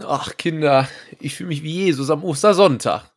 [0.00, 0.88] Ach, Kinder,
[1.20, 3.10] ich fühle mich wie Jesus am Ostersonntag.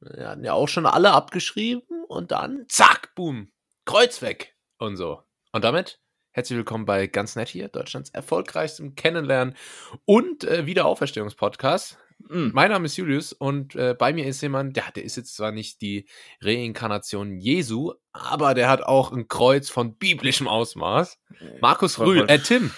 [0.00, 3.50] Wir hatten ja auch schon alle abgeschrieben und dann zack, boom,
[3.84, 5.22] Kreuz weg und so.
[5.50, 6.00] Und damit
[6.30, 9.56] herzlich willkommen bei Ganz Nett hier, Deutschlands erfolgreichstem Kennenlernen
[10.04, 11.98] und äh, Wiederauferstehungspodcast.
[12.28, 15.34] Mm, mein Name ist Julius und äh, bei mir ist jemand, der, der ist jetzt
[15.34, 16.06] zwar nicht die
[16.40, 21.18] Reinkarnation Jesu, aber der hat auch ein Kreuz von biblischem Ausmaß.
[21.60, 22.70] Markus Rühl, äh, Tim.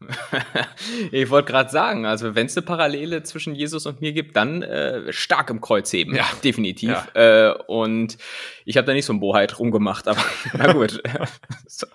[1.12, 4.62] ich wollte gerade sagen, also wenn es eine Parallele zwischen Jesus und mir gibt, dann
[4.62, 6.26] äh, stark im Kreuz heben, ja.
[6.42, 6.90] definitiv.
[7.14, 7.50] Ja.
[7.50, 8.16] Äh, und
[8.64, 10.24] ich habe da nicht so ein Boheit rumgemacht, aber
[10.56, 11.02] na gut.
[11.66, 11.86] so.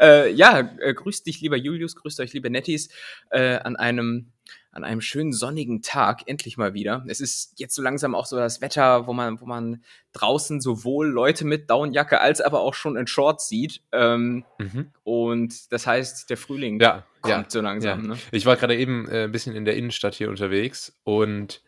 [0.00, 2.88] äh, ja, äh, grüßt dich, lieber Julius, grüßt euch, liebe Nettis,
[3.30, 4.32] äh, an einem
[4.72, 7.04] an einem schönen sonnigen Tag endlich mal wieder.
[7.08, 11.08] Es ist jetzt so langsam auch so das Wetter, wo man, wo man draußen sowohl
[11.08, 13.82] Leute mit Downjacke als aber auch schon in Shorts sieht.
[13.92, 14.92] Ähm, mhm.
[15.02, 18.02] Und das heißt, der Frühling ja, kommt ja, so langsam.
[18.02, 18.08] Ja.
[18.10, 18.18] Ne?
[18.30, 21.62] Ich war gerade eben äh, ein bisschen in der Innenstadt hier unterwegs und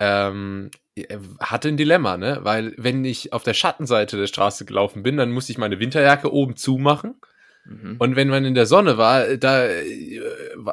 [0.00, 0.70] ähm,
[1.40, 2.40] hatte ein Dilemma, ne?
[2.42, 6.32] Weil wenn ich auf der Schattenseite der Straße gelaufen bin, dann musste ich meine Winterjacke
[6.32, 7.14] oben zumachen
[7.68, 7.96] Mhm.
[7.98, 10.20] Und wenn man in der Sonne war, da äh,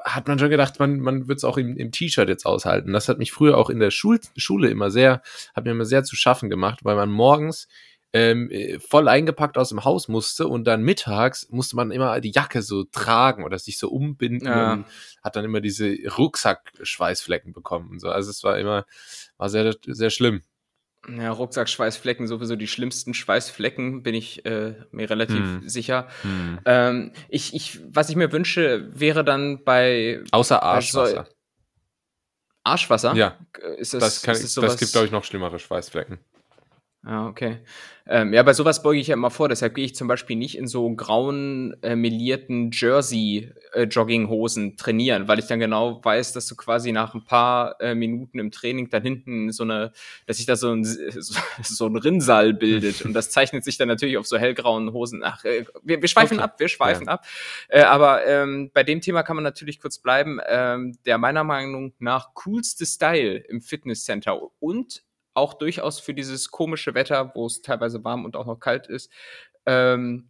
[0.05, 2.93] hat man schon gedacht, man, man wird es auch im, im T-Shirt jetzt aushalten.
[2.93, 5.21] Das hat mich früher auch in der Schul Schule immer sehr,
[5.55, 7.67] hat mir immer sehr zu schaffen gemacht, weil man morgens
[8.15, 8.51] ähm,
[8.87, 12.83] voll eingepackt aus dem Haus musste und dann mittags musste man immer die Jacke so
[12.83, 14.73] tragen oder sich so umbinden ja.
[14.73, 14.85] und
[15.23, 18.09] hat dann immer diese Rucksack-Schweißflecken bekommen und so.
[18.09, 18.85] Also es war immer,
[19.37, 20.43] war sehr, sehr schlimm.
[21.07, 25.67] Ja, Rucksack-Schweißflecken, sowieso die schlimmsten Schweißflecken, bin ich äh, mir relativ hm.
[25.67, 26.07] sicher.
[26.21, 26.59] Hm.
[26.65, 30.23] Ähm, ich, ich, was ich mir wünsche, wäre dann bei.
[30.31, 31.27] Außer Arschwasser.
[32.63, 33.13] Arschwasser?
[33.15, 33.37] Ja.
[33.77, 36.19] Ist das, das, kann, ist das, das gibt, glaube ich, noch schlimmere Schweißflecken.
[37.05, 37.57] Ah, okay.
[38.07, 39.49] Ähm, ja, bei sowas beuge ich ja immer vor.
[39.49, 45.39] Deshalb gehe ich zum Beispiel nicht in so grauen, äh, melierten Jersey-Jogginghosen äh, trainieren, weil
[45.39, 49.01] ich dann genau weiß, dass du quasi nach ein paar äh, Minuten im Training da
[49.01, 49.91] hinten so eine,
[50.27, 53.03] dass sich da so ein, so, so ein Rinnsal bildet.
[53.03, 55.23] Und das zeichnet sich dann natürlich auf so hellgrauen Hosen.
[55.25, 56.45] Ach, äh, wir, wir schweifen okay.
[56.45, 57.13] ab, wir schweifen ja.
[57.13, 57.25] ab.
[57.67, 60.39] Äh, aber ähm, bei dem Thema kann man natürlich kurz bleiben.
[60.47, 65.03] Ähm, der meiner Meinung nach coolste Style im Fitnesscenter und
[65.33, 69.11] auch durchaus für dieses komische Wetter, wo es teilweise warm und auch noch kalt ist.
[69.65, 70.29] Ähm,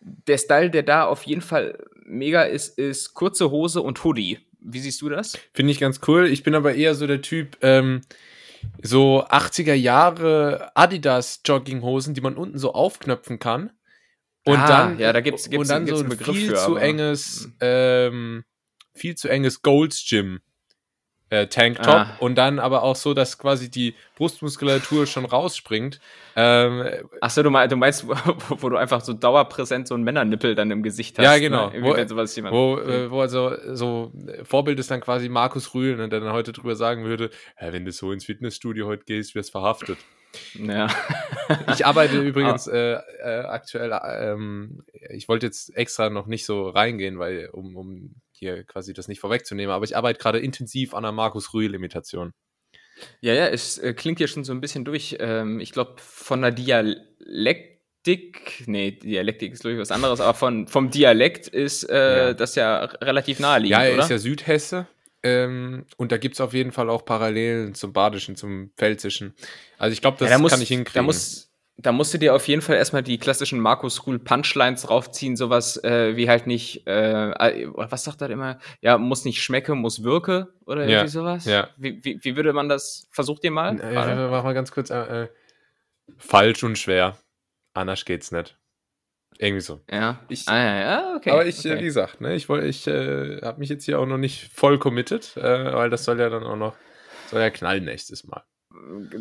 [0.00, 4.38] der Style, der da auf jeden Fall mega ist, ist kurze Hose und Hoodie.
[4.60, 5.38] Wie siehst du das?
[5.52, 6.26] Finde ich ganz cool.
[6.26, 8.02] Ich bin aber eher so der Typ, ähm,
[8.82, 13.72] so 80er Jahre Adidas Jogginghosen, die man unten so aufknöpfen kann.
[14.44, 16.76] Und ah, dann, ja, da gibt's, gibt's, und dann gibt's so ein viel für, zu
[16.76, 17.54] enges, hm.
[17.60, 18.44] ähm,
[18.94, 20.40] viel zu enges Gold's Gym
[21.30, 22.16] äh, Tanktop ah.
[22.18, 26.00] und dann aber auch so, dass quasi die Brustmuskulatur schon rausspringt.
[26.36, 26.84] Ähm,
[27.20, 28.14] Achso, du, meinst, du meinst, wo,
[28.60, 31.24] wo, du einfach so dauerpräsent so einen Männernippel dann im Gesicht hast.
[31.24, 31.70] Ja, genau.
[31.70, 31.82] Ne?
[31.82, 36.20] Wo, sowas wo, äh, wo also so Vorbild ist dann quasi Markus Rühl, ne, der
[36.20, 37.30] dann heute drüber sagen würde,
[37.60, 39.98] ja, wenn du so ins Fitnessstudio heute gehst, wirst verhaftet.
[40.54, 40.88] Ja.
[41.74, 42.74] ich arbeite übrigens ah.
[42.74, 42.92] äh,
[43.22, 48.64] äh, aktuell, ähm, ich wollte jetzt extra noch nicht so reingehen, weil um, um hier
[48.64, 52.32] quasi das nicht vorwegzunehmen, aber ich arbeite gerade intensiv an einer Markus Rühl-Imitation.
[53.20, 55.16] Ja, ja, es äh, klingt ja schon so ein bisschen durch.
[55.20, 60.90] Ähm, ich glaube, von der Dialektik, nee, Dialektik ist durchaus was anderes, aber von, vom
[60.90, 62.34] Dialekt ist äh, ja.
[62.34, 63.78] das ja relativ naheliegend.
[63.78, 64.02] Ja, er oder?
[64.02, 64.86] ist ja Südhesse.
[65.22, 69.34] Ähm, und da gibt es auf jeden Fall auch Parallelen zum Badischen, zum Pfälzischen.
[69.78, 70.94] Also ich glaube, das ja, muss, kann ich hinkriegen.
[70.94, 71.49] Da muss,
[71.82, 75.82] da musst du dir auf jeden Fall erstmal die klassischen Markus Rühl Punchlines draufziehen, sowas
[75.82, 78.58] äh, wie halt nicht, äh, äh was sagt er immer?
[78.80, 81.44] Ja, muss nicht schmecke, muss wirke oder ja, irgendwie sowas.
[81.44, 81.68] Ja.
[81.76, 83.08] Wie, wie, wie würde man das?
[83.10, 83.80] Versucht ihr mal?
[83.80, 84.90] Äh, mach mal ganz kurz.
[84.90, 85.28] Äh, äh,
[86.18, 87.16] falsch und schwer.
[87.72, 88.58] Anders geht's nicht.
[89.38, 89.80] Irgendwie so.
[89.90, 90.20] Ja.
[90.28, 91.30] Ich, ah, ja, ja, okay.
[91.30, 91.80] Aber ich, äh, okay.
[91.80, 94.78] wie gesagt, ne, ich, wollte, ich äh, habe mich jetzt hier auch noch nicht voll
[94.78, 96.74] committed, äh, weil das soll ja dann auch noch,
[97.30, 98.42] soll ja knallen nächstes Mal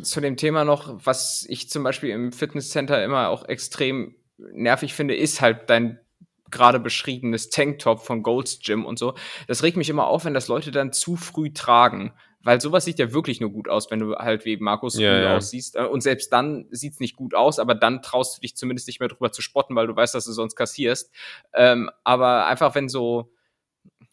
[0.04, 5.16] zu dem Thema noch, was ich zum Beispiel im Fitnesscenter immer auch extrem nervig finde,
[5.16, 6.00] ist halt dein
[6.52, 9.14] gerade beschriebenes Tanktop von Gold's Gym und so.
[9.48, 12.14] Das regt mich immer auf, wenn das Leute dann zu früh tragen.
[12.42, 15.36] Weil sowas sieht ja wirklich nur gut aus, wenn du halt wie Markus ja, ja.
[15.36, 15.76] aussiehst.
[15.76, 19.02] Äh, und selbst dann sieht's nicht gut aus, aber dann traust du dich zumindest nicht
[19.02, 21.14] mehr drüber zu spotten, weil du weißt, dass du sonst kassierst.
[21.54, 23.34] Ähm, aber einfach, wenn so,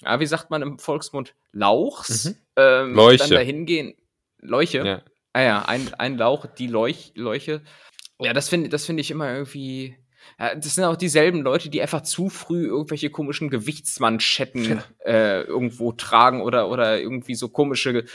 [0.03, 2.37] ja, wie sagt man im Volksmund, Lauchs, mhm.
[2.57, 3.19] ähm, Leuche.
[3.19, 3.95] dann dahin gehen.
[4.41, 4.85] Leuche?
[4.85, 5.03] Ja.
[5.37, 7.61] Ah ja, ein, ein Lauch, die Leuch, Leuche.
[8.19, 9.95] Ja, das finde das finde ich immer irgendwie.
[10.39, 14.85] Ja, das sind auch dieselben Leute, die einfach zu früh irgendwelche komischen Gewichtsmanschetten ja.
[15.05, 18.07] äh, irgendwo tragen oder, oder irgendwie so komische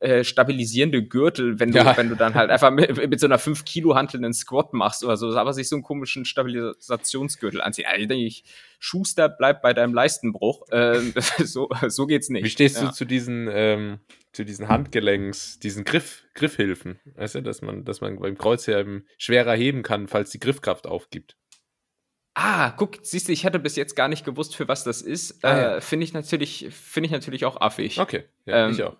[0.00, 1.96] äh, stabilisierende Gürtel, wenn du, ja.
[1.96, 5.02] wenn du dann halt einfach mit, mit so einer 5 Kilo Hantel einen Squat machst
[5.02, 7.86] oder so, aber sich so einen komischen Stabilisationsgürtel anziehen.
[7.88, 8.44] Also denke ich,
[8.78, 10.68] Schuster, bleib bei deinem Leistenbruch.
[10.70, 11.00] Äh,
[11.44, 12.44] so, so geht's nicht.
[12.44, 12.86] Wie stehst ja.
[12.86, 14.00] du zu diesen, ähm,
[14.32, 17.00] zu diesen Handgelenks, diesen Griff, Griffhilfen?
[17.14, 21.36] Weißt du, dass man, dass man beim Kreuzheben schwerer heben kann, falls die Griffkraft aufgibt?
[22.34, 25.42] Ah, guck, siehst du, ich hatte bis jetzt gar nicht gewusst, für was das ist.
[25.42, 25.76] Ah, ja.
[25.76, 27.98] äh, finde ich natürlich, finde ich natürlich auch affig.
[27.98, 28.98] Okay, ja, ähm, ich auch.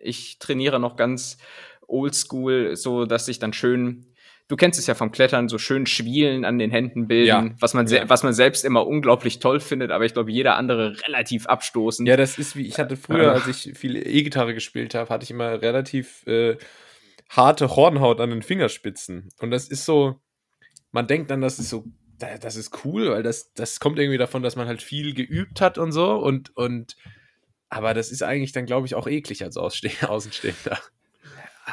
[0.00, 1.38] Ich trainiere noch ganz
[1.86, 4.06] oldschool, so dass ich dann schön,
[4.48, 7.50] du kennst es ja vom Klettern, so schön Schwielen an den Händen bilden, ja.
[7.58, 8.08] was man, ja.
[8.08, 12.08] was man selbst immer unglaublich toll findet, aber ich glaube, jeder andere relativ abstoßend.
[12.08, 15.30] Ja, das ist wie, ich hatte früher, als ich viel E-Gitarre gespielt habe, hatte ich
[15.30, 16.56] immer relativ äh,
[17.28, 19.28] harte Hornhaut an den Fingerspitzen.
[19.40, 20.20] Und das ist so,
[20.90, 21.84] man denkt dann, das ist so
[22.20, 25.78] das ist cool, weil das, das kommt irgendwie davon, dass man halt viel geübt hat
[25.78, 26.96] und so und, und
[27.70, 30.78] aber das ist eigentlich dann, glaube ich, auch eklig als Ausste Außenstehender.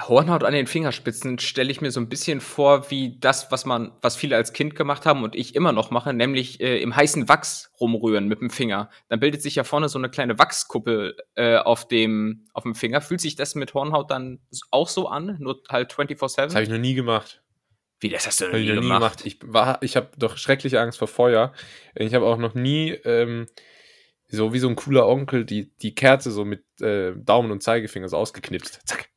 [0.08, 3.94] Hornhaut an den Fingerspitzen stelle ich mir so ein bisschen vor wie das, was man,
[4.02, 7.28] was viele als Kind gemacht haben und ich immer noch mache, nämlich äh, im heißen
[7.28, 8.92] Wachs rumrühren mit dem Finger.
[9.10, 13.02] Dann bildet sich ja vorne so eine kleine Wachskuppel äh, auf dem auf dem Finger.
[13.02, 14.40] Fühlt sich das mit Hornhaut dann
[14.70, 16.36] auch so an, nur halt 24/7?
[16.36, 17.42] Das habe ich noch nie gemacht.
[18.00, 18.84] Wie, das hast du noch nie, gemacht?
[18.84, 19.26] nie gemacht?
[19.26, 21.54] Ich, war, ich habe doch schreckliche Angst vor Feuer.
[21.96, 23.48] Ich habe auch noch nie, ähm,
[24.30, 28.10] so wie so ein cooler Onkel, die, die Kerze so mit äh, Daumen und Zeigefinger
[28.10, 28.82] so ausgeknipst.
[28.86, 29.10] Zack.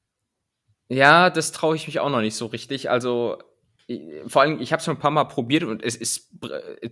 [0.89, 2.91] Ja, das traue ich mich auch noch nicht so richtig.
[2.91, 3.39] Also
[4.27, 6.31] vor allem, ich habe es schon ein paar Mal probiert und es ist,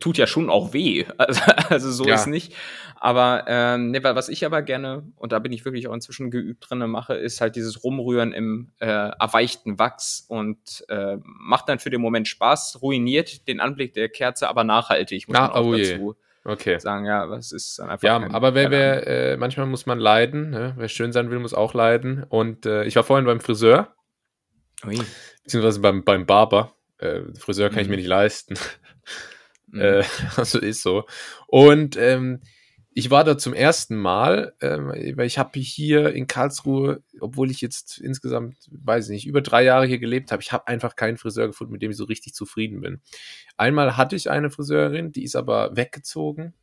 [0.00, 1.04] tut ja schon auch weh.
[1.18, 2.14] Also, also so ja.
[2.14, 2.54] ist nicht.
[2.96, 6.68] Aber ähm, ne, was ich aber gerne, und da bin ich wirklich auch inzwischen geübt
[6.68, 11.90] drin, mache, ist halt dieses Rumrühren im äh, erweichten Wachs und äh, macht dann für
[11.90, 15.76] den Moment Spaß, ruiniert den Anblick der Kerze, aber nachhaltig, muss Na, man auch oh
[15.76, 16.16] dazu
[16.48, 16.78] okay.
[16.80, 17.04] sagen.
[17.06, 18.06] Ja, was ist dann einfach.
[18.06, 20.74] Ja, kein, aber wer, wer äh, manchmal muss man leiden, ne?
[20.76, 22.24] wer schön sein will, muss auch leiden.
[22.28, 23.94] Und äh, ich war vorhin beim Friseur.
[24.86, 24.98] Ui.
[25.44, 27.82] Beziehungsweise beim, beim Barber äh, Friseur kann mhm.
[27.82, 28.00] ich mir mhm.
[28.00, 28.54] nicht leisten.
[28.54, 28.58] Mhm.
[29.74, 30.02] Äh,
[30.36, 31.04] also ist so.
[31.46, 32.40] Und ähm,
[32.98, 37.60] ich war da zum ersten Mal, ähm, weil ich habe hier in Karlsruhe, obwohl ich
[37.60, 41.16] jetzt insgesamt, weiß ich nicht, über drei Jahre hier gelebt habe, ich habe einfach keinen
[41.16, 43.00] Friseur gefunden, mit dem ich so richtig zufrieden bin.
[43.56, 46.54] Einmal hatte ich eine Friseurin, die ist aber weggezogen.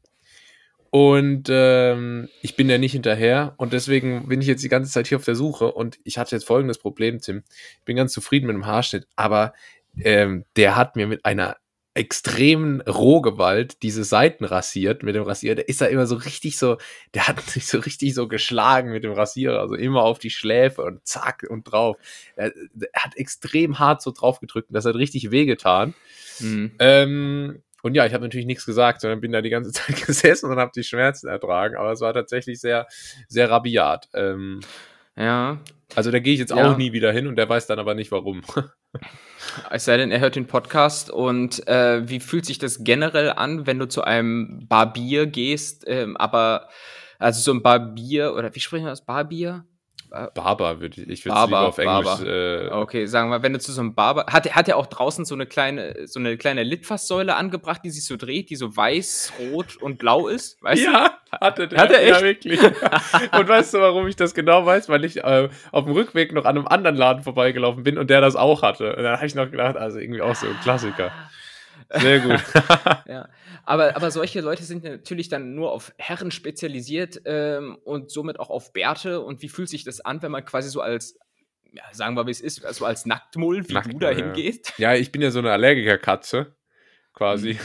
[0.90, 5.08] Und ähm, ich bin ja nicht hinterher und deswegen bin ich jetzt die ganze Zeit
[5.08, 7.44] hier auf der Suche und ich hatte jetzt folgendes Problem, Tim.
[7.80, 9.54] Ich bin ganz zufrieden mit dem Haarschnitt, aber
[10.02, 11.56] ähm, der hat mir mit einer
[11.96, 15.56] extremen Rohgewalt diese Seiten rasiert mit dem Rasierer.
[15.56, 16.78] Der ist da immer so richtig so,
[17.14, 20.84] der hat sich so richtig so geschlagen mit dem Rasierer, also immer auf die Schläfe
[20.84, 21.98] und zack und drauf.
[22.36, 22.54] Er,
[22.92, 25.94] er hat extrem hart so drauf gedrückt und das hat richtig wehgetan.
[26.40, 26.74] Mhm.
[26.80, 30.52] Ähm, und ja, ich habe natürlich nichts gesagt, sondern bin da die ganze Zeit gesessen
[30.52, 31.78] und habe die Schmerzen ertragen.
[31.78, 32.88] Aber es war tatsächlich sehr,
[33.30, 34.10] sehr rabiat.
[34.14, 34.60] Ähm,
[35.18, 35.60] ja.
[35.96, 36.72] Also da gehe ich jetzt ja.
[36.72, 38.42] auch nie wieder hin und der weiß dann aber nicht warum.
[39.70, 43.68] Es sei denn, er hört den Podcast und äh, wie fühlt sich das generell an,
[43.68, 46.68] wenn du zu einem Barbier gehst, ähm, aber
[47.20, 49.06] also so ein Barbier oder wie sprechen wir das?
[49.06, 49.66] Barbier?
[50.10, 52.22] Barber würde ich, ich würde es lieber auf Englisch.
[52.22, 55.26] Äh, okay, sagen wir, wenn du zu so einem Barber, hat, hat er auch draußen
[55.26, 59.34] so eine kleine, so eine kleine Litfaßsäule angebracht, die sich so dreht, die so weiß,
[59.40, 61.38] rot und blau ist, weißt ja, du?
[61.42, 61.80] hatte der.
[61.80, 62.10] Hat er echt?
[62.10, 62.62] Ja, wirklich.
[63.32, 64.90] und weißt du, warum ich das genau weiß?
[64.90, 68.22] Weil ich äh, auf dem Rückweg noch an einem anderen Laden vorbeigelaufen bin und der
[68.22, 68.96] das auch hatte.
[68.96, 71.12] Und dann habe ich noch gedacht, also irgendwie auch so ein Klassiker.
[71.94, 72.44] Sehr gut.
[73.08, 73.30] ja.
[73.64, 78.50] Aber, aber solche Leute sind natürlich dann nur auf Herren spezialisiert ähm, und somit auch
[78.50, 79.22] auf Bärte.
[79.22, 81.18] Und wie fühlt sich das an, wenn man quasi so als,
[81.72, 84.74] ja, sagen wir, wie es ist, also als Nacktmull, wie Nackt, du da hingehst?
[84.78, 84.94] Ja.
[84.94, 86.56] ja, ich bin ja so eine Allergikerkatze,
[87.14, 87.54] quasi.
[87.54, 87.60] Mhm.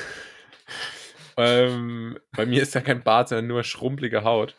[1.37, 4.55] ähm, bei mir ist da kein Bart, sondern nur schrumpelige Haut.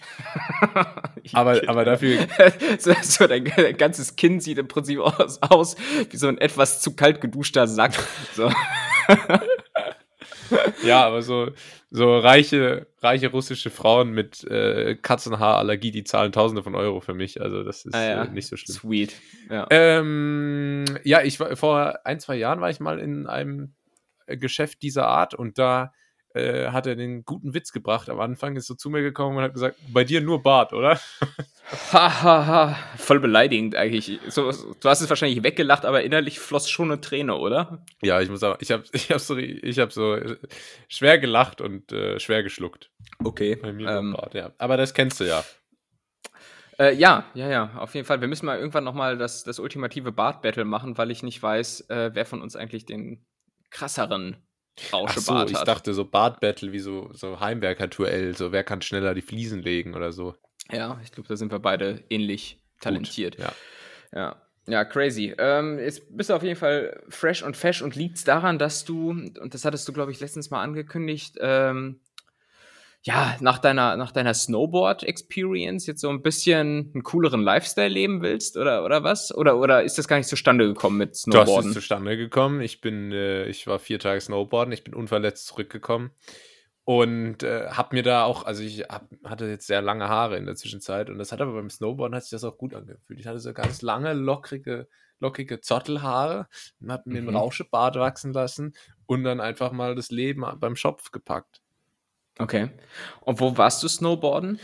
[1.32, 2.26] aber, aber dafür.
[2.78, 5.76] so, so dein, dein, ganzes Kinn sieht im Prinzip aus, aus
[6.10, 7.92] wie so ein etwas zu kalt geduschter Sack.
[8.34, 8.50] So.
[10.84, 11.50] ja, aber so,
[11.90, 17.40] so reiche, reiche russische Frauen mit äh, Katzenhaarallergie, die zahlen Tausende von Euro für mich.
[17.40, 18.24] Also das ist ah, ja.
[18.24, 18.76] äh, nicht so schlimm.
[18.76, 19.14] Sweet.
[19.50, 19.66] Ja.
[19.70, 23.74] Ähm, ja, ich war vor ein, zwei Jahren war ich mal in einem
[24.26, 25.92] Geschäft dieser Art und da
[26.34, 28.08] äh, hat er den guten Witz gebracht.
[28.08, 31.00] Am Anfang ist so zu mir gekommen und hat gesagt, bei dir nur Bart, oder?
[31.92, 32.78] Hahaha, ha, ha.
[32.96, 34.18] voll beleidigend eigentlich.
[34.28, 37.84] So, du hast es wahrscheinlich weggelacht, aber innerlich floss schon eine Träne, oder?
[38.02, 40.36] Ja, ich muss sagen, ich habe ich hab so, hab so äh,
[40.88, 42.90] schwer gelacht und äh, schwer geschluckt.
[43.22, 43.56] Okay.
[43.56, 44.52] Bei mir ähm, Bart, ja.
[44.58, 45.44] Aber das kennst du ja.
[46.78, 48.20] Äh, ja, ja, ja, auf jeden Fall.
[48.20, 52.10] Wir müssen mal irgendwann nochmal das, das ultimative Bart-Battle machen, weil ich nicht weiß, äh,
[52.14, 53.24] wer von uns eigentlich den
[53.70, 54.36] krasseren
[54.92, 59.22] Rauschebart so, ich dachte so Bart-Battle wie so, so Heimwerker-Duell, so wer kann schneller die
[59.22, 60.34] Fliesen legen oder so.
[60.70, 63.38] Ja, ich glaube, da sind wir beide ähnlich talentiert.
[63.38, 63.52] ja.
[64.14, 64.36] Ja.
[64.66, 65.34] Ja, crazy.
[65.38, 68.84] Ähm, jetzt bist du auf jeden Fall fresh und fesch und liegt es daran, dass
[68.84, 71.98] du, und das hattest du, glaube ich, letztens mal angekündigt, ähm,
[73.04, 78.56] ja, nach deiner, nach deiner Snowboard-Experience jetzt so ein bisschen einen cooleren Lifestyle leben willst
[78.56, 79.34] oder, oder was?
[79.34, 81.56] Oder, oder ist das gar nicht zustande gekommen mit Snowboarden?
[81.56, 82.60] Das ist zustande gekommen.
[82.60, 86.12] Ich bin, äh, ich war vier Tage Snowboarden, ich bin unverletzt zurückgekommen
[86.84, 90.46] und äh, habe mir da auch, also ich hab, hatte jetzt sehr lange Haare in
[90.46, 93.18] der Zwischenzeit und das hat aber beim Snowboarden hat sich das auch gut angefühlt.
[93.18, 96.46] Ich hatte so ganz lange, lockrige, lockige Zottelhaare
[96.80, 97.28] und habe mir mhm.
[97.28, 98.74] einen Rauschebart wachsen lassen
[99.06, 101.61] und dann einfach mal das Leben beim Schopf gepackt.
[102.38, 102.70] Okay.
[103.20, 104.58] Und wo warst du Snowboarden?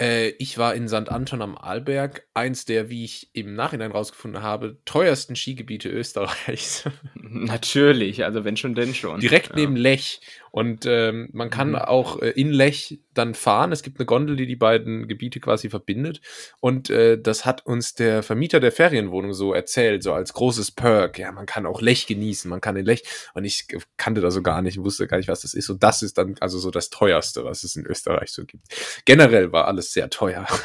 [0.00, 1.10] Äh, ich war in St.
[1.10, 6.84] Anton am Arlberg, eins der, wie ich im Nachhinein rausgefunden habe, teuersten Skigebiete Österreichs.
[7.14, 9.20] Natürlich, also wenn schon, denn schon.
[9.20, 9.56] Direkt ja.
[9.56, 10.20] neben Lech.
[10.52, 11.76] Und ähm, man kann mhm.
[11.76, 13.72] auch äh, in Lech dann fahren.
[13.72, 16.20] Es gibt eine Gondel, die die beiden Gebiete quasi verbindet.
[16.60, 21.18] Und äh, das hat uns der Vermieter der Ferienwohnung so erzählt, so als großes Perk.
[21.18, 23.04] Ja, man kann auch Lech genießen, man kann in Lech.
[23.34, 23.66] Und ich
[23.96, 25.70] kannte das so gar nicht, wusste gar nicht, was das ist.
[25.70, 28.66] Und das ist dann also so das teuerste, was es in Österreich so gibt.
[29.04, 30.46] Generell war alles sehr teuer.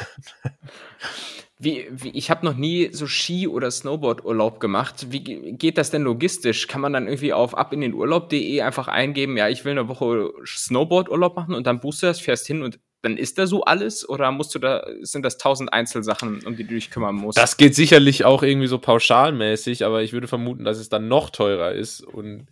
[1.58, 5.06] Wie, wie, ich habe noch nie so Ski- oder Snowboard-Urlaub gemacht.
[5.08, 6.68] Wie geht das denn logistisch?
[6.68, 9.88] Kann man dann irgendwie auf ab in den Urlaub.de einfach eingeben, ja, ich will eine
[9.88, 13.62] Woche Snowboard-Urlaub machen und dann buchst du das, fährst hin und dann ist da so
[13.62, 17.38] alles oder musst du da, sind das tausend Einzelsachen, um die du dich kümmern musst?
[17.38, 21.30] Das geht sicherlich auch irgendwie so pauschalmäßig, aber ich würde vermuten, dass es dann noch
[21.30, 22.48] teurer ist und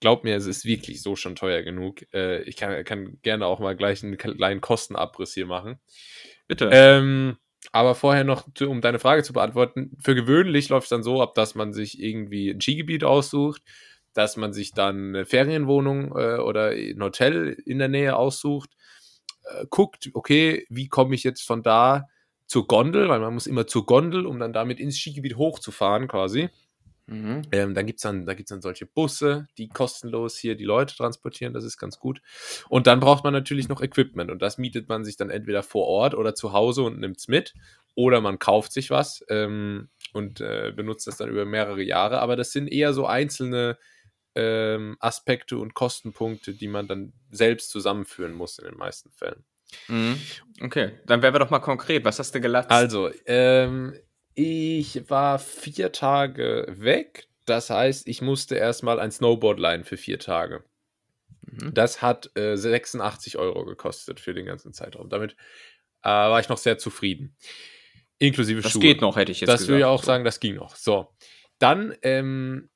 [0.00, 2.04] glaub mir, es ist wirklich so schon teuer genug.
[2.12, 5.78] Äh, ich kann, kann gerne auch mal gleich einen kleinen Kostenabriss hier machen.
[6.46, 6.70] Bitte.
[6.72, 7.36] Ähm,
[7.72, 11.34] aber vorher noch, um deine Frage zu beantworten, für gewöhnlich läuft es dann so ab,
[11.34, 13.62] dass man sich irgendwie ein Skigebiet aussucht,
[14.12, 18.70] dass man sich dann eine Ferienwohnung äh, oder ein Hotel in der Nähe aussucht,
[19.44, 22.08] äh, guckt, okay, wie komme ich jetzt von da
[22.46, 26.50] zur Gondel, weil man muss immer zur Gondel, um dann damit ins Skigebiet hochzufahren quasi.
[27.06, 27.42] Mhm.
[27.52, 30.96] Ähm, dann gibt es dann, da gibt's dann solche Busse, die kostenlos hier die Leute
[30.96, 32.22] transportieren, das ist ganz gut.
[32.68, 35.86] Und dann braucht man natürlich noch Equipment und das mietet man sich dann entweder vor
[35.86, 37.54] Ort oder zu Hause und nimmt es mit.
[37.96, 42.20] Oder man kauft sich was ähm, und äh, benutzt das dann über mehrere Jahre.
[42.20, 43.78] Aber das sind eher so einzelne
[44.34, 49.44] ähm, Aspekte und Kostenpunkte, die man dann selbst zusammenführen muss in den meisten Fällen.
[49.88, 50.20] Mhm.
[50.60, 52.04] Okay, dann wären wir doch mal konkret.
[52.04, 52.70] Was hast du gelatzt?
[52.70, 53.94] Also, ähm,
[54.34, 57.28] ich war vier Tage weg.
[57.46, 60.64] Das heißt, ich musste erstmal ein Snowboard leihen für vier Tage.
[61.42, 61.74] Mhm.
[61.74, 65.08] Das hat äh, 86 Euro gekostet für den ganzen Zeitraum.
[65.08, 65.32] Damit
[66.02, 67.36] äh, war ich noch sehr zufrieden.
[68.18, 68.80] Inklusive das Schuhe.
[68.80, 69.62] Das geht noch, hätte ich jetzt das gesagt.
[69.62, 70.76] Das würde ich auch sagen, das ging noch.
[70.76, 71.14] So.
[71.58, 72.70] Dann ähm,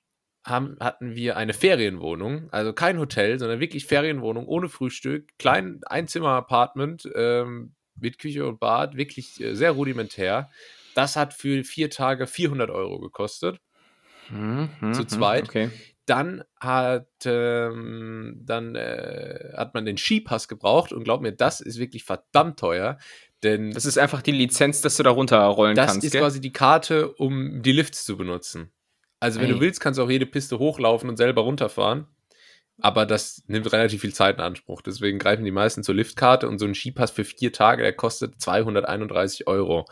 [0.45, 7.09] haben, hatten wir eine Ferienwohnung, also kein Hotel, sondern wirklich Ferienwohnung ohne Frühstück, klein Einzimmer-Apartment
[7.15, 10.51] ähm, mit Küche und Bad, wirklich äh, sehr rudimentär.
[10.99, 13.61] Das hat für vier Tage 400 Euro gekostet.
[14.31, 15.45] Mhm, zu mhm, zweit.
[15.45, 15.71] Okay.
[16.07, 21.79] Dann hat, ähm, dann, äh, hat man den Skipass gebraucht und glaub mir, das ist
[21.79, 22.99] wirklich verdammt teuer.
[23.45, 25.99] Denn das ist einfach die Lizenz, dass du da runterrollen das kannst.
[25.99, 26.21] Das ist gell?
[26.21, 28.73] quasi die Karte, um die Lifts zu benutzen.
[29.21, 29.55] Also, wenn hey.
[29.55, 32.09] du willst, kannst du auch jede Piste hochlaufen und selber runterfahren.
[32.81, 34.83] Aber das nimmt relativ viel Zeit in Anspruch.
[34.83, 38.41] Deswegen greifen die meisten zur Liftkarte und so ein Skipass für vier Tage, der kostet
[38.41, 39.87] 231 Euro.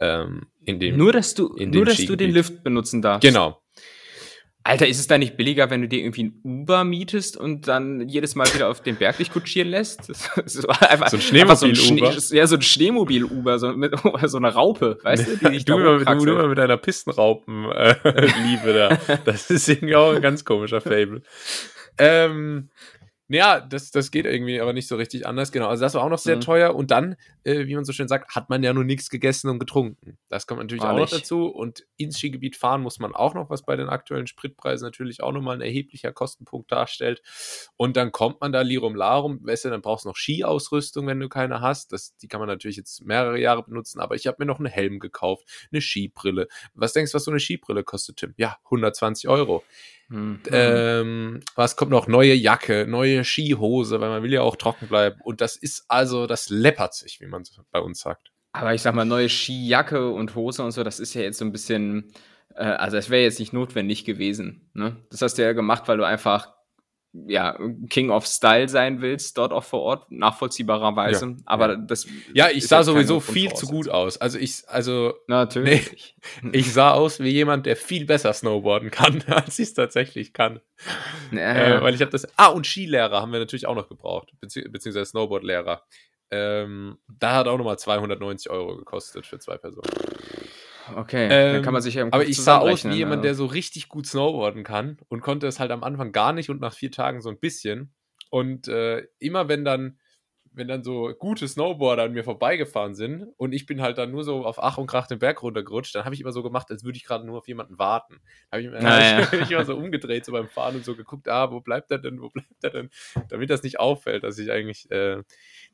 [0.00, 3.26] Ähm, in dem, nur, dass du, nur, dass du den Lift benutzen darfst.
[3.26, 3.60] Genau.
[4.66, 8.08] Alter, ist es da nicht billiger, wenn du dir irgendwie ein Uber mietest und dann
[8.08, 10.06] jedes Mal wieder auf den Berg dich kutschieren lässt?
[10.06, 12.12] so, einfach, so ein Schneemobil-Uber?
[12.12, 13.72] So ein ja, so ein Schneemobil-Uber, so,
[14.24, 15.50] so eine Raupe, weißt du?
[15.50, 19.18] Die du, immer, du, du immer mit deiner Pistenraupen-Liebe äh, da.
[19.24, 21.22] Das ist irgendwie auch ein ganz komischer Fable.
[21.98, 22.70] ähm,
[23.28, 25.50] ja, das, das geht irgendwie aber nicht so richtig anders.
[25.50, 26.42] Genau, also das war auch noch sehr mhm.
[26.42, 26.76] teuer.
[26.76, 29.58] Und dann, äh, wie man so schön sagt, hat man ja nur nichts gegessen und
[29.58, 30.16] getrunken.
[30.28, 31.08] Das kommt natürlich Wahrlich.
[31.08, 31.46] auch noch dazu.
[31.46, 35.32] Und ins Skigebiet fahren muss man auch noch, was bei den aktuellen Spritpreisen natürlich auch
[35.32, 37.20] nochmal ein erheblicher Kostenpunkt darstellt.
[37.76, 41.18] Und dann kommt man da Lirum Larum, weißt du, dann brauchst du noch Skiausrüstung, wenn
[41.18, 41.92] du keine hast.
[41.92, 44.66] Das, die kann man natürlich jetzt mehrere Jahre benutzen, aber ich habe mir noch einen
[44.66, 46.46] Helm gekauft, eine Skibrille.
[46.74, 48.34] Was denkst du, was so eine Skibrille kostet, Tim?
[48.36, 49.64] Ja, 120 Euro.
[50.08, 50.40] Mhm.
[50.52, 52.06] Ähm, was kommt noch?
[52.06, 55.20] Neue Jacke, neue Skihose, weil man will ja auch trocken bleiben.
[55.22, 58.30] Und das ist also, das läppert sich, wie man bei uns sagt.
[58.52, 61.44] Aber ich sag mal, neue Skijacke und Hose und so, das ist ja jetzt so
[61.44, 62.12] ein bisschen,
[62.54, 64.70] äh, also das wäre jetzt nicht notwendig gewesen.
[64.72, 64.96] Ne?
[65.10, 66.55] Das hast du ja gemacht, weil du einfach
[67.26, 67.58] ja,
[67.88, 71.26] King of Style sein willst, dort auch vor Ort, nachvollziehbarerweise.
[71.26, 71.76] Ja, Aber ja.
[71.76, 72.06] das.
[72.34, 74.18] Ja, ich sah sowieso viel zu gut aus.
[74.18, 75.14] Also ich, also.
[75.26, 76.16] Natürlich.
[76.42, 80.32] Nee, ich sah aus wie jemand, der viel besser snowboarden kann, als ich es tatsächlich
[80.32, 80.60] kann.
[81.32, 81.78] Ja.
[81.78, 82.26] Äh, weil ich habe das.
[82.36, 85.82] Ah, und Skilehrer haben wir natürlich auch noch gebraucht, bezieh beziehungsweise Snowboardlehrer.
[86.30, 89.90] Ähm, da hat auch nochmal 290 Euro gekostet für zwei Personen.
[90.94, 93.34] Okay, ähm, dann kann man sich ja im Aber ich sah aus wie jemand, der
[93.34, 96.74] so richtig gut snowboarden kann und konnte es halt am Anfang gar nicht und nach
[96.74, 97.92] vier Tagen so ein bisschen.
[98.30, 99.98] Und äh, immer wenn dann
[100.56, 104.24] wenn dann so gute Snowboarder an mir vorbeigefahren sind und ich bin halt dann nur
[104.24, 106.82] so auf Ach und Krach den Berg runtergerutscht, dann habe ich immer so gemacht, als
[106.82, 108.20] würde ich gerade nur auf jemanden warten.
[108.50, 109.26] Habe ich, naja.
[109.26, 111.90] hab ich mich immer so umgedreht, so beim Fahren und so geguckt, ah, wo bleibt
[111.90, 112.90] er denn, wo bleibt er denn?
[113.28, 115.22] Damit das nicht auffällt, dass ich eigentlich, äh,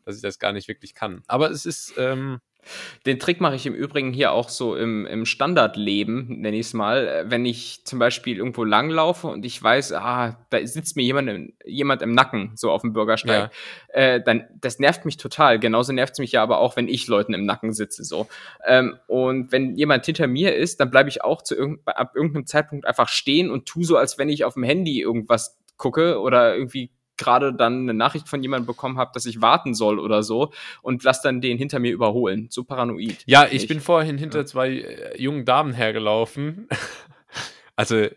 [0.04, 1.23] dass ich das gar nicht wirklich kann.
[1.28, 2.40] Aber es ist, ähm,
[3.07, 6.75] den Trick mache ich im Übrigen hier auch so im, im Standardleben, nenne ich es
[6.75, 7.07] mal.
[7.07, 11.28] Äh, wenn ich zum Beispiel irgendwo langlaufe und ich weiß, ah, da sitzt mir jemand
[11.28, 13.50] im, jemand im Nacken, so auf dem Bürgersteig,
[13.88, 14.00] ja.
[14.00, 15.59] äh, dann das nervt mich total.
[15.59, 18.04] Genauso nervt es mich ja aber auch, wenn ich Leuten im Nacken sitze.
[18.04, 18.28] so.
[18.66, 22.47] Ähm, und wenn jemand hinter mir ist, dann bleibe ich auch zu irg ab irgendeinem
[22.47, 26.54] Zeitpunkt einfach stehen und tu so, als wenn ich auf dem Handy irgendwas gucke oder
[26.54, 30.52] irgendwie gerade dann eine Nachricht von jemandem bekommen habe, dass ich warten soll oder so
[30.83, 32.49] und lass dann den hinter mir überholen.
[32.50, 33.23] So paranoid.
[33.26, 34.45] Ja, ich, ich bin vorhin hinter ja.
[34.47, 36.69] zwei äh, jungen Damen hergelaufen.
[37.76, 38.11] also äh,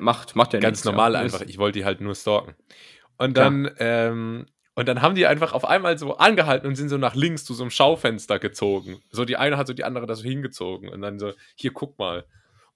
[0.00, 1.20] macht, macht ja ganz nichts, normal ja.
[1.20, 1.42] einfach.
[1.42, 2.54] Ich wollte die halt nur stalken.
[3.18, 6.96] Und dann, ähm, und dann haben die einfach auf einmal so angehalten und sind so
[6.96, 9.02] nach links zu so einem Schaufenster gezogen.
[9.10, 11.98] So die eine hat so die andere da so hingezogen und dann so, hier guck
[11.98, 12.24] mal.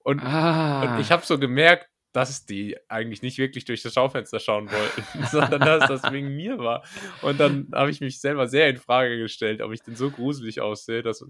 [0.03, 0.83] Und, ah.
[0.83, 5.25] und ich habe so gemerkt, dass die eigentlich nicht wirklich durch das Schaufenster schauen wollten,
[5.31, 6.83] sondern dass das wegen mir war.
[7.21, 10.61] Und dann habe ich mich selber sehr in Frage gestellt, ob ich denn so gruselig
[10.61, 11.25] aussehe, dass,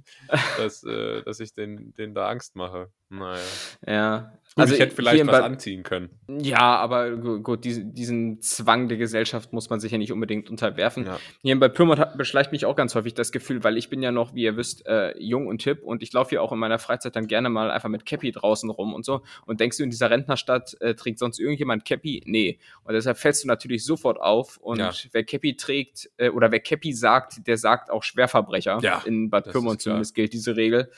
[0.58, 2.92] dass, äh, dass ich den, den da Angst mache.
[3.09, 3.41] Naja.
[3.85, 6.09] Ja, Gut, also ich hätte vielleicht was anziehen können.
[6.29, 11.05] Ja, aber gut, diesen, diesen Zwang der Gesellschaft muss man sich ja nicht unbedingt unterwerfen.
[11.05, 11.19] Ja.
[11.41, 14.33] Hier bei Pyrmont beschleicht mich auch ganz häufig das Gefühl, weil ich bin ja noch,
[14.33, 17.17] wie ihr wisst, äh, jung und hip und ich laufe ja auch in meiner Freizeit
[17.17, 19.24] dann gerne mal einfach mit Cappy draußen rum und so.
[19.45, 22.24] Und denkst du, in dieser Rentnerstadt äh, trägt sonst irgendjemand Cappy?
[22.25, 22.57] Nee.
[22.85, 24.55] Und deshalb fällst du natürlich sofort auf.
[24.55, 24.93] Und ja.
[25.12, 28.79] wer Cappy trägt äh, oder wer Cappy sagt, der sagt auch Schwerverbrecher.
[28.81, 30.89] Ja, in Bad Pyrmont zumindest gilt diese Regel.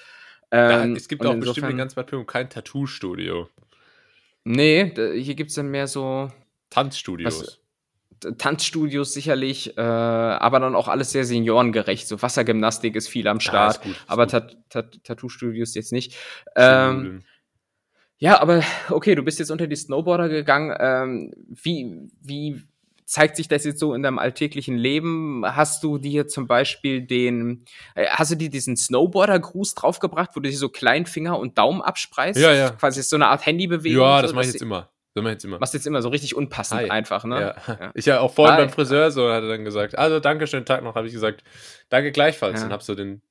[0.51, 3.49] Ähm, ja, es gibt auch insofern, bestimmt in ganz Bad Pyrmont kein Tattoo-Studio.
[4.43, 6.31] Nee, hier gibt es dann mehr so
[6.69, 7.59] Tanzstudios.
[8.21, 12.07] Was, Tanzstudios sicherlich, äh, aber dann auch alles sehr seniorengerecht.
[12.07, 16.15] So Wassergymnastik ist viel am Start, ja, gut, aber Tat Tat Tattoo-Studios jetzt nicht.
[16.55, 17.23] Ähm,
[18.17, 20.75] ja, aber okay, du bist jetzt unter die Snowboarder gegangen.
[20.79, 22.63] Ähm, wie, wie
[23.07, 25.43] zeigt sich das jetzt so in deinem alltäglichen Leben?
[25.45, 27.65] Hast du dir zum Beispiel den,
[27.95, 32.37] äh, hast du dir diesen Snowboarder-Gruß draufgebracht, wo du dir so Kleinfinger und Daumen abspreist?
[32.37, 32.69] Ja, ja.
[32.71, 34.03] Quasi so eine Art Handybewegung.
[34.03, 34.89] Ja, das so, mache ich jetzt immer.
[35.13, 35.57] Das mache ich jetzt immer.
[35.57, 36.89] Machst jetzt immer so richtig unpassend Hi.
[36.89, 37.55] einfach, ne?
[37.67, 37.75] Ja.
[37.79, 37.91] ja.
[37.95, 38.61] Ich ja auch vorhin Hi.
[38.63, 41.43] beim Friseur so hat er dann gesagt, also danke schönen Tag noch, habe ich gesagt,
[41.89, 42.65] danke gleichfalls ja.
[42.65, 43.21] und habe so den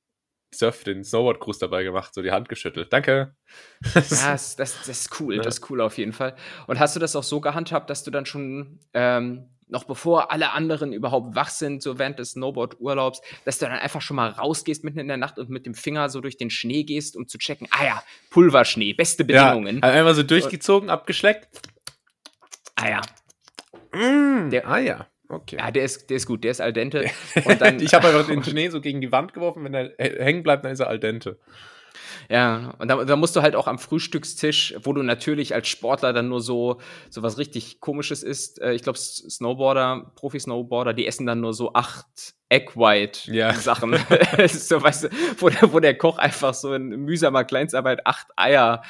[0.53, 2.91] Surf, den Snowboard-Gruß dabei gemacht, so die Hand geschüttelt.
[2.91, 3.35] Danke.
[3.83, 5.41] ja, das, das, das ist cool, ja.
[5.41, 6.35] das ist cool auf jeden Fall.
[6.65, 10.51] Und hast du das auch so gehandhabt, dass du dann schon ähm, noch bevor alle
[10.51, 14.83] anderen überhaupt wach sind, so während des Snowboard-Urlaubs, dass du dann einfach schon mal rausgehst
[14.83, 17.37] mitten in der Nacht und mit dem Finger so durch den Schnee gehst, um zu
[17.37, 19.81] checken, ah ja, Pulverschnee, beste Bedingungen.
[19.83, 21.47] Ja, einmal so durchgezogen, abgeschleckt.
[22.75, 23.01] Ah ja.
[23.93, 25.07] Mm, der, ah ja.
[25.29, 25.57] Okay.
[25.57, 27.05] Ja, der ist, der ist gut, der ist al dente.
[27.59, 30.63] Dann, ich habe einfach den Schnee so gegen die Wand geworfen, wenn er hängen bleibt,
[30.63, 31.37] dann ist er al dente.
[32.29, 36.13] Ja, und da, da, musst du halt auch am Frühstückstisch, wo du natürlich als Sportler
[36.13, 36.79] dann nur so,
[37.09, 38.61] so was richtig komisches isst.
[38.61, 43.93] Äh, ich glaube, Snowboarder, Profi-Snowboarder, die essen dann nur so acht Egg-White-Sachen.
[43.93, 44.47] Ja.
[44.47, 48.81] so, weißt du, wo der, wo der Koch einfach so in mühsamer Kleinstarbeit acht Eier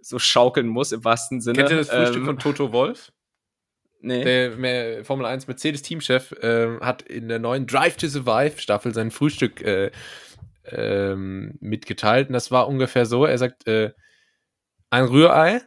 [0.00, 1.58] so schaukeln muss, im wahrsten Sinne.
[1.58, 3.12] Kennt ihr das Frühstück ähm, von Toto Wolf?
[4.04, 4.22] Nee.
[4.22, 9.62] Der Formel 1 Mercedes-Teamchef äh, hat in der neuen Drive to Survive Staffel sein Frühstück
[9.62, 9.90] äh,
[10.66, 12.28] ähm, mitgeteilt.
[12.28, 13.92] Und das war ungefähr so: Er sagt, äh,
[14.90, 15.62] ein Rührei,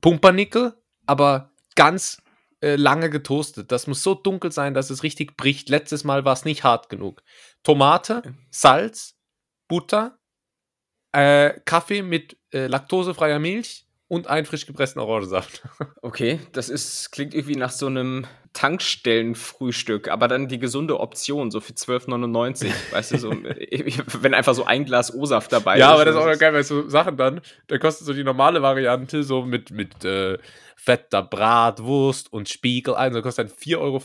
[0.00, 0.74] Pumpernickel,
[1.06, 2.22] aber ganz
[2.60, 3.72] äh, lange getoastet.
[3.72, 5.68] Das muss so dunkel sein, dass es richtig bricht.
[5.68, 7.22] Letztes Mal war es nicht hart genug.
[7.62, 9.18] Tomate, Salz,
[9.68, 10.18] Butter,
[11.12, 15.62] äh, Kaffee mit äh, laktosefreier Milch und einen frisch gepressten Orangensaft.
[16.02, 21.60] Okay, das ist, klingt irgendwie nach so einem Tankstellenfrühstück, aber dann die gesunde Option, so
[21.60, 25.88] für 12,99, weißt du, so, wenn einfach so ein Glas O-Saft dabei ja, ist.
[25.88, 28.60] Ja, aber das ist auch geil, weil so Sachen dann, da kostet so die normale
[28.60, 30.38] Variante, so mit, mit äh,
[30.76, 34.02] fetter Bratwurst und Spiegel ein, so kostet dann 4,50 Euro.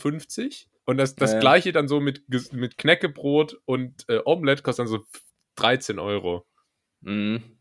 [0.86, 1.38] Und das, das äh.
[1.40, 5.04] gleiche dann so mit, mit Knäckebrot und äh, Omelette kostet dann so
[5.56, 6.46] 13 Euro.
[7.02, 7.59] Mhm.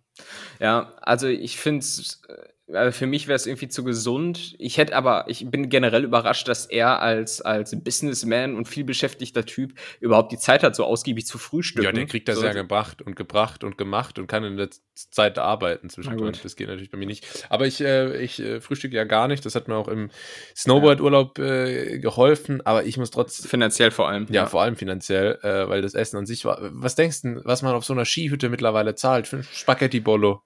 [0.60, 2.36] Ja, also ich finde es äh,
[2.73, 4.55] also für mich wäre es irgendwie zu gesund.
[4.60, 9.45] Ich hätte aber, ich bin generell überrascht, dass er als, als Businessman und viel beschäftigter
[9.45, 11.86] Typ überhaupt die Zeit hat, so ausgiebig zu frühstücken.
[11.86, 14.69] Ja, der kriegt das so, ja gebracht und gebracht und gemacht und kann in der
[14.93, 16.41] Zeit arbeiten zwischendurch.
[16.41, 17.25] Das geht natürlich bei mir nicht.
[17.49, 19.45] Aber ich, äh, ich äh, frühstücke ja gar nicht.
[19.45, 20.12] Das hat mir auch im
[20.55, 22.65] Snowboard-Urlaub äh, geholfen.
[22.65, 23.49] Aber ich muss trotzdem.
[23.49, 24.27] Finanziell vor allem.
[24.29, 24.45] Ja, ja.
[24.45, 26.60] vor allem finanziell, äh, weil das Essen an sich war.
[26.62, 29.27] Was denkst du, was man auf so einer Skihütte mittlerweile zahlt?
[29.27, 30.41] Für Spaghetti-Bolo.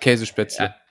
[0.00, 0.66] Käsespätzle.
[0.66, 0.81] Ja.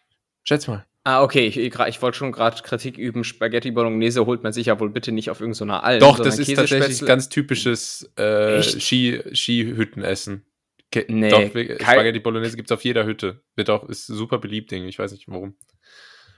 [0.43, 0.85] Schätz mal.
[1.03, 3.23] Ah, okay, ich, ich, wollte schon gerade Kritik üben.
[3.23, 5.99] Spaghetti Bolognese holt man sich ja wohl bitte nicht auf irgendeiner Alm.
[5.99, 10.45] Doch, das ist tatsächlich ganz typisches äh, Ski, Skihüttenessen.
[10.91, 13.41] Ke nee, Doch, Spaghetti Bolognese gibt es auf jeder Hütte.
[13.55, 14.87] Wird auch, ist super beliebt, Ding.
[14.87, 15.55] Ich weiß nicht warum.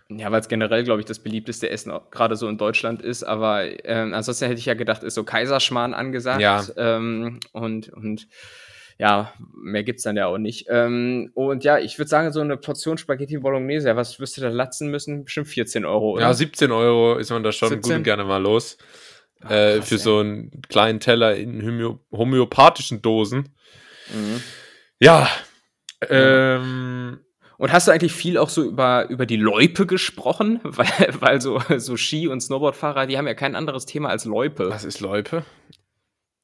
[0.10, 3.24] Ja, weil es generell, glaube ich, das beliebteste Essen gerade so in Deutschland ist.
[3.24, 6.42] Aber ähm, ansonsten hätte ich ja gedacht, ist so Kaiserschmarrn angesagt.
[6.42, 6.64] Ja.
[6.78, 8.28] Ähm, und, und
[9.00, 10.68] ja, mehr gibt es dann ja auch nicht.
[10.70, 14.50] Ähm, und ja, ich würde sagen, so eine Portion Spaghetti Bolognese, was wirst du da
[14.50, 15.26] latzen müssen?
[15.26, 16.24] Bestimmt 14 Euro, oder?
[16.24, 17.82] Ja, 17 Euro ist man da schon 17?
[17.82, 18.78] gut und gerne mal los.
[19.42, 20.02] Ach, äh, krass, für ey.
[20.02, 23.56] so einen kleinen Teller in homö homöopathischen Dosen.
[24.14, 24.42] Mhm.
[25.00, 25.28] Ja.
[26.10, 27.20] Ähm,
[27.58, 30.60] und hast du eigentlich viel auch so über, über die Loipe gesprochen?
[30.64, 34.70] Weil, weil so, so Ski- und Snowboardfahrer, die haben ja kein anderes Thema als Loipe.
[34.70, 35.44] Was ist Loipe?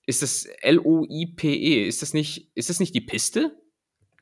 [0.09, 1.87] Ist das L-O-I-P-E?
[1.87, 3.55] Ist das nicht, ist das nicht die Piste?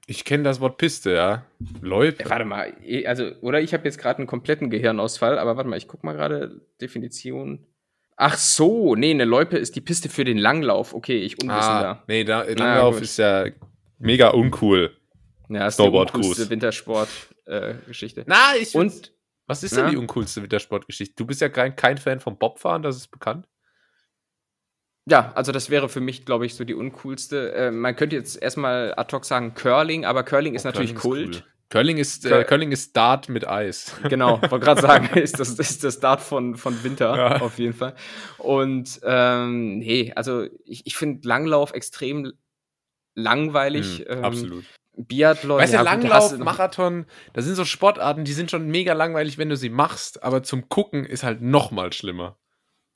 [0.06, 1.46] Ich kenne das Wort Piste, ja.
[1.80, 2.24] Loipe.
[2.24, 5.78] Ja, warte mal, also, oder ich habe jetzt gerade einen kompletten Gehirnausfall, aber warte mal,
[5.78, 7.66] ich guck mal gerade Definition.
[8.18, 10.94] Ach so, nee, eine Loipe ist die Piste für den Langlauf.
[10.94, 12.02] Okay, ich unwissender.
[12.02, 13.46] Ah, nee, da, Langlauf ah, ist ja
[13.98, 14.92] mega uncool.
[15.48, 18.22] Ja, ist Snowboard die uncoolste Wintersport-Geschichte.
[18.22, 19.14] Äh, na, ich Und
[19.46, 19.92] was ist denn na?
[19.92, 21.16] die uncoolste Wintersportgeschichte?
[21.16, 23.48] Du bist ja kein, kein Fan vom Bobfahren, das ist bekannt.
[25.10, 27.54] Ja, also das wäre für mich, glaube ich, so die uncoolste.
[27.54, 31.32] Äh, man könnte jetzt erstmal ad hoc sagen Curling, aber Curling ist oh, natürlich Curling
[31.32, 31.44] ist Kult.
[31.46, 31.54] Cool.
[31.70, 33.96] Curling ist, äh, Curling ist Dart mit Eis.
[34.10, 37.42] Genau, wollte gerade sagen, ist das, ist das Dart von, von Winter, ja.
[37.42, 37.94] auf jeden Fall.
[38.38, 42.34] Und ähm, nee, also ich, ich finde Langlauf extrem
[43.16, 44.00] langweilig.
[44.00, 44.66] Mhm, ähm, absolut.
[44.98, 45.60] Biathlon.
[45.60, 49.50] Weißt du, ja, Langlauf, Marathon, das sind so Sportarten, die sind schon mega langweilig, wenn
[49.50, 52.38] du sie machst, aber zum Gucken ist halt noch mal schlimmer.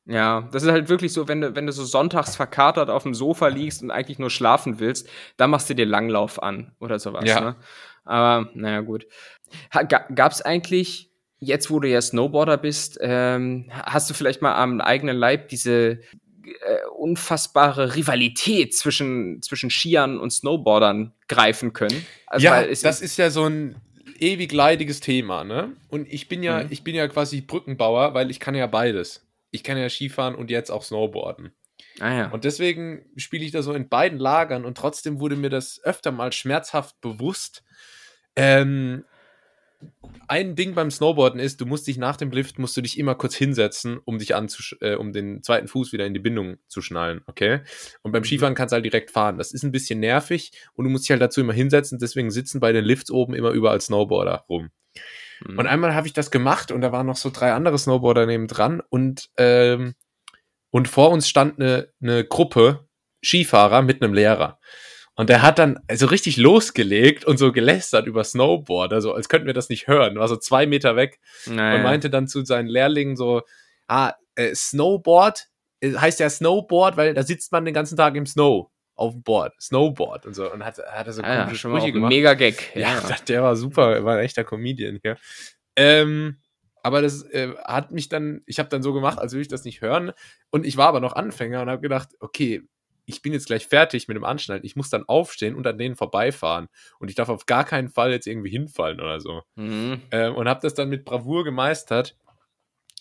[0.05, 3.13] Ja, das ist halt wirklich so, wenn du, wenn du so sonntags verkatert auf dem
[3.13, 7.25] Sofa liegst und eigentlich nur schlafen willst, dann machst du dir Langlauf an oder sowas.
[7.25, 7.39] Ja.
[7.41, 7.55] Ne?
[8.03, 9.05] Aber naja, gut.
[9.71, 14.81] Gab es eigentlich, jetzt wo du ja Snowboarder bist, ähm, hast du vielleicht mal am
[14.81, 15.99] eigenen Leib diese äh,
[16.97, 22.05] unfassbare Rivalität zwischen, zwischen Skiern und Snowboardern greifen können.
[22.25, 23.75] Also, ja, das ist ja so ein
[24.19, 25.73] ewig leidiges Thema, ne?
[25.89, 26.67] Und ich bin ja, mhm.
[26.71, 29.25] ich bin ja quasi Brückenbauer, weil ich kann ja beides.
[29.51, 31.53] Ich kann ja Skifahren und jetzt auch Snowboarden.
[31.99, 32.31] Ah, ja.
[32.31, 36.11] Und deswegen spiele ich da so in beiden Lagern und trotzdem wurde mir das öfter
[36.11, 37.63] mal schmerzhaft bewusst.
[38.35, 39.03] Ähm,
[40.27, 43.15] ein Ding beim Snowboarden ist, du musst dich nach dem Lift musst du dich immer
[43.15, 46.81] kurz hinsetzen, um dich anzusch äh, um den zweiten Fuß wieder in die Bindung zu
[46.81, 47.61] schnallen, okay?
[48.01, 48.25] Und beim mhm.
[48.25, 49.37] Skifahren kannst du halt direkt fahren.
[49.37, 52.59] Das ist ein bisschen nervig und du musst dich halt dazu immer hinsetzen, deswegen sitzen
[52.59, 54.69] bei den Lifts oben immer überall Snowboarder rum.
[55.45, 55.59] Mhm.
[55.59, 58.47] Und einmal habe ich das gemacht und da waren noch so drei andere Snowboarder neben
[58.47, 59.95] dran und ähm,
[60.71, 62.87] und vor uns stand eine, eine Gruppe
[63.23, 64.59] Skifahrer mit einem Lehrer.
[65.15, 69.47] Und der hat dann so richtig losgelegt und so gelästert über Snowboard, also als könnten
[69.47, 71.75] wir das nicht hören, war so zwei Meter weg naja.
[71.75, 73.41] und meinte dann zu seinen Lehrlingen so,
[73.87, 75.47] ah, äh, Snowboard
[75.81, 79.23] äh, heißt ja Snowboard, weil da sitzt man den ganzen Tag im Snow auf dem
[79.23, 82.09] Board, Snowboard und so und hat, hat er so ah, komische ja, Sprüche gemacht.
[82.09, 82.75] Mega Gag.
[82.75, 85.17] Ja, ja, der war super, war ein echter Comedian hier.
[85.75, 86.37] Ähm,
[86.83, 89.65] aber das äh, hat mich dann, ich habe dann so gemacht, als würde ich das
[89.65, 90.11] nicht hören
[90.51, 92.63] und ich war aber noch Anfänger und habe gedacht, okay,
[93.05, 94.63] ich bin jetzt gleich fertig mit dem Anschnallen.
[94.63, 96.69] Ich muss dann aufstehen und an denen vorbeifahren.
[96.99, 99.41] Und ich darf auf gar keinen Fall jetzt irgendwie hinfallen oder so.
[99.55, 100.01] Mhm.
[100.11, 102.15] Ähm, und habe das dann mit Bravour gemeistert.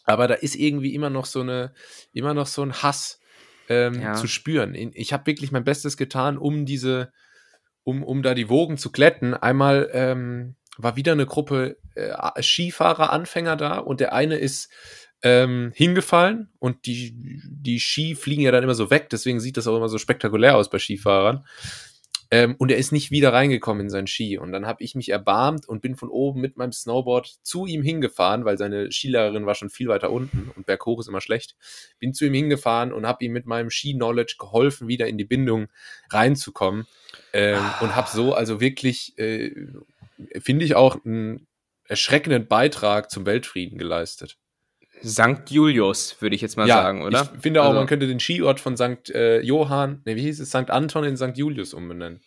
[0.04, 1.74] Aber da ist irgendwie immer noch so eine,
[2.12, 3.19] immer noch so ein Hass
[3.70, 4.14] ähm, ja.
[4.14, 4.74] zu spüren.
[4.74, 7.12] Ich habe wirklich mein Bestes getan, um diese,
[7.85, 9.33] um, um da die Wogen zu glätten.
[9.33, 14.70] Einmal ähm, war wieder eine Gruppe äh, Skifahrer-Anfänger da und der eine ist
[15.22, 19.68] ähm, hingefallen und die, die Ski fliegen ja dann immer so weg, deswegen sieht das
[19.68, 21.46] auch immer so spektakulär aus bei Skifahrern.
[22.32, 24.38] Ähm, und er ist nicht wieder reingekommen in seinen Ski.
[24.38, 27.82] Und dann habe ich mich erbarmt und bin von oben mit meinem Snowboard zu ihm
[27.82, 31.56] hingefahren, weil seine Skilehrerin war schon viel weiter unten und berghoch ist immer schlecht.
[31.98, 35.68] Bin zu ihm hingefahren und habe ihm mit meinem Ski-Knowledge geholfen, wieder in die Bindung
[36.10, 36.86] reinzukommen.
[37.32, 37.78] Ähm, ah.
[37.80, 39.50] Und habe so also wirklich, äh,
[40.40, 41.48] finde ich, auch einen
[41.88, 44.38] erschreckenden Beitrag zum Weltfrieden geleistet.
[45.02, 47.28] Sankt Julius, würde ich jetzt mal ja, sagen, oder?
[47.34, 49.10] Ich finde auch, also, man könnte den Skiort von St.
[49.10, 50.70] Äh, Johann, ne, wie hieß es, St.
[50.70, 51.36] Anton in St.
[51.36, 52.20] Julius umbenennen.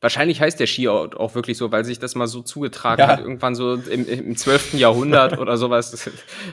[0.00, 3.08] Wahrscheinlich heißt der Skiort auch wirklich so, weil sich das mal so zugetragen ja.
[3.08, 4.74] hat, irgendwann so im, im 12.
[4.74, 5.90] Jahrhundert oder sowas.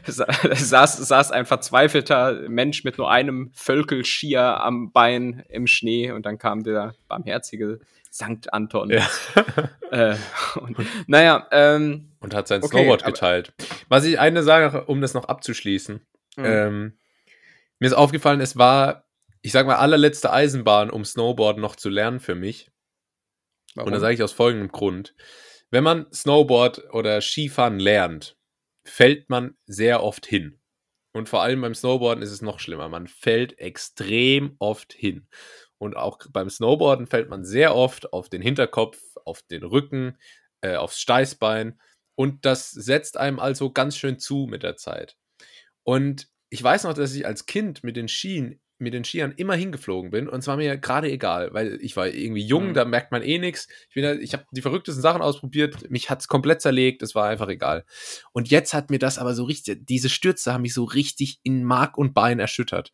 [0.06, 6.40] saß, saß ein verzweifelter Mensch mit nur einem Völkelskier am Bein im Schnee und dann
[6.40, 7.82] kam der barmherzige
[8.16, 8.92] Sankt Anton.
[8.92, 9.06] Ja.
[9.92, 10.16] äh,
[10.62, 13.54] und, naja, ähm, und hat sein okay, Snowboard geteilt.
[13.90, 16.00] Was ich eine Sache, um das noch abzuschließen,
[16.38, 16.46] mhm.
[16.46, 16.98] ähm,
[17.78, 19.04] mir ist aufgefallen, es war,
[19.42, 22.72] ich sag mal, allerletzte Eisenbahn, um Snowboard noch zu lernen für mich.
[23.76, 23.88] Warum?
[23.88, 25.14] Und da sage ich aus folgendem Grund.
[25.70, 28.38] wenn man Snowboard oder Skifahren lernt,
[28.86, 30.62] fällt man sehr oft hin.
[31.12, 32.88] Und vor allem beim Snowboarden ist es noch schlimmer.
[32.88, 35.28] Man fällt extrem oft hin.
[35.86, 40.18] Und auch beim Snowboarden fällt man sehr oft auf den Hinterkopf, auf den Rücken,
[40.62, 41.80] äh, aufs Steißbein.
[42.16, 45.16] Und das setzt einem also ganz schön zu mit der Zeit.
[45.84, 49.56] Und ich weiß noch, dass ich als Kind mit den Skien mit den Skiern immer
[49.56, 52.74] hingeflogen bin und zwar mir gerade egal, weil ich war irgendwie jung, mhm.
[52.74, 53.68] da merkt man eh nichts.
[53.94, 57.48] Ich, ich habe die verrücktesten Sachen ausprobiert, mich hat es komplett zerlegt, es war einfach
[57.48, 57.86] egal.
[58.34, 61.64] Und jetzt hat mir das aber so richtig, diese Stürze haben mich so richtig in
[61.64, 62.92] Mark und Bein erschüttert.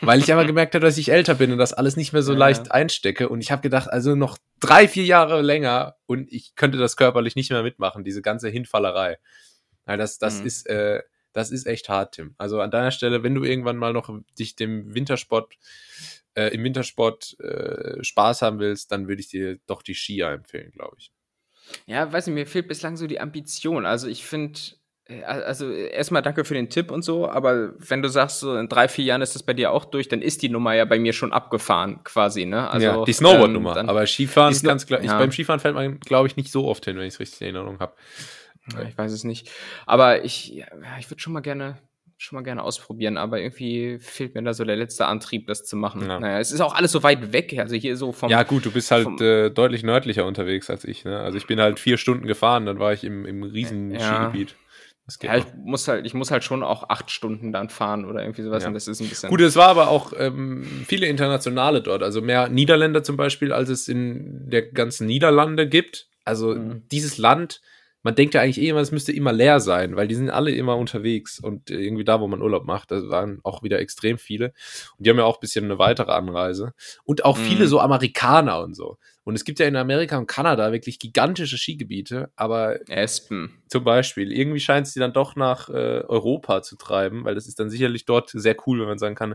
[0.00, 2.32] Weil ich aber gemerkt habe, dass ich älter bin und das alles nicht mehr so
[2.32, 3.28] ja, leicht einstecke.
[3.28, 7.36] Und ich habe gedacht, also noch drei, vier Jahre länger und ich könnte das körperlich
[7.36, 9.18] nicht mehr mitmachen, diese ganze Hinfallerei.
[9.84, 10.46] Weil das, das mhm.
[10.46, 12.34] ist, äh, das ist echt hart, Tim.
[12.38, 15.54] Also an deiner Stelle, wenn du irgendwann mal noch dich dem Wintersport,
[16.34, 20.70] äh, im Wintersport äh, Spaß haben willst, dann würde ich dir doch die Skier empfehlen,
[20.72, 21.12] glaube ich.
[21.86, 23.86] Ja, weiß nicht, mir fehlt bislang so die Ambition.
[23.86, 24.58] Also ich finde,
[25.24, 28.88] also erstmal danke für den Tipp und so, aber wenn du sagst, so in drei,
[28.88, 31.14] vier Jahren ist das bei dir auch durch, dann ist die Nummer ja bei mir
[31.14, 32.70] schon abgefahren, quasi, ne?
[32.70, 33.78] Also, ja, die Snowboard-Nummer.
[33.78, 35.00] Ähm, aber Skifahren ist ganz klar.
[35.00, 35.12] Ja.
[35.12, 37.40] Ich, beim Skifahren fällt man, glaube ich, nicht so oft hin, wenn ich es richtig
[37.40, 37.94] in Erinnerung habe.
[38.74, 39.50] Ja, ich weiß es nicht.
[39.86, 40.66] Aber ich, ja,
[40.98, 41.78] ich würde schon mal gerne
[42.20, 45.76] schon mal gerne ausprobieren, aber irgendwie fehlt mir da so der letzte Antrieb, das zu
[45.76, 46.02] machen.
[46.02, 46.18] Ja.
[46.18, 48.28] Naja, es ist auch alles so weit weg, also hier so vom.
[48.28, 51.20] Ja, gut, du bist halt vom, äh, deutlich nördlicher unterwegs als ich, ne?
[51.20, 54.00] Also ich bin halt vier Stunden gefahren, dann war ich im, im riesen ja.
[54.00, 54.50] Skigebiet.
[54.50, 54.56] ja,
[55.08, 58.62] ich muss halt, ich muss halt schon auch acht Stunden dann fahren oder irgendwie sowas
[58.62, 58.68] ja.
[58.68, 59.30] und das ist ein bisschen.
[59.30, 63.70] Gut, es war aber auch ähm, viele Internationale dort, also mehr Niederländer zum Beispiel, als
[63.70, 66.08] es in der ganzen Niederlande gibt.
[66.24, 66.82] Also mhm.
[66.90, 67.62] dieses Land
[68.08, 70.50] man denkt ja eigentlich eh immer, es müsste immer leer sein, weil die sind alle
[70.50, 74.54] immer unterwegs und irgendwie da, wo man Urlaub macht, da waren auch wieder extrem viele.
[74.96, 76.72] Und die haben ja auch ein bisschen eine weitere Anreise.
[77.04, 77.68] Und auch viele mhm.
[77.68, 78.96] so Amerikaner und so.
[79.24, 84.32] Und es gibt ja in Amerika und Kanada wirklich gigantische Skigebiete, aber Espen zum Beispiel,
[84.32, 87.68] irgendwie scheint es die dann doch nach äh, Europa zu treiben, weil das ist dann
[87.68, 89.34] sicherlich dort sehr cool, wenn man sagen kann,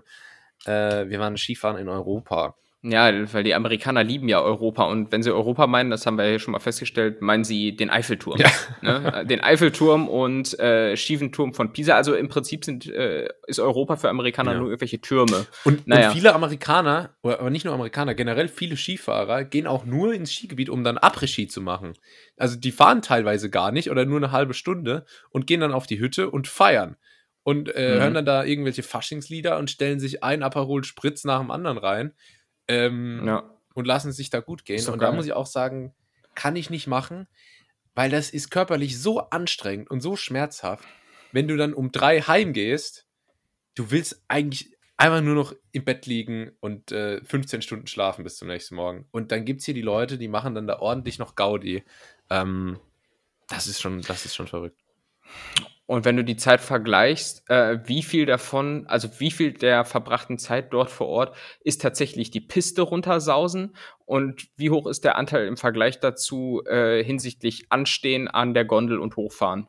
[0.65, 2.55] äh, wir waren Skifahren in Europa.
[2.85, 6.29] Ja, weil die Amerikaner lieben ja Europa und wenn sie Europa meinen, das haben wir
[6.29, 8.37] ja schon mal festgestellt, meinen sie den Eiffelturm.
[8.37, 8.51] Ja.
[8.81, 9.25] Ne?
[9.25, 11.95] Den Eiffelturm und äh, schiefen Turm von Pisa.
[11.95, 14.57] Also im Prinzip sind, äh, ist Europa für Amerikaner ja.
[14.57, 15.45] nur irgendwelche Türme.
[15.63, 16.09] Und, naja.
[16.09, 20.69] und viele Amerikaner, aber nicht nur Amerikaner, generell viele Skifahrer gehen auch nur ins Skigebiet,
[20.69, 21.93] um dann Après-Ski zu machen.
[22.35, 25.87] Also die fahren teilweise gar nicht oder nur eine halbe Stunde und gehen dann auf
[25.87, 26.97] die Hütte und feiern
[27.43, 28.01] und äh, mhm.
[28.01, 32.11] hören dann da irgendwelche Faschingslieder und stellen sich ein Aperol Spritz nach dem anderen rein
[32.67, 33.49] ähm, ja.
[33.73, 34.86] und lassen sich da gut gehen.
[34.88, 35.10] Und geil.
[35.10, 35.93] da muss ich auch sagen,
[36.36, 37.28] kann ich nicht machen,
[37.95, 40.88] weil das ist körperlich so anstrengend und so schmerzhaft.
[41.32, 43.08] Wenn du dann um drei heimgehst,
[43.76, 48.38] du willst eigentlich einfach nur noch im Bett liegen und äh, 15 Stunden schlafen bis
[48.38, 49.08] zum nächsten Morgen.
[49.12, 51.84] Und dann gibt es hier die Leute, die machen dann da ordentlich noch Gaudi.
[52.30, 52.80] Ähm,
[53.47, 54.80] das ist schon, das ist schon verrückt.
[55.85, 60.37] Und wenn du die Zeit vergleichst, äh, wie viel davon, also wie viel der verbrachten
[60.37, 65.45] Zeit dort vor Ort ist tatsächlich die Piste runtersausen und wie hoch ist der Anteil
[65.45, 69.67] im Vergleich dazu äh, hinsichtlich Anstehen an der Gondel und Hochfahren?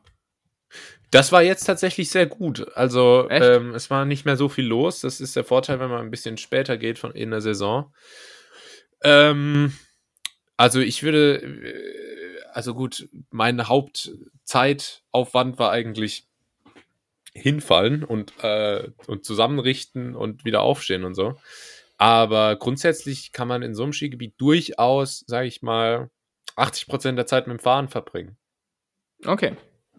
[1.11, 2.65] Das war jetzt tatsächlich sehr gut.
[2.75, 5.01] Also ähm, es war nicht mehr so viel los.
[5.01, 7.93] Das ist der Vorteil, wenn man ein bisschen später geht von in der Saison.
[9.03, 9.73] Ähm,
[10.57, 12.05] also ich würde äh,
[12.55, 13.67] also gut, mein
[14.45, 16.27] Hauptzeitaufwand war eigentlich
[17.33, 21.35] hinfallen und, äh, und zusammenrichten und wieder aufstehen und so.
[21.97, 26.09] Aber grundsätzlich kann man in so einem Skigebiet durchaus, sage ich mal,
[26.55, 28.37] 80 Prozent der Zeit mit dem Fahren verbringen.
[29.25, 29.55] Okay.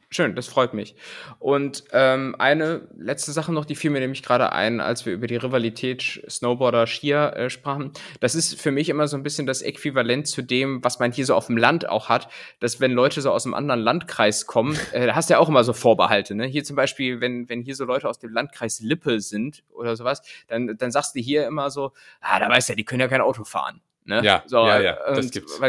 [0.08, 0.94] Schön, das freut mich.
[1.40, 5.26] Und ähm, eine letzte Sache noch, die fiel mir nämlich gerade ein, als wir über
[5.26, 7.90] die Rivalität Snowboarder-Skier äh, sprachen.
[8.20, 11.26] Das ist für mich immer so ein bisschen das Äquivalent zu dem, was man hier
[11.26, 12.28] so auf dem Land auch hat,
[12.60, 15.48] dass wenn Leute so aus einem anderen Landkreis kommen, äh, da hast du ja auch
[15.48, 16.36] immer so Vorbehalte.
[16.36, 16.46] Ne?
[16.46, 20.22] Hier zum Beispiel, wenn, wenn hier so Leute aus dem Landkreis Lippe sind oder sowas,
[20.46, 23.08] dann, dann sagst du hier immer so, ah, da weißt du ja, die können ja
[23.08, 23.80] kein Auto fahren.
[24.04, 24.22] Ne?
[24.22, 25.60] Ja, so, ja, ja, das gibt's.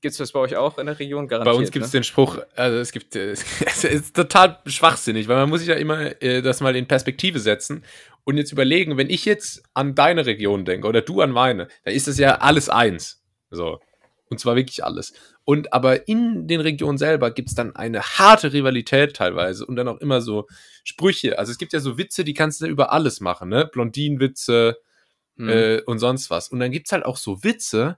[0.00, 1.28] Gibt's das bei euch auch in der Region?
[1.28, 2.00] Garantiert, bei uns gibt es ne?
[2.00, 6.20] den Spruch, also es gibt, es ist total schwachsinnig, weil man muss sich ja immer
[6.22, 7.84] äh, das mal in Perspektive setzen
[8.24, 11.90] und jetzt überlegen, wenn ich jetzt an deine Region denke oder du an meine, da
[11.90, 13.22] ist das ja alles eins.
[13.50, 13.80] So.
[14.28, 15.14] Und zwar wirklich alles.
[15.44, 19.88] Und aber in den Regionen selber gibt es dann eine harte Rivalität teilweise und dann
[19.88, 20.46] auch immer so
[20.84, 21.38] Sprüche.
[21.38, 23.66] Also es gibt ja so Witze, die kannst du über alles machen, ne?
[23.72, 24.76] Blondinenwitze,
[25.38, 25.48] mhm.
[25.48, 26.48] äh, und sonst was.
[26.48, 27.96] Und dann gibt es halt auch so Witze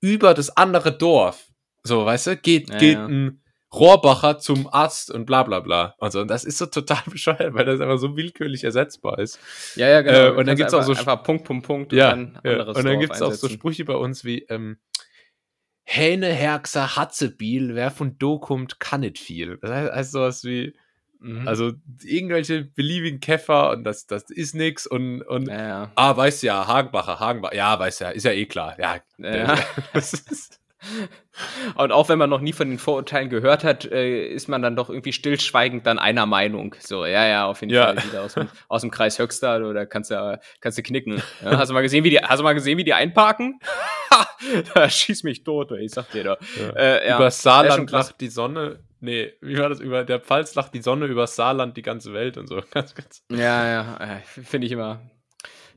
[0.00, 1.46] über das andere Dorf.
[1.82, 3.06] So, weißt du, geht, ja, geht ja.
[3.06, 5.94] ein Rohrbacher zum Arzt und bla bla bla.
[5.98, 6.20] Und, so.
[6.20, 9.38] und das ist so total bescheuert, weil das einfach so willkürlich ersetzbar ist.
[9.76, 10.18] Ja, ja, genau.
[10.18, 10.92] Äh, und dann gibt es auch so.
[10.92, 11.92] Einfach Punkt, Punkt, Punkt.
[11.92, 12.64] Ja, und dann, ja.
[12.64, 14.78] Und dann gibt es auch so Sprüche bei uns wie, ähm,
[15.90, 19.56] Hähne, Herxer, Hatzebiel, wer von Do kommt, kann nicht viel.
[19.62, 20.76] Das heißt, heißt sowas wie,
[21.20, 21.46] mhm.
[21.46, 25.92] also irgendwelche beliebigen Käfer und das, das ist nix und, und ja, ja.
[25.94, 28.96] ah, weißt ja, Hagenbacher, Hagenbacher, ja, weißt ja, ist ja eh klar, ja.
[29.18, 29.58] ja.
[29.92, 30.58] das ist,
[31.76, 34.76] und auch wenn man noch nie von den Vorurteilen gehört hat, äh, ist man dann
[34.76, 36.74] doch irgendwie stillschweigend dann einer Meinung.
[36.78, 37.86] So, ja, ja, auf jeden ja.
[37.86, 41.22] Fall wieder aus dem, aus dem Kreis Höxter oder kannst du, kannst du knicken.
[41.42, 43.58] Ja, hast du mal gesehen, wie die, hast du mal gesehen, wie die einparken?
[44.74, 46.38] da schieß mich tot, ich sag dir da.
[46.56, 46.68] Ja.
[46.70, 48.80] Äh, über Saarland lacht die Sonne.
[49.00, 49.80] Nee, wie war das?
[49.80, 52.60] Über der Pfalz lacht die Sonne über Saarland die ganze Welt und so.
[52.72, 53.24] Ganz, ganz.
[53.30, 55.00] Ja, ja, finde ich immer.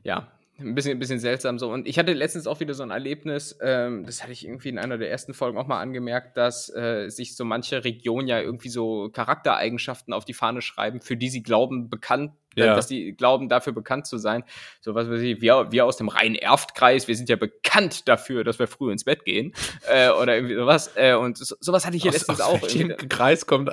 [0.02, 1.70] Ja, ein bisschen, ein bisschen seltsam so.
[1.70, 4.78] Und ich hatte letztens auch wieder so ein Erlebnis, ähm, das hatte ich irgendwie in
[4.78, 8.68] einer der ersten Folgen auch mal angemerkt, dass äh, sich so manche Regionen ja irgendwie
[8.68, 12.74] so Charaktereigenschaften auf die Fahne schreiben, für die sie glauben, bekannt ja.
[12.74, 14.44] dass die glauben, dafür bekannt zu sein.
[14.80, 18.58] So was weiß ich, wir, wir aus dem Rhein-Erft-Kreis, wir sind ja bekannt dafür, dass
[18.58, 19.52] wir früh ins Bett gehen.
[19.88, 20.90] äh, oder irgendwie sowas.
[20.96, 22.68] Äh, und so, sowas hatte ich hier aus, letztens aus auch.
[22.74, 23.70] Im Kreis kommt,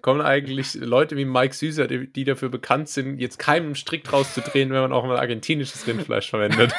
[0.00, 4.70] kommen eigentlich Leute wie Mike Süßer, die, die, dafür bekannt sind, jetzt keinen Strick rauszudrehen,
[4.70, 6.72] wenn man auch mal argentinisches Rindfleisch verwendet.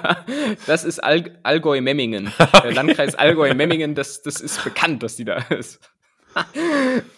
[0.66, 2.32] das ist All Allgäu-Memmingen.
[2.62, 5.80] Der Landkreis Allgäu-Memmingen, das, das ist bekannt, dass die da ist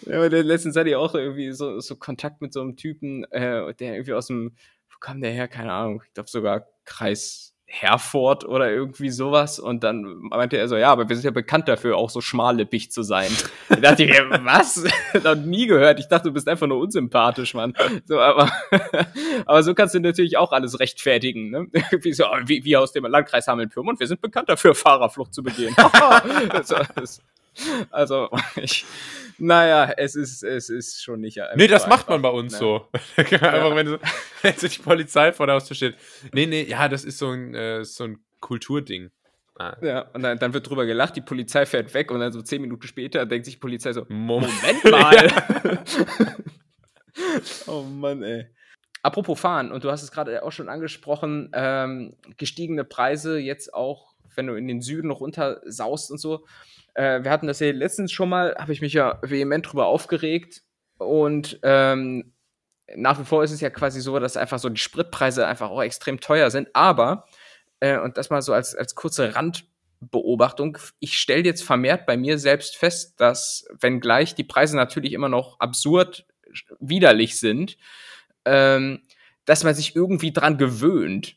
[0.06, 3.94] ja, letztens hatte ich auch irgendwie so, so Kontakt mit so einem Typen, äh, der
[3.94, 4.54] irgendwie aus dem,
[4.90, 5.48] wo kam der her?
[5.48, 9.60] Keine Ahnung, ich glaube sogar Kreis Herford oder irgendwie sowas.
[9.60, 12.90] Und dann meinte er so, ja, aber wir sind ja bekannt dafür, auch so schmallippig
[12.90, 13.30] zu sein.
[13.68, 14.10] da dachte ich,
[14.44, 14.84] was?
[15.22, 16.00] Noch nie gehört.
[16.00, 17.74] Ich dachte, du bist einfach nur unsympathisch, Mann.
[18.06, 18.50] So, aber,
[19.46, 21.50] aber so kannst du natürlich auch alles rechtfertigen.
[21.50, 21.66] Ne?
[22.02, 24.00] Wie, so, wie, wie aus dem Landkreis Hameln-Pyrmont.
[24.00, 25.74] Wir sind bekannt dafür, Fahrerflucht zu begehen.
[26.64, 27.22] so, das,
[27.90, 28.84] also, ich,
[29.38, 31.38] naja, es ist, es ist schon nicht.
[31.56, 32.58] Nee, das macht man bei uns ne?
[32.58, 32.88] so.
[33.16, 33.98] einfach, wenn, so,
[34.42, 35.96] wenn so die Polizei vor der Haustür steht.
[36.32, 39.10] Nee, nee, ja, das ist so ein, äh, so ein Kulturding.
[39.58, 39.76] Ah.
[39.82, 42.62] Ja, und dann, dann, wird drüber gelacht, die Polizei fährt weg und dann so zehn
[42.62, 45.84] Minuten später denkt sich die Polizei so: Moment, mal!
[47.66, 48.46] oh Mann, ey.
[49.02, 54.14] Apropos Fahren, und du hast es gerade auch schon angesprochen, ähm, gestiegene Preise jetzt auch,
[54.34, 56.46] wenn du in den Süden runter saust und so.
[56.94, 60.62] Äh, wir hatten das ja letztens schon mal, habe ich mich ja vehement drüber aufgeregt.
[60.98, 62.32] Und ähm,
[62.96, 65.82] nach wie vor ist es ja quasi so, dass einfach so die Spritpreise einfach auch
[65.82, 66.68] extrem teuer sind.
[66.74, 67.26] Aber,
[67.80, 72.38] äh, und das mal so als, als kurze Randbeobachtung, ich stelle jetzt vermehrt bei mir
[72.38, 76.26] selbst fest, dass, wenngleich die Preise natürlich immer noch absurd
[76.80, 77.76] widerlich sind,
[78.44, 79.02] ähm,
[79.44, 81.36] dass man sich irgendwie dran gewöhnt.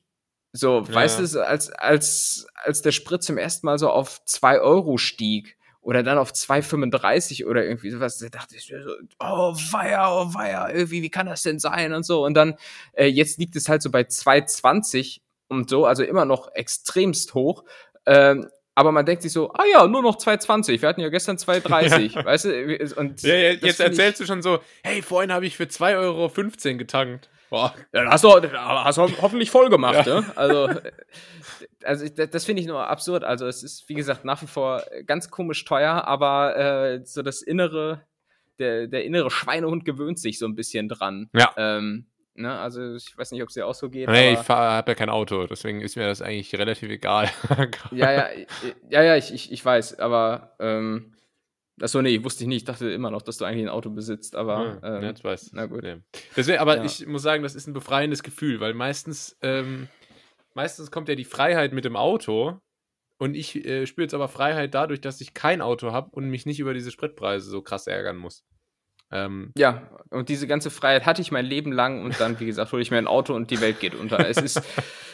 [0.54, 0.94] So, ja.
[0.94, 5.58] weißt du, als, als, als der Sprit zum ersten Mal so auf zwei Euro stieg
[5.82, 8.76] oder dann auf 2,35 oder irgendwie sowas, da dachte ich so,
[9.20, 12.24] oh weia, oh weia, irgendwie, wie kann das denn sein und so.
[12.24, 12.56] Und dann,
[12.94, 17.64] äh, jetzt liegt es halt so bei 2,20 und so, also immer noch extremst hoch.
[18.06, 20.82] Ähm, aber man denkt sich so, ah ja, nur noch 2,20.
[20.82, 22.16] Wir hatten ja gestern 2,30.
[22.16, 22.26] Ja.
[22.26, 22.96] Weißt du?
[22.96, 26.78] Und ja, ja, jetzt erzählst du schon so, hey, vorhin habe ich für 2,15 Euro
[26.78, 27.30] getankt.
[27.54, 27.72] Boah.
[27.94, 30.22] Ja, hast du, hast du hoffentlich voll gemacht, ja.
[30.22, 30.26] ne?
[30.36, 30.70] Also,
[31.84, 33.24] also das finde ich nur absurd.
[33.24, 37.44] Also es ist, wie gesagt, nach wie vor ganz komisch teuer, aber äh, so das
[37.44, 38.02] innere,
[38.58, 41.30] der, der innere Schweinehund gewöhnt sich so ein bisschen dran.
[41.32, 41.54] Ja.
[41.56, 42.58] Ähm, ne?
[42.58, 44.10] Also ich weiß nicht, ob es dir auch so geht.
[44.10, 47.30] Nee, ich habe ja kein Auto, deswegen ist mir das eigentlich relativ egal.
[47.92, 48.30] ja, ja,
[48.90, 51.14] ja, ja, ich, ich, ich weiß, aber ähm,
[51.82, 52.58] Achso, nee, wusste ich nicht.
[52.58, 54.80] Ich dachte immer noch, dass du eigentlich ein Auto besitzt, aber.
[54.82, 55.84] Ja, ähm, jetzt weiß Na gut.
[55.84, 55.98] Nee.
[56.36, 56.84] Deswegen, aber ja.
[56.84, 59.88] ich muss sagen, das ist ein befreiendes Gefühl, weil meistens, ähm,
[60.54, 62.60] meistens kommt ja die Freiheit mit dem Auto
[63.18, 66.46] und ich äh, spüre jetzt aber Freiheit dadurch, dass ich kein Auto habe und mich
[66.46, 68.44] nicht über diese Spritpreise so krass ärgern muss.
[69.14, 72.72] Ähm, ja, und diese ganze Freiheit hatte ich mein Leben lang und dann, wie gesagt,
[72.72, 74.28] hole ich mir ein Auto und die Welt geht unter.
[74.28, 74.62] Es ist,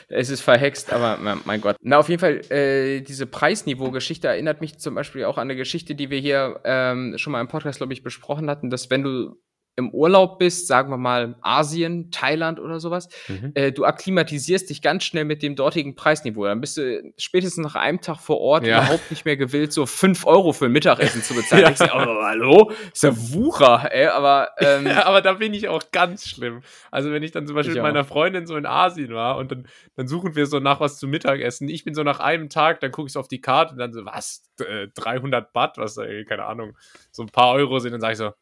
[0.07, 1.75] es ist verhext, aber mein Gott.
[1.81, 5.95] Na, auf jeden Fall, äh, diese Preisniveau-Geschichte erinnert mich zum Beispiel auch an eine Geschichte,
[5.95, 9.35] die wir hier ähm, schon mal im Podcast, glaube ich, besprochen hatten, dass wenn du
[9.79, 13.51] im Urlaub bist, sagen wir mal Asien, Thailand oder sowas, mhm.
[13.55, 16.45] äh, du akklimatisierst dich ganz schnell mit dem dortigen Preisniveau.
[16.45, 18.83] Dann bist du spätestens nach einem Tag vor Ort ja.
[18.83, 21.63] überhaupt nicht mehr gewillt, so fünf Euro für ein Mittagessen zu bezahlen.
[21.79, 21.87] ja.
[21.87, 22.71] du, oh, hallo?
[22.93, 24.49] Ist ja Wucher, ey, aber.
[24.59, 26.61] Ähm, ja, aber da bin ich auch ganz schlimm.
[26.91, 29.67] Also, wenn ich dann zum Beispiel mit meiner Freundin so in Asien war und dann,
[29.95, 31.69] dann suchen wir so nach was zum Mittagessen.
[31.69, 33.93] Ich bin so nach einem Tag, dann gucke ich so auf die Karte und dann
[33.93, 34.43] so, was?
[34.57, 36.77] 300 äh, Baht, was, ey, keine Ahnung,
[37.11, 38.33] so ein paar Euro sind, dann sage ich so,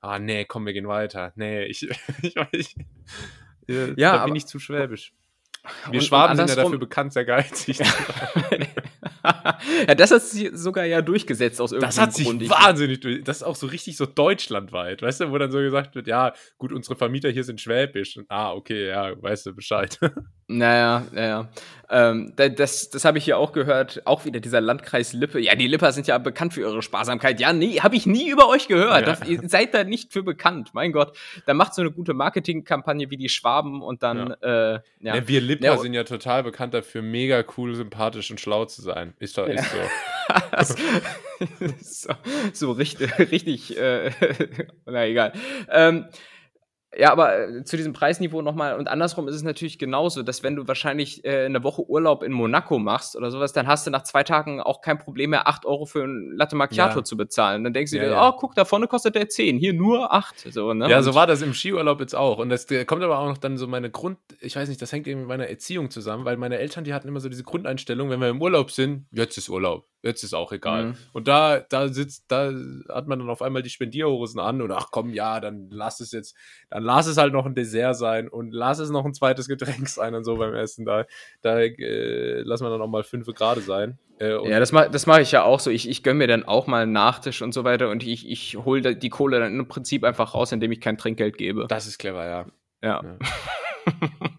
[0.00, 1.32] ah nee, komm, wir gehen weiter.
[1.36, 1.82] Nee, ich,
[2.22, 2.76] ich, ich
[3.68, 5.12] ja, ja, da bin ich zu schwäbisch.
[5.90, 7.78] Wir und, Schwaben und sind ja dafür bekannt, sehr geizig.
[9.24, 12.48] ja, das hat sich sogar ja durchgesetzt aus irgendeinem Das hat sich Grund.
[12.48, 13.22] wahnsinnig durch.
[13.24, 16.32] Das ist auch so richtig so deutschlandweit, weißt du, wo dann so gesagt wird, ja,
[16.58, 18.16] gut, unsere Vermieter hier sind schwäbisch.
[18.16, 19.98] Und, ah, okay, ja, weißt du Bescheid.
[20.50, 21.50] Naja, naja.
[21.90, 24.02] Ähm, das das habe ich hier auch gehört.
[24.04, 25.40] Auch wieder dieser Landkreis Lippe.
[25.40, 27.40] Ja, die Lipper sind ja bekannt für ihre Sparsamkeit.
[27.40, 29.06] Ja, nee, habe ich nie über euch gehört.
[29.06, 29.14] Ja.
[29.14, 30.70] Das, ihr seid da nicht für bekannt.
[30.74, 31.16] Mein Gott.
[31.46, 34.34] Da macht so eine gute Marketingkampagne wie die Schwaben und dann.
[34.42, 34.74] Ja.
[34.74, 35.16] Äh, ja.
[35.16, 39.14] ja wir Lipper sind ja total bekannt dafür, mega cool, sympathisch und schlau zu sein.
[39.18, 40.74] Ist doch ist so.
[41.80, 42.14] so.
[42.52, 42.72] so.
[42.72, 44.10] richtig, richtig äh,
[44.86, 45.32] na egal.
[45.70, 46.06] Ähm,
[46.96, 50.56] ja, aber äh, zu diesem Preisniveau nochmal und andersrum ist es natürlich genauso, dass wenn
[50.56, 54.04] du wahrscheinlich äh, eine Woche Urlaub in Monaco machst oder sowas, dann hast du nach
[54.04, 57.04] zwei Tagen auch kein Problem mehr, 8 Euro für ein Latte Macchiato ja.
[57.04, 57.62] zu bezahlen.
[57.62, 58.28] Dann denkst du ja, dir, ja.
[58.28, 60.50] oh, guck, da vorne kostet der 10, hier nur 8.
[60.50, 60.88] So, ne?
[60.88, 62.38] Ja, so war das im Skiurlaub jetzt auch.
[62.38, 65.06] Und das kommt aber auch noch dann so meine Grund, ich weiß nicht, das hängt
[65.06, 68.20] eben mit meiner Erziehung zusammen, weil meine Eltern, die hatten immer so diese Grundeinstellung, wenn
[68.20, 70.86] wir im Urlaub sind, jetzt ist Urlaub jetzt ist auch egal.
[70.86, 70.94] Mhm.
[71.12, 72.52] Und da, da sitzt, da
[72.88, 76.12] hat man dann auf einmal die Spendierhosen an und ach komm, ja, dann lass es
[76.12, 76.36] jetzt,
[76.70, 79.88] dann lass es halt noch ein Dessert sein und lass es noch ein zweites Getränk
[79.88, 80.84] sein und so beim Essen.
[80.84, 81.04] Da,
[81.42, 83.98] da äh, lass man dann auch mal fünf Grad sein.
[84.20, 85.70] Äh, ja, das mache das mach ich ja auch so.
[85.70, 88.56] Ich, ich gönne mir dann auch mal einen Nachtisch und so weiter und ich, ich
[88.56, 91.66] hole die Kohle dann im Prinzip einfach raus, indem ich kein Trinkgeld gebe.
[91.68, 92.46] Das ist clever, ja.
[92.82, 93.02] Ja.
[93.02, 93.18] ja.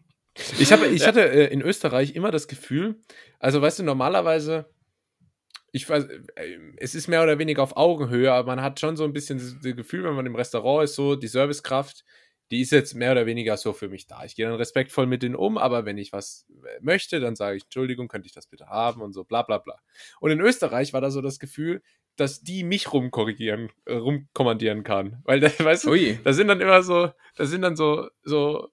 [0.60, 2.96] ich, hab, ich hatte äh, in Österreich immer das Gefühl,
[3.40, 4.66] also weißt du, normalerweise
[5.72, 6.06] ich weiß,
[6.36, 9.38] äh, es ist mehr oder weniger auf Augenhöhe, aber man hat schon so ein bisschen
[9.38, 12.04] das Gefühl, wenn man im Restaurant ist, so die Servicekraft,
[12.52, 14.24] die ist jetzt mehr oder weniger so für mich da.
[14.26, 17.58] Ich gehe dann respektvoll mit denen um, aber wenn ich was äh, möchte, dann sage
[17.58, 19.80] ich, Entschuldigung, könnte ich das bitte haben und so, bla bla bla.
[20.20, 21.82] Und in Österreich war da so das Gefühl,
[22.16, 25.22] dass die mich rumkorrigieren, äh, rumkommandieren kann.
[25.26, 26.20] Weil, da, weißt du, Ui.
[26.24, 28.70] da sind dann immer so, da sind dann so, so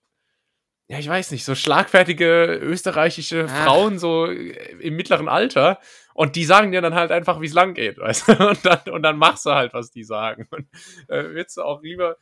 [0.88, 3.64] ja, ich weiß nicht, so schlagfertige österreichische Ach.
[3.64, 5.80] Frauen so im mittleren Alter
[6.14, 8.48] und die sagen dir dann halt einfach, wie es lang geht, weißt du?
[8.48, 10.46] Und dann, und dann machst du halt, was die sagen.
[10.50, 10.66] Und
[11.08, 12.16] äh, willst du auch lieber,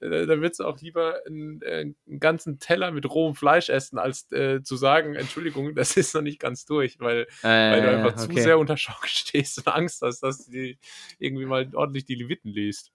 [0.00, 3.98] äh, dann willst du auch lieber einen, äh, einen, ganzen Teller mit rohem Fleisch essen,
[3.98, 7.88] als äh, zu sagen, Entschuldigung, das ist noch nicht ganz durch, weil, äh, weil du
[7.88, 8.34] einfach okay.
[8.34, 10.74] zu sehr unter Schock stehst und Angst hast, dass du
[11.18, 12.92] irgendwie mal ordentlich die Leviten liest.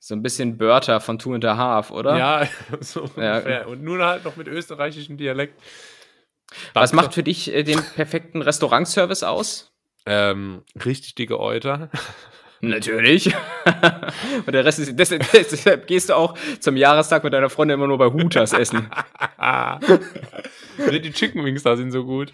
[0.00, 2.16] So ein bisschen Börter von Two and a Half, oder?
[2.16, 2.48] Ja,
[2.80, 3.36] so ja.
[3.36, 3.68] ungefähr.
[3.68, 5.60] Und nun halt noch mit österreichischem Dialekt.
[6.72, 9.72] Was macht für dich äh, den perfekten Restaurantservice aus?
[10.06, 11.90] Ähm, richtig dicke Euter.
[12.60, 13.32] Natürlich.
[14.46, 14.98] Und der Rest ist.
[14.98, 18.90] Deshalb, deshalb, gehst du auch zum Jahrestag mit deiner Freundin immer nur bei Hooters essen.
[20.78, 22.32] die Chicken Wings da sind so gut.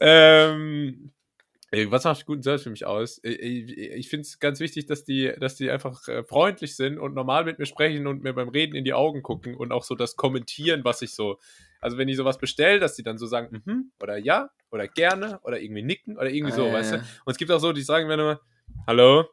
[0.00, 1.11] ähm,
[1.72, 3.18] was macht guten Service für mich aus?
[3.22, 7.44] Ich finde es ganz wichtig, dass die, dass die einfach äh, freundlich sind und normal
[7.44, 10.16] mit mir sprechen und mir beim Reden in die Augen gucken und auch so das
[10.16, 11.38] kommentieren, was ich so.
[11.80, 15.40] Also wenn ich sowas bestelle, dass die dann so sagen, mhm, oder ja, oder gerne,
[15.44, 16.72] oder irgendwie nicken oder irgendwie so, äh.
[16.72, 16.96] weißt du?
[16.98, 18.40] Und es gibt auch so, die sagen mir immer,
[18.86, 19.24] hallo,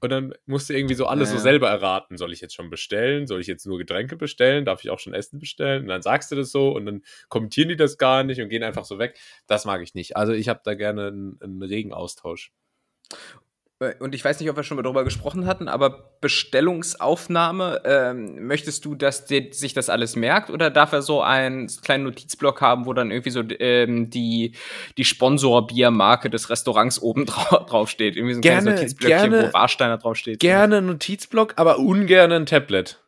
[0.00, 1.36] und dann musst du irgendwie so alles ja.
[1.36, 2.16] so selber erraten.
[2.16, 3.26] Soll ich jetzt schon bestellen?
[3.26, 4.64] Soll ich jetzt nur Getränke bestellen?
[4.64, 5.82] Darf ich auch schon Essen bestellen?
[5.82, 8.62] Und dann sagst du das so und dann kommentieren die das gar nicht und gehen
[8.62, 9.18] einfach so weg.
[9.46, 10.16] Das mag ich nicht.
[10.16, 12.52] Also ich habe da gerne einen, einen regen Austausch.
[13.80, 18.46] Äh, und ich weiß nicht, ob wir schon mal darüber gesprochen hatten, aber Bestellungsaufnahme, ähm,
[18.46, 22.60] möchtest du, dass der sich das alles merkt oder darf er so einen kleinen Notizblock
[22.60, 24.52] haben, wo dann irgendwie so ähm, die,
[24.96, 28.16] die Sponsorbiermarke des Restaurants oben drauf, drauf steht?
[28.16, 30.40] Irgendwie so ein gerne, kleines Notizblöckchen, gerne, wo Warsteiner draufsteht.
[30.40, 32.98] Gerne Notizblock, aber ungern ein Tablet.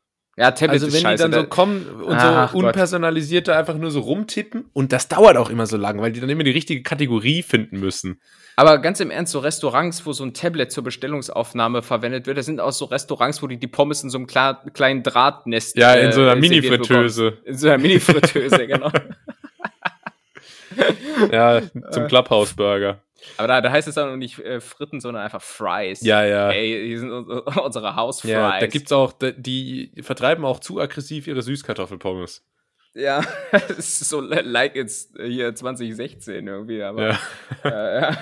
[0.40, 3.90] Ja, Tablet also wenn scheiße, die dann so kommen und Ach, so unpersonalisierte einfach nur
[3.90, 6.82] so rumtippen und das dauert auch immer so lang, weil die dann immer die richtige
[6.82, 8.22] Kategorie finden müssen.
[8.56, 12.46] Aber ganz im Ernst, so Restaurants, wo so ein Tablet zur Bestellungsaufnahme verwendet wird, das
[12.46, 16.10] sind auch so Restaurants, wo die die Pommes in so einem kleinen Drahtnest Ja, in
[16.12, 17.36] so einer äh, Mini-Fritteuse.
[17.44, 18.90] In so einer Mini-Fritteuse, genau.
[21.30, 21.60] ja,
[21.90, 23.02] zum Clubhouse-Burger.
[23.36, 26.02] Aber da, da heißt es dann nicht äh, Fritten, sondern einfach Fries.
[26.02, 26.50] Ja, ja.
[26.50, 28.30] Ey, die sind unsere Hausfries.
[28.32, 32.44] Ja, da gibt's auch, die vertreiben auch zu aggressiv ihre Süßkartoffelpommes.
[32.94, 37.10] Ja, es ist so like it's hier 2016 irgendwie, aber.
[37.10, 37.18] Ja.
[37.64, 38.18] Äh, ja.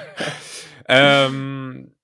[0.89, 1.95] ähm,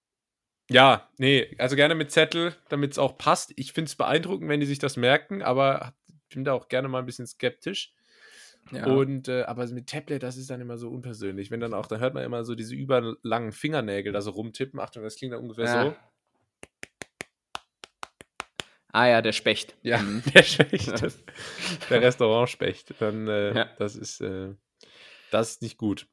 [0.70, 3.52] ja, nee, also gerne mit Zettel, damit es auch passt.
[3.56, 6.88] Ich finde es beeindruckend, wenn die sich das merken, aber ich bin da auch gerne
[6.88, 7.92] mal ein bisschen skeptisch.
[8.72, 8.86] Ja.
[8.86, 11.50] Und äh, aber mit Tablet, das ist dann immer so unpersönlich.
[11.50, 14.80] Wenn dann auch, da hört man immer so diese überlangen Fingernägel da so rumtippen.
[14.80, 15.84] Achtung, das klingt dann ungefähr ja.
[15.84, 15.96] so.
[18.92, 19.76] Ah ja, der Specht.
[19.82, 20.22] Ja, mhm.
[20.34, 21.02] der Specht.
[21.02, 21.18] Das,
[21.90, 22.94] der Restaurantspecht.
[23.00, 23.70] Dann, äh, ja.
[23.78, 24.54] das ist, äh,
[25.30, 26.06] das ist nicht gut.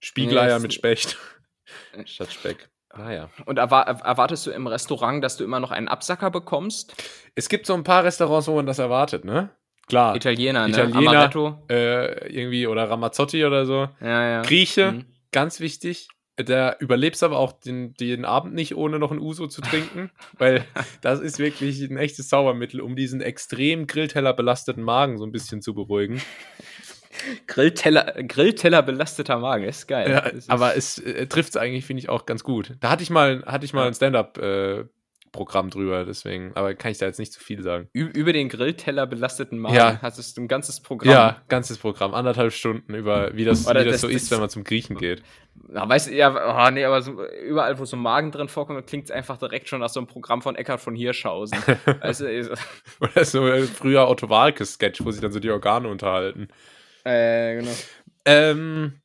[0.00, 1.16] Spiegeleier nee, mit Specht.
[2.04, 2.68] Statt Speck.
[2.90, 3.30] Ah ja.
[3.46, 6.94] Und erwartest du im Restaurant, dass du immer noch einen Absacker bekommst?
[7.34, 9.50] Es gibt so ein paar Restaurants, wo man das erwartet, ne?
[9.86, 10.16] Klar.
[10.16, 10.72] Italiener, ne?
[10.72, 11.62] Italiener, Amaretto.
[11.70, 13.88] Äh, irgendwie oder Ramazzotti oder so.
[14.00, 14.42] Ja, ja.
[14.42, 15.04] Grieche, mhm.
[15.32, 16.08] ganz wichtig.
[16.36, 20.64] Der überlebt aber auch den, den Abend nicht, ohne noch ein Uso zu trinken, weil
[21.00, 25.62] das ist wirklich ein echtes Zaubermittel, um diesen extrem Grillteller belasteten Magen so ein bisschen
[25.62, 26.20] zu beruhigen.
[27.46, 30.10] Grillteller, Grillteller belasteter Magen, ist geil.
[30.10, 32.72] Ja, aber es äh, trifft es eigentlich, finde ich, auch ganz gut.
[32.80, 33.86] Da hatte ich mal, hatte ich mal ja.
[33.86, 34.84] ein Stand-up äh,
[35.34, 37.88] Programm drüber, deswegen, aber kann ich da jetzt nicht zu viel sagen.
[37.92, 39.98] Ü über den Grillteller belasteten Magen ja.
[40.00, 41.12] hast du ein ganzes Programm.
[41.12, 44.38] Ja, ganzes Programm, anderthalb Stunden über, wie das, wie das, das so das, ist, wenn
[44.38, 45.22] man zum Griechen geht.
[45.68, 49.06] Na, weißt du, ja, oh, nee, aber so, überall, wo so Magen drin vorkommt, klingt
[49.06, 51.58] es einfach direkt schon nach so einem Programm von Eckhard von Hirschhausen.
[52.00, 52.56] weißt du,
[53.00, 56.48] Oder so ein früher Otto Walke-Sketch, wo sich dann so die Organe unterhalten.
[57.04, 57.72] Äh, genau.
[58.24, 59.00] Ähm,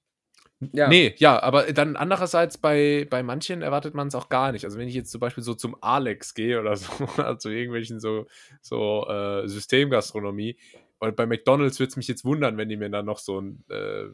[0.73, 0.89] ja.
[0.89, 4.65] Nee, ja, aber dann andererseits bei, bei manchen erwartet man es auch gar nicht.
[4.65, 8.27] Also wenn ich jetzt zum Beispiel so zum Alex gehe oder so, also irgendwelchen so,
[8.61, 10.57] so äh, Systemgastronomie,
[10.99, 13.63] und bei McDonalds würde es mich jetzt wundern, wenn die mir dann noch so ein,
[13.69, 14.05] äh,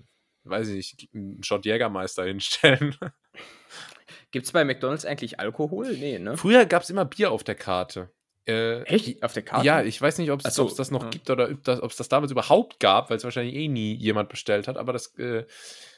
[0.43, 2.95] weiß ich nicht, einen Shot Jägermeister hinstellen.
[4.31, 5.97] Gibt es bei McDonalds eigentlich Alkohol?
[5.97, 6.37] Nee, ne?
[6.37, 8.11] Früher gab es immer Bier auf der Karte.
[8.47, 9.23] Äh, Echt?
[9.23, 9.65] Auf der Karte?
[9.65, 11.09] Ja, ich weiß nicht, ob es so, das noch ja.
[11.09, 14.29] gibt oder ob es das, das damals überhaupt gab, weil es wahrscheinlich eh nie jemand
[14.29, 15.45] bestellt hat, aber das äh,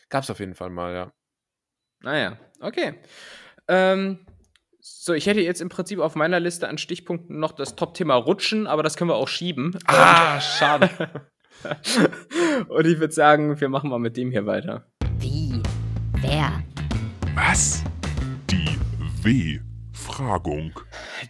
[0.10, 1.12] Gab es auf jeden Fall mal, ja.
[2.02, 2.94] Naja, ah okay.
[3.68, 4.26] Ähm,
[4.80, 8.68] so, ich hätte jetzt im Prinzip auf meiner Liste an Stichpunkten noch das Top-Thema Rutschen,
[8.68, 9.78] aber das können wir auch schieben.
[9.86, 10.90] Ah, schade.
[12.70, 14.86] Und ich würde sagen, wir machen mal mit dem hier weiter.
[15.20, 15.62] Wie?
[16.22, 16.64] Wer?
[17.36, 17.84] Was?
[18.50, 18.78] Die
[19.24, 20.80] W-Fragung.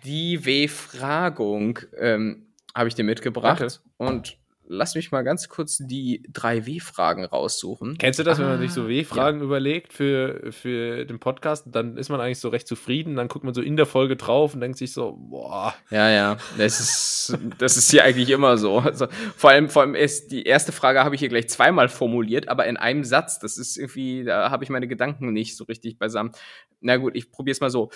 [0.03, 3.61] Die W-Fragung ähm, habe ich dir mitgebracht.
[3.61, 3.73] Danke.
[3.97, 4.37] Und
[4.67, 7.97] lass mich mal ganz kurz die drei W-Fragen raussuchen.
[7.97, 9.45] Kennst du das, ah, wenn man sich so ah, W-Fragen ja.
[9.45, 11.65] überlegt für, für den Podcast?
[11.67, 13.15] Dann ist man eigentlich so recht zufrieden.
[13.15, 15.73] Dann guckt man so in der Folge drauf und denkt sich so, boah.
[15.89, 16.37] Ja, ja.
[16.57, 18.79] Das ist, das ist hier eigentlich immer so.
[18.79, 22.47] Also, vor allem, vor allem ist die erste Frage habe ich hier gleich zweimal formuliert,
[22.49, 23.39] aber in einem Satz.
[23.39, 26.31] Das ist irgendwie, da habe ich meine Gedanken nicht so richtig beisammen.
[26.79, 27.89] Na gut, ich probiere es mal so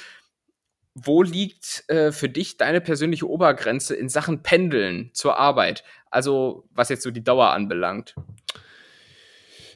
[0.93, 5.83] wo liegt äh, für dich deine persönliche Obergrenze in Sachen Pendeln zur Arbeit?
[6.09, 8.15] Also, was jetzt so die Dauer anbelangt.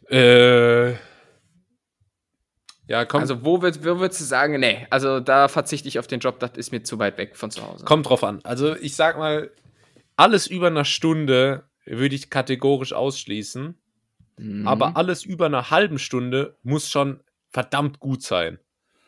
[0.10, 0.92] Äh.
[2.88, 3.22] Ja, komm.
[3.22, 6.40] Also, wo, würd, wo würdest du sagen, nee, also da verzichte ich auf den Job,
[6.40, 7.86] das ist mir zu weit weg von zu Hause?
[7.86, 8.42] Kommt drauf an.
[8.44, 9.52] Also, ich sag mal,
[10.18, 13.80] alles über eine Stunde würde ich kategorisch ausschließen.
[14.38, 14.68] Mhm.
[14.68, 18.60] Aber alles über eine halben Stunde muss schon verdammt gut sein.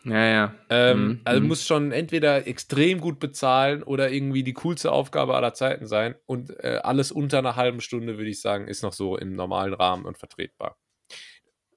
[0.08, 0.56] Ja, ja.
[0.70, 1.22] Ähm, mhm.
[1.26, 1.48] Also mhm.
[1.48, 6.16] muss schon entweder extrem gut bezahlen oder irgendwie die coolste Aufgabe aller Zeiten sein.
[6.26, 9.74] Und äh, alles unter einer halben Stunde, würde ich sagen, ist noch so im normalen
[9.74, 10.78] Rahmen und vertretbar.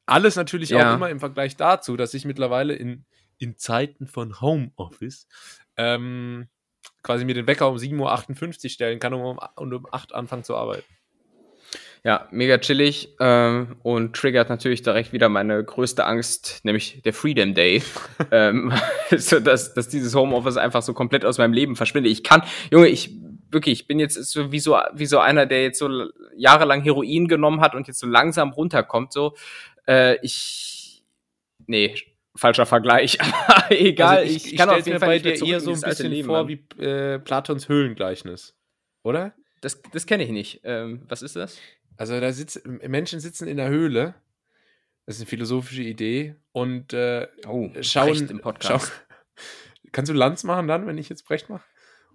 [0.06, 0.90] Alles natürlich ja.
[0.90, 3.04] auch immer im Vergleich dazu, dass ich mittlerweile in,
[3.38, 5.26] in Zeiten von Homeoffice
[5.76, 6.48] ähm,
[7.02, 10.44] quasi mir den Wecker um 7.58 Uhr stellen kann, um, um, um 8 Uhr anfangen
[10.44, 10.86] zu arbeiten.
[12.02, 17.52] Ja, mega chillig ähm, und triggert natürlich direkt wieder meine größte Angst, nämlich der Freedom
[17.52, 17.82] Day.
[18.30, 18.72] ähm,
[19.16, 22.10] so dass, dass dieses Homeoffice einfach so komplett aus meinem Leben verschwindet.
[22.12, 23.10] Ich kann, Junge, ich
[23.50, 25.88] wirklich, ich bin jetzt so wie so, wie so einer, der jetzt so
[26.36, 29.12] jahrelang Heroin genommen hat und jetzt so langsam runterkommt.
[29.12, 29.34] So,
[29.86, 31.02] äh, ich,
[31.66, 31.94] nee,
[32.34, 34.18] falscher Vergleich, aber egal.
[34.18, 36.48] Also ich, ich, kann auf jeden Fall bei dir eher so ein bisschen Leben, vor
[36.48, 38.54] wie äh, Platons Höhlengleichnis,
[39.02, 39.34] oder?
[39.60, 40.60] Das, das kenne ich nicht.
[40.64, 41.58] Ähm, was ist das?
[42.00, 44.14] Also da sitzen Menschen sitzen in der Höhle.
[45.04, 48.86] Das ist eine philosophische Idee und äh, oh, schauen im Podcast.
[48.86, 49.42] Schau,
[49.92, 51.62] kannst du Lanz machen dann, wenn ich jetzt Brecht mache?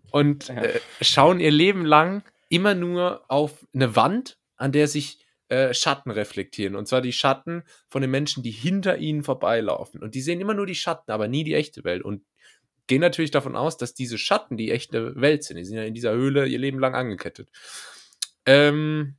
[0.10, 0.56] Und ja.
[0.56, 6.10] äh, schauen ihr Leben lang immer nur auf eine Wand, an der sich äh, Schatten
[6.10, 6.76] reflektieren.
[6.76, 10.02] Und zwar die Schatten von den Menschen, die hinter ihnen vorbeilaufen.
[10.02, 12.02] Und die sehen immer nur die Schatten, aber nie die echte Welt.
[12.02, 12.24] Und
[12.88, 15.58] gehen natürlich davon aus, dass diese Schatten die echte Welt sind.
[15.58, 17.52] Die sind ja in dieser Höhle ihr Leben lang angekettet.
[18.48, 19.18] Ähm,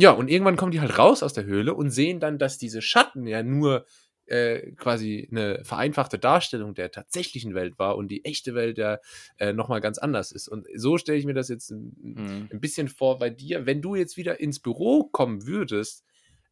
[0.00, 2.80] ja, und irgendwann kommen die halt raus aus der Höhle und sehen dann, dass diese
[2.80, 3.84] Schatten ja nur
[4.26, 8.98] äh, quasi eine vereinfachte Darstellung der tatsächlichen Welt war und die echte Welt ja
[9.38, 10.48] äh, nochmal ganz anders ist.
[10.48, 12.48] Und so stelle ich mir das jetzt ein, mhm.
[12.50, 13.66] ein, bisschen vor bei dir.
[13.66, 16.04] Wenn du jetzt wieder ins Büro kommen würdest,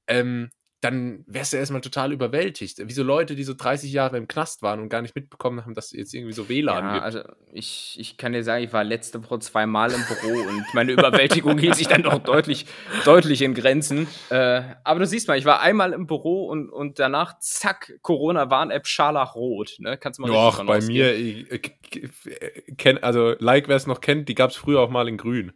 [0.08, 0.50] ähm,
[0.80, 2.78] dann wärst du erstmal total überwältigt.
[2.78, 5.74] Wie so Leute, die so 30 Jahre im Knast waren und gar nicht mitbekommen haben,
[5.74, 7.04] dass jetzt irgendwie so WLAN ja, gibt.
[7.04, 7.20] Also
[7.52, 11.58] ich, ich kann dir sagen, ich war letzte Woche zweimal im Büro und meine Überwältigung
[11.58, 12.66] hielt sich dann doch deutlich,
[13.04, 14.06] deutlich in Grenzen.
[14.30, 18.86] Äh, aber du siehst mal, ich war einmal im Büro und, und danach, zack, Corona-Warn-App
[18.86, 19.78] scharlachrot.
[19.80, 19.98] Ne?
[19.98, 20.96] Kannst du mal Doch, bei ausgehen.
[20.96, 24.90] mir, ich, ich, kenn, also like, wer es noch kennt, die gab es früher auch
[24.90, 25.52] mal in grün.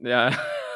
[0.00, 0.32] Ja.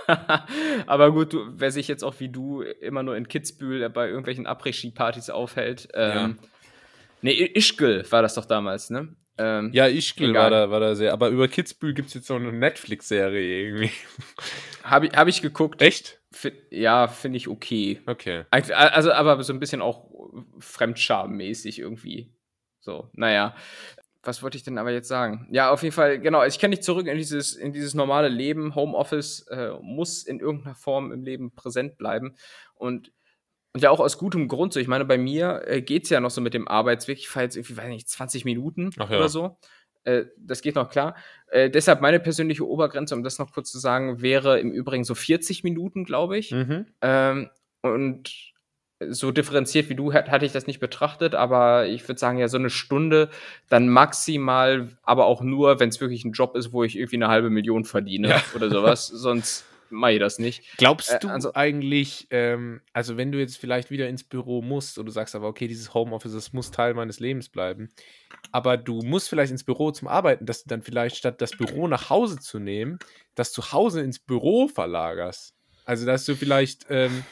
[0.87, 4.47] Aber gut, du, wer sich jetzt auch wie du immer nur in Kitzbühel bei irgendwelchen
[4.47, 5.89] Après-Ski-Partys aufhält.
[5.95, 6.49] Ähm, ja.
[7.23, 9.15] Nee, Ischgl war das doch damals, ne?
[9.39, 11.13] Ähm, ja, Ischgl war da, war da sehr.
[11.13, 13.91] Aber über Kitzbühel gibt es jetzt so eine Netflix-Serie irgendwie.
[14.85, 15.81] Habe ich, hab ich geguckt.
[15.81, 16.21] Echt?
[16.33, 18.01] F ja, finde ich okay.
[18.07, 18.45] Okay.
[18.51, 20.11] Also, aber so ein bisschen auch
[20.59, 22.35] Fremdscham-mäßig irgendwie.
[22.81, 23.55] So, naja.
[24.23, 25.49] Was wollte ich denn aber jetzt sagen?
[25.51, 26.45] Ja, auf jeden Fall, genau.
[26.45, 28.75] Ich kann nicht zurück in dieses, in dieses normale Leben.
[28.75, 32.37] Homeoffice äh, muss in irgendeiner Form im Leben präsent bleiben.
[32.75, 33.13] Und,
[33.73, 34.81] und ja auch aus gutem Grund so.
[34.81, 37.19] Ich meine, bei mir äh, geht es ja noch so mit dem Arbeitsweg.
[37.19, 39.07] Ich fahre jetzt irgendwie, weiß nicht, 20 Minuten ja.
[39.07, 39.59] oder so.
[40.05, 41.17] Äh, das geht noch klar.
[41.49, 45.17] Äh, deshalb meine persönliche Obergrenze, um das noch kurz zu sagen, wäre im Übrigen so
[45.17, 46.53] 40 Minuten, glaube ich.
[46.53, 46.87] Mhm.
[47.01, 47.51] Ähm,
[47.83, 48.52] und
[49.11, 52.59] so differenziert wie du hatte ich das nicht betrachtet, aber ich würde sagen, ja, so
[52.59, 53.31] eine Stunde,
[53.69, 57.29] dann maximal, aber auch nur, wenn es wirklich ein Job ist, wo ich irgendwie eine
[57.29, 58.43] halbe Million verdiene ja.
[58.55, 59.07] oder sowas.
[59.13, 60.65] Sonst mache ich das nicht.
[60.79, 64.99] Glaubst du äh, also, eigentlich, ähm, also wenn du jetzt vielleicht wieder ins Büro musst
[64.99, 67.91] und du sagst aber, okay, dieses Homeoffice, das muss Teil meines Lebens bleiben,
[68.51, 71.87] aber du musst vielleicht ins Büro zum Arbeiten, dass du dann vielleicht statt das Büro
[71.87, 72.99] nach Hause zu nehmen,
[73.35, 75.55] das zu Hause ins Büro verlagerst.
[75.85, 77.25] Also, dass du vielleicht ähm,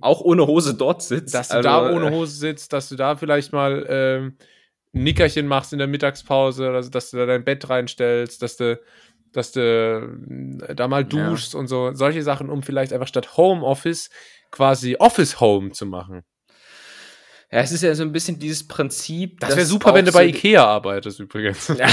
[0.00, 1.34] auch ohne Hose dort sitzt.
[1.34, 4.36] Dass du also, da ohne Hose sitzt, dass du da vielleicht mal ähm,
[4.94, 8.80] ein Nickerchen machst in der Mittagspause, also dass du da dein Bett reinstellst, dass du,
[9.32, 9.60] dass du
[10.68, 11.60] äh, da mal duschst ja.
[11.60, 11.92] und so.
[11.94, 14.10] Solche Sachen, um vielleicht einfach statt Homeoffice
[14.50, 16.22] quasi Office Home zu machen.
[17.50, 19.40] Ja, es ist ja so ein bisschen dieses Prinzip.
[19.40, 21.68] Das wäre super, wenn du bei Ikea arbeitest, übrigens.
[21.78, 21.88] Ja,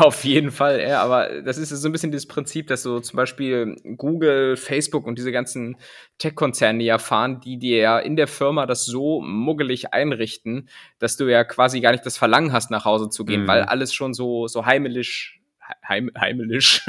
[0.00, 3.16] auf jeden Fall, ja, aber das ist so ein bisschen dieses Prinzip, dass so zum
[3.16, 5.78] Beispiel Google, Facebook und diese ganzen
[6.18, 11.28] Tech-Konzerne ja fahren, die dir ja in der Firma das so muggelig einrichten, dass du
[11.28, 13.48] ja quasi gar nicht das Verlangen hast, nach Hause zu gehen, mhm.
[13.48, 15.40] weil alles schon so, so heimelisch,
[15.88, 16.84] heim, heimelisch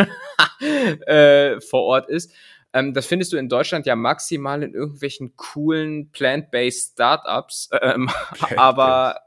[1.05, 2.33] äh, vor Ort ist.
[2.73, 8.09] Ähm, das findest du in Deutschland ja maximal in irgendwelchen coolen Plant-Based Startups, ähm,
[8.55, 9.21] aber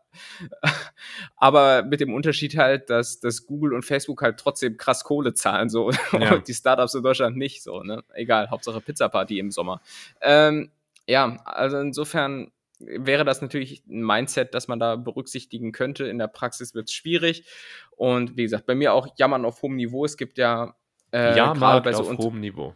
[1.37, 5.69] aber mit dem Unterschied halt, dass, dass Google und Facebook halt trotzdem krass Kohle zahlen,
[5.69, 6.35] so ja.
[6.35, 8.05] und die Startups in Deutschland nicht so, ne?
[8.15, 9.81] Egal, Hauptsache Pizza-Party im Sommer.
[10.21, 10.71] Ähm,
[11.07, 16.07] ja, also insofern wäre das natürlich ein Mindset, das man da berücksichtigen könnte.
[16.07, 17.45] In der Praxis wird es schwierig.
[17.91, 20.05] Und wie gesagt, bei mir auch Jammern auf hohem Niveau.
[20.05, 20.75] Es gibt ja
[21.13, 22.75] äh, ja, bei so auf hohem Niveau.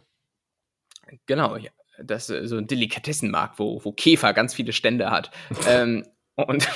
[1.25, 1.71] Genau, ja.
[2.01, 5.31] Das ist so ein Delikatessenmarkt, wo, wo Käfer ganz viele Stände hat.
[5.67, 6.05] ähm,
[6.35, 6.69] und,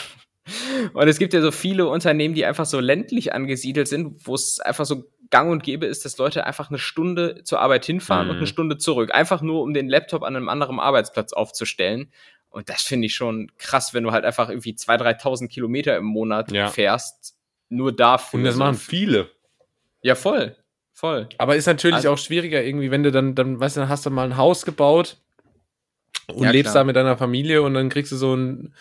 [0.94, 4.60] und es gibt ja so viele Unternehmen, die einfach so ländlich angesiedelt sind, wo es
[4.60, 8.32] einfach so gang und gäbe ist, dass Leute einfach eine Stunde zur Arbeit hinfahren mhm.
[8.32, 8.50] und eine mhm.
[8.50, 9.14] Stunde zurück.
[9.14, 12.12] Einfach nur, um den Laptop an einem anderen Arbeitsplatz aufzustellen.
[12.50, 16.06] Und das finde ich schon krass, wenn du halt einfach irgendwie 2.000, 3.000 Kilometer im
[16.06, 16.68] Monat ja.
[16.68, 17.36] fährst.
[17.70, 18.40] Nur dafür.
[18.40, 19.32] Und das machen viele.
[20.04, 20.56] Ja, voll.
[21.04, 21.28] Voll.
[21.38, 24.06] Aber ist natürlich also, auch schwieriger irgendwie, wenn du dann, dann, weißt du, dann hast
[24.06, 25.18] du mal ein Haus gebaut
[26.28, 26.86] und ja, lebst klar.
[26.86, 28.74] da mit deiner Familie und dann kriegst du so ein,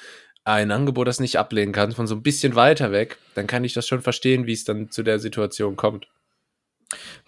[0.45, 3.75] ein Angebot, das nicht ablehnen kannst, von so ein bisschen weiter weg, dann kann ich
[3.75, 6.07] das schon verstehen, wie es dann zu der Situation kommt.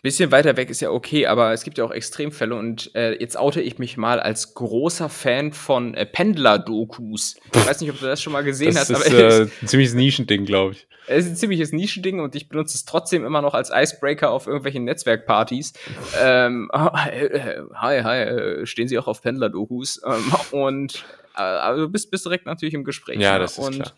[0.03, 3.37] Bisschen weiter weg ist ja okay, aber es gibt ja auch Extremfälle und äh, jetzt
[3.37, 7.37] oute ich mich mal als großer Fan von äh, Pendler-Dokus.
[7.55, 9.69] Ich weiß nicht, ob du das schon mal gesehen das hast, ist, aber äh, ein
[9.69, 10.87] ziemliches Nischending, glaube ich.
[11.07, 14.47] Es ist ein ziemliches Nischending und ich benutze es trotzdem immer noch als Icebreaker auf
[14.47, 15.73] irgendwelchen Netzwerkpartys.
[16.21, 20.03] ähm, hi, hi, äh, stehen Sie auch auf Pendler-Dokus?
[20.07, 21.05] Ähm, und
[21.37, 23.21] äh, du bist, bist direkt natürlich im Gespräch.
[23.21, 23.93] Ja, das ist und, klar.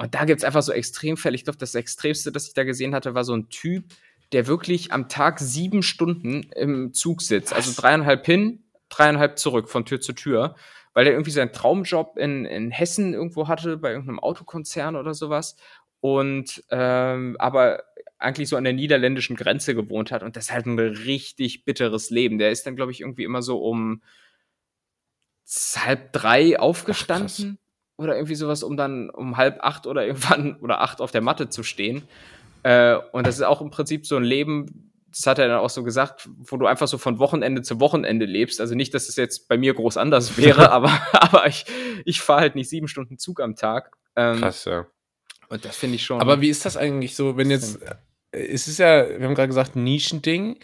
[0.00, 1.34] Und da gibt's einfach so Extremfälle.
[1.34, 3.84] Ich glaube, das Extremste, das ich da gesehen hatte, war so ein Typ,
[4.32, 7.52] der wirklich am Tag sieben Stunden im Zug sitzt.
[7.52, 10.54] Also dreieinhalb hin, dreieinhalb zurück von Tür zu Tür,
[10.94, 15.56] weil er irgendwie seinen Traumjob in, in Hessen irgendwo hatte, bei irgendeinem Autokonzern oder sowas.
[16.00, 17.82] Und ähm, aber
[18.18, 20.22] eigentlich so an der niederländischen Grenze gewohnt hat.
[20.22, 22.38] Und das ist halt ein richtig bitteres Leben.
[22.38, 24.02] Der ist dann, glaube ich, irgendwie immer so um
[25.76, 27.58] halb drei aufgestanden.
[27.58, 27.70] Ach,
[28.00, 31.48] oder irgendwie sowas, um dann um halb acht oder irgendwann oder acht auf der Matte
[31.48, 32.02] zu stehen.
[32.62, 35.70] Äh, und das ist auch im Prinzip so ein Leben, das hat er dann auch
[35.70, 38.60] so gesagt, wo du einfach so von Wochenende zu Wochenende lebst.
[38.60, 41.64] Also nicht, dass es jetzt bei mir groß anders wäre, aber, aber ich,
[42.04, 43.92] ich fahre halt nicht sieben Stunden Zug am Tag.
[44.16, 44.86] Ähm, Krass, ja.
[45.48, 46.20] Und das finde ich schon.
[46.20, 47.80] Aber wie ist das eigentlich so, wenn jetzt,
[48.30, 50.58] es ist ja, wir haben gerade gesagt, Nischending.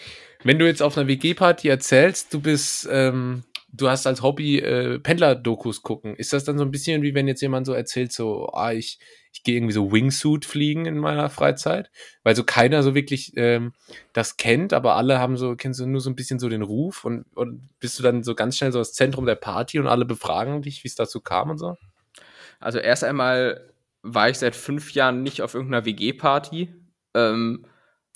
[0.44, 3.42] Wenn du jetzt auf einer WG-Party erzählst, du bist, ähm,
[3.76, 6.16] du hast als Hobby äh, Pendler-Dokus gucken.
[6.16, 8.98] Ist das dann so ein bisschen wie wenn jetzt jemand so erzählt, so, ah, ich,
[9.32, 11.90] ich gehe irgendwie so Wingsuit fliegen in meiner Freizeit,
[12.22, 13.72] weil so keiner so wirklich ähm,
[14.12, 17.04] das kennt, aber alle haben so, kennst du nur so ein bisschen so den Ruf
[17.04, 20.04] und, und bist du dann so ganz schnell so das Zentrum der Party und alle
[20.04, 21.76] befragen dich, wie es dazu kam und so?
[22.60, 23.70] Also erst einmal
[24.02, 26.72] war ich seit fünf Jahren nicht auf irgendeiner WG-Party.
[27.14, 27.66] Ähm,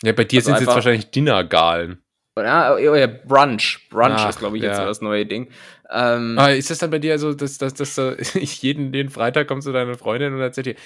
[0.02, 2.02] ja, bei dir also sind es jetzt wahrscheinlich Dinnergalen.
[2.36, 3.88] Ja, ja, Brunch.
[3.90, 4.82] Brunch Ach, ist, glaube ich, jetzt ja.
[4.82, 5.50] so das neue Ding.
[5.90, 9.48] Ähm, Aber ist das dann bei dir so, dass, dass, dass so, jeden, jeden Freitag
[9.48, 10.76] kommst du deine Freundin und erzählt dir,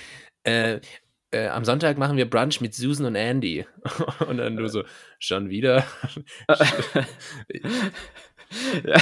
[0.44, 0.80] äh,
[1.34, 3.66] äh, am Sonntag machen wir Brunch mit Susan und Andy.
[4.28, 4.84] und dann du so,
[5.18, 5.84] schon wieder?
[8.84, 8.96] ja.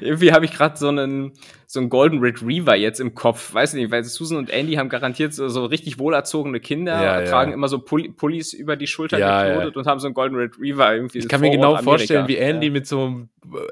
[0.00, 1.32] Irgendwie habe ich gerade so einen,
[1.66, 3.52] so einen Golden Retriever jetzt im Kopf.
[3.54, 7.50] Weiß nicht, weil Susan und Andy haben garantiert so, so richtig wohlerzogene Kinder, Ja, tragen
[7.50, 7.54] ja.
[7.56, 10.94] immer so Pulli Pullis über die Schulter Ja, geknotet und haben so einen Golden Retriever
[10.94, 11.18] irgendwie.
[11.18, 12.72] Ich kann mir genau vorstellen, wie Andy Ja.
[12.72, 13.28] mit so einem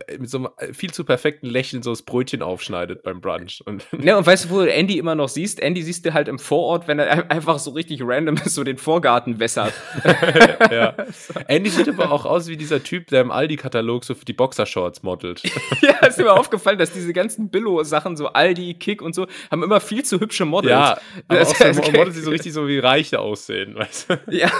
[0.08, 3.62] äh, mit so einem äh, viel zu perfekten Lächeln so das Brötchen aufschneidet beim Brunch.
[3.66, 5.60] Und Ne, und weißt du, wo du Andy immer noch siehst?
[5.60, 8.76] Andy siehst du halt im Vorort, wenn er ein- einfach so richtig random so den
[8.78, 9.72] Vorgarten wässert.
[10.70, 10.94] ja.
[11.48, 15.02] Andy sieht aber auch aus wie dieser Typ, der im Aldi-Katalog so für die Boxershorts
[15.02, 15.42] modelt.
[15.80, 17.50] ja, ist mir aufgefallen, dass diese ganzen
[17.84, 20.70] Billo-Sachen, so Aldi, Kick und so, haben immer viel zu hübsche Models.
[20.70, 24.14] ja, aber Das- auch so Models, die so richtig so wie Reiche aussehen, weißt du?
[24.30, 24.50] Ja.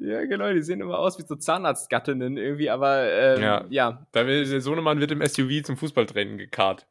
[0.00, 3.64] ja, genau, die sehen immer aus wie so Zahnarztgattinnen irgendwie, aber ähm, Ja.
[3.70, 4.06] ja.
[4.12, 6.86] Da will, der Sohnemann wird im SUV zum Fußballtraining gekarrt.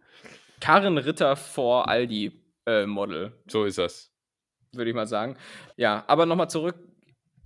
[0.59, 2.32] Karin Ritter vor Aldi
[2.67, 4.11] äh, Model, So ist das.
[4.74, 5.38] würde ich mal sagen.
[5.78, 6.76] Ja, aber nochmal zurück.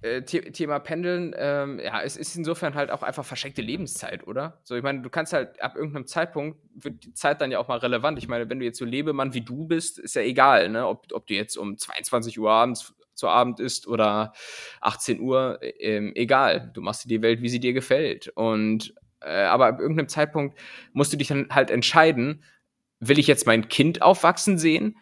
[0.06, 4.60] Äh, The Thema Pendeln, ähm, ja, es ist insofern halt auch einfach verschenkte Lebenszeit, oder?
[4.64, 7.68] So, ich meine, du kannst halt ab irgendeinem Zeitpunkt wird die Zeit dann ja auch
[7.68, 8.18] mal relevant.
[8.18, 10.88] Ich meine, wenn du jetzt so Lebemann wie du bist, ist ja egal, ne?
[10.88, 14.34] Ob, ob du jetzt um 22 Uhr abends zu Abend isst oder
[14.82, 16.70] 18 Uhr, äh, ähm, egal.
[16.74, 18.28] Du machst dir die Welt, wie sie dir gefällt.
[18.36, 20.60] Und äh, aber ab irgendeinem Zeitpunkt
[20.94, 22.44] musst du dich dann halt entscheiden,
[23.00, 24.98] will ich jetzt mein Kind aufwachsen sehen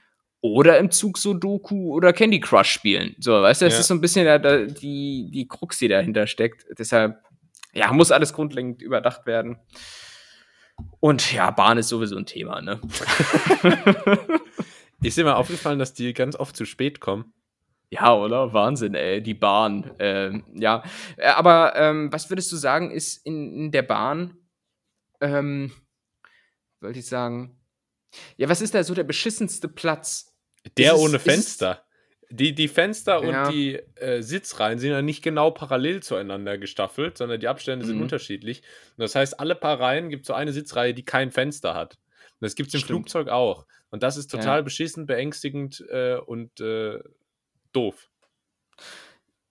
[0.46, 3.16] oder im Zug Sudoku oder Candy Crush spielen.
[3.18, 3.80] So, weißt du, das Ja.
[3.80, 6.66] ist so ein bisschen da, da, die, die Krux, die dahinter steckt.
[6.78, 7.18] Deshalb,
[7.72, 9.58] ja, muss alles grundlegend überdacht werden.
[11.00, 12.82] Und ja, Bahn ist sowieso ein Thema, ne?
[15.02, 17.34] Ist dir mal aufgefallen, dass die ganz oft zu spät kommen?
[17.90, 18.54] Ja, oder?
[18.54, 19.92] Wahnsinn, ey, die Bahn.
[20.00, 20.84] Ähm, ja,
[21.18, 24.38] Äh, aber ähm, was würdest du sagen, ist in, in der Bahn,
[25.22, 25.72] ähm,
[26.82, 27.58] wollte ich sagen,
[28.38, 30.33] ja, was ist da so der beschissenste Platz?
[30.78, 31.84] Der Ist ohne Fenster.
[32.30, 33.44] Die, die Fenster Ja.
[33.46, 37.98] und die äh, Sitzreihen sind ja nicht genau parallel zueinander gestaffelt, sondern die Abstände sind
[37.98, 38.04] Mhm.
[38.04, 38.62] unterschiedlich.
[38.98, 42.00] Und das heißt, alle paar Reihen gibt es so eine Sitzreihe, die kein Fenster hat.
[42.32, 42.88] Und das gibt es im Stimmt.
[43.12, 43.66] Flugzeug auch.
[43.92, 44.62] Und das ist total Ja.
[44.62, 47.00] beschissen, beängstigend äh, und äh,
[47.72, 48.10] doof.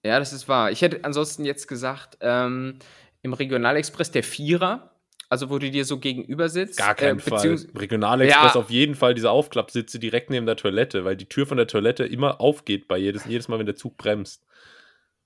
[0.04, 0.72] Ja, das ist wahr.
[0.72, 2.78] Ich hätte ansonsten jetzt gesagt, ähm,
[3.22, 4.91] im Regionalexpress der Vierer,
[5.32, 6.78] also wo du dir so gegenüber sitzt.
[6.78, 7.56] Gar keinen äh, Fall.
[7.74, 8.60] Regionalexpress Ja.
[8.60, 12.04] auf jeden Fall diese Aufklappsitze direkt neben der Toilette, weil die Tür von der Toilette
[12.04, 14.44] immer aufgeht bei jedes, jedes Mal, wenn der Zug bremst.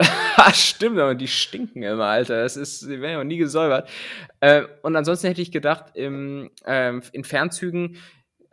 [0.53, 2.43] Stimmt, aber die stinken immer, Alter.
[2.43, 3.89] Das ist, die werden ja auch nie gesäubert.
[4.41, 7.97] Äh, und ansonsten hätte ich gedacht, im, ähm, in Fernzügen,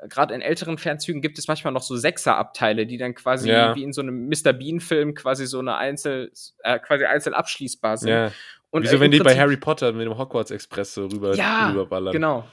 [0.09, 3.75] gerade in älteren Fernzügen, gibt es manchmal noch so Sechserabteile, die dann quasi Ja.
[3.75, 4.53] wie in so einem Mr.
[4.53, 6.31] Bean-Film quasi so eine Einzel,
[6.63, 8.09] äh, quasi einzeln abschließbar sind.
[8.09, 8.31] Ja.
[8.73, 12.11] Und, Wieso, wenn die bei Harry Potter mit dem Hogwarts Express so rüber, Ja, rüberballern?
[12.11, 12.43] Genau.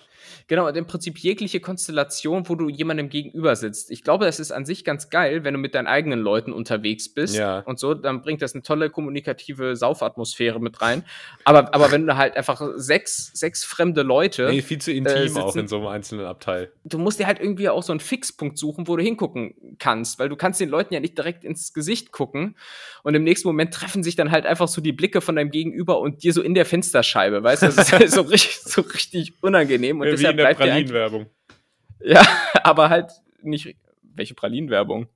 [0.49, 3.91] Genau, und im Prinzip jegliche Konstellation, wo du jemandem gegenüber sitzt.
[3.91, 7.09] Ich glaube, das ist an sich ganz geil, wenn du mit deinen eigenen Leuten unterwegs
[7.09, 7.61] bist Ja.
[7.61, 11.05] und so, dann bringt das eine tolle kommunikative Saufatmosphäre mit rein.
[11.45, 15.41] Aber, aber wenn du halt einfach sechs, sechs fremde Leute, Nee, viel zu intim äh,
[15.41, 16.73] auch sitzen- in so einem einzelnen Abteil.
[16.85, 20.29] du musst dir halt irgendwie auch so einen Fixpunkt suchen, wo du hingucken kannst, weil
[20.29, 22.57] du kannst den Leuten ja nicht direkt ins Gesicht gucken
[23.03, 26.01] und im nächsten Moment treffen sich dann halt einfach so die Blicke von deinem Gegenüber
[26.01, 29.35] und dir so in der Fensterscheibe, weißt du, das ist halt so richtig, so richtig
[29.41, 31.27] unangenehm und Wie in der Pralinenwerbung.
[32.01, 32.27] ja,
[32.63, 33.11] aber halt
[33.43, 33.77] nicht.
[34.03, 35.09] Welche Pralinenwerbung?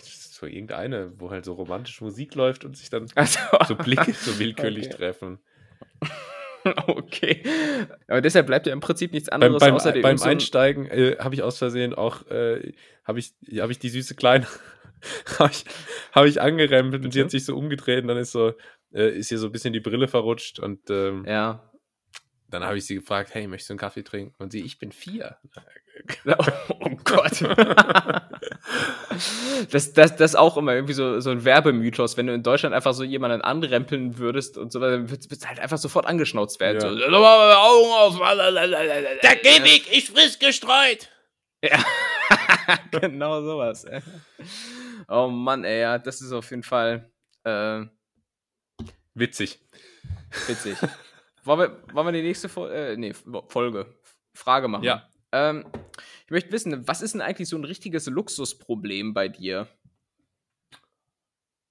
[0.00, 4.38] So irgendeine, wo halt so romantische Musik läuft und sich dann Also, so Blicke so
[4.38, 4.96] willkürlich Okay.
[4.96, 5.38] treffen.
[6.86, 7.42] okay.
[8.06, 11.16] Aber deshalb bleibt ja im Prinzip nichts Beim, anderes beim, außer dem beim Einsteigen äh,
[11.18, 12.72] habe ich aus Versehen auch, äh,
[13.04, 14.46] habe ich, hab ich die süße Kleine,
[15.38, 15.64] habe ich,
[16.12, 18.52] hab ich angerempelt und sie hat sich so umgedreht und dann ist so,
[18.92, 21.67] äh, ist ihr so ein bisschen die Brille verrutscht und ähm, Ja.
[22.48, 24.34] Dann habe ich sie gefragt, hey, möchtest du einen Kaffee trinken?
[24.38, 25.36] Und sie, ich bin vier.
[26.80, 27.42] Oh Gott.
[29.70, 32.16] das, das, das ist auch immer irgendwie so, so ein Werbemythos.
[32.16, 35.58] Wenn du in Deutschland einfach so jemanden anrempeln würdest und so, dann würdest du halt
[35.60, 36.76] einfach sofort angeschnauzt werden.
[36.76, 36.88] Ja.
[36.88, 38.18] So, "Lass mal Augen auf.
[39.22, 41.08] Der Gehweg, ich friss gestreut.
[41.62, 41.84] Ja.
[42.92, 43.84] genau sowas.
[43.84, 44.00] ey.
[45.08, 47.10] Oh Mann, ey, ja, das ist auf jeden Fall
[47.44, 47.84] äh,
[49.14, 49.58] Witzig.
[50.46, 50.76] witzig.
[51.48, 53.12] Wollen, wir, wollen wir die nächste Fol äh, nee,
[53.48, 53.86] Folge,
[54.34, 54.84] Frage machen?
[54.84, 55.08] Ja.
[55.32, 55.66] Ähm,
[56.24, 59.66] ich möchte wissen, was ist denn eigentlich so ein richtiges Luxusproblem bei dir?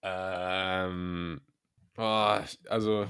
[0.02, 1.42] Ähm,
[1.98, 3.08] oh, also,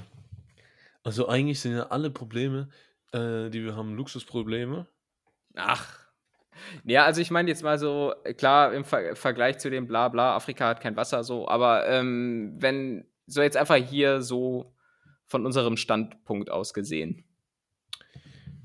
[1.02, 2.68] also eigentlich sind ja alle Probleme,
[3.12, 4.86] äh, die wir haben, Luxusprobleme.
[5.54, 5.98] Ach.
[6.84, 10.68] Ja, also ich meine jetzt mal so, klar, im Ver Vergleich zu dem Blabla, Afrika
[10.68, 14.74] hat kein Wasser, so, aber ähm, wenn, so jetzt einfach hier so
[15.28, 17.24] von unserem Standpunkt aus gesehen.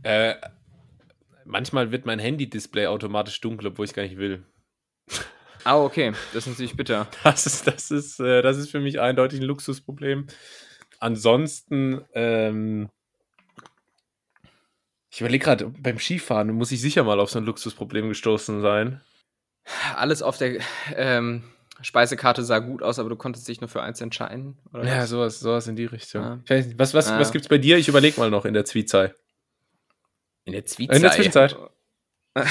[0.02, 0.36] Äh,
[1.46, 4.44] manchmal wird mein Handy-Display automatisch dunkel, obwohl ich gar nicht will.
[5.66, 7.08] Ah, okay, das ist natürlich bitter.
[7.24, 10.28] Das ist, das ist, äh, das ist für mich eindeutig ein Luxusproblem.
[11.00, 12.90] Ansonsten, ähm,
[15.10, 19.02] Ich überlege gerade, beim Skifahren muss ich sicher mal auf so ein Luxusproblem gestoßen sein.
[19.96, 20.60] Alles auf der
[20.96, 21.44] ähm,
[21.84, 24.58] Speisekarte sah gut aus, aber du konntest dich nur für eins entscheiden.
[24.74, 26.24] Oder ja, sowas, sowas in die Richtung.
[26.24, 26.40] Ah.
[26.50, 27.20] Nicht, was, was, ah.
[27.20, 27.78] was gibt's bei dir?
[27.78, 29.14] Ich überlege mal noch in der Zwiezei.
[30.46, 30.96] In der Zwiezei?
[30.96, 31.58] In der Zwiezeit.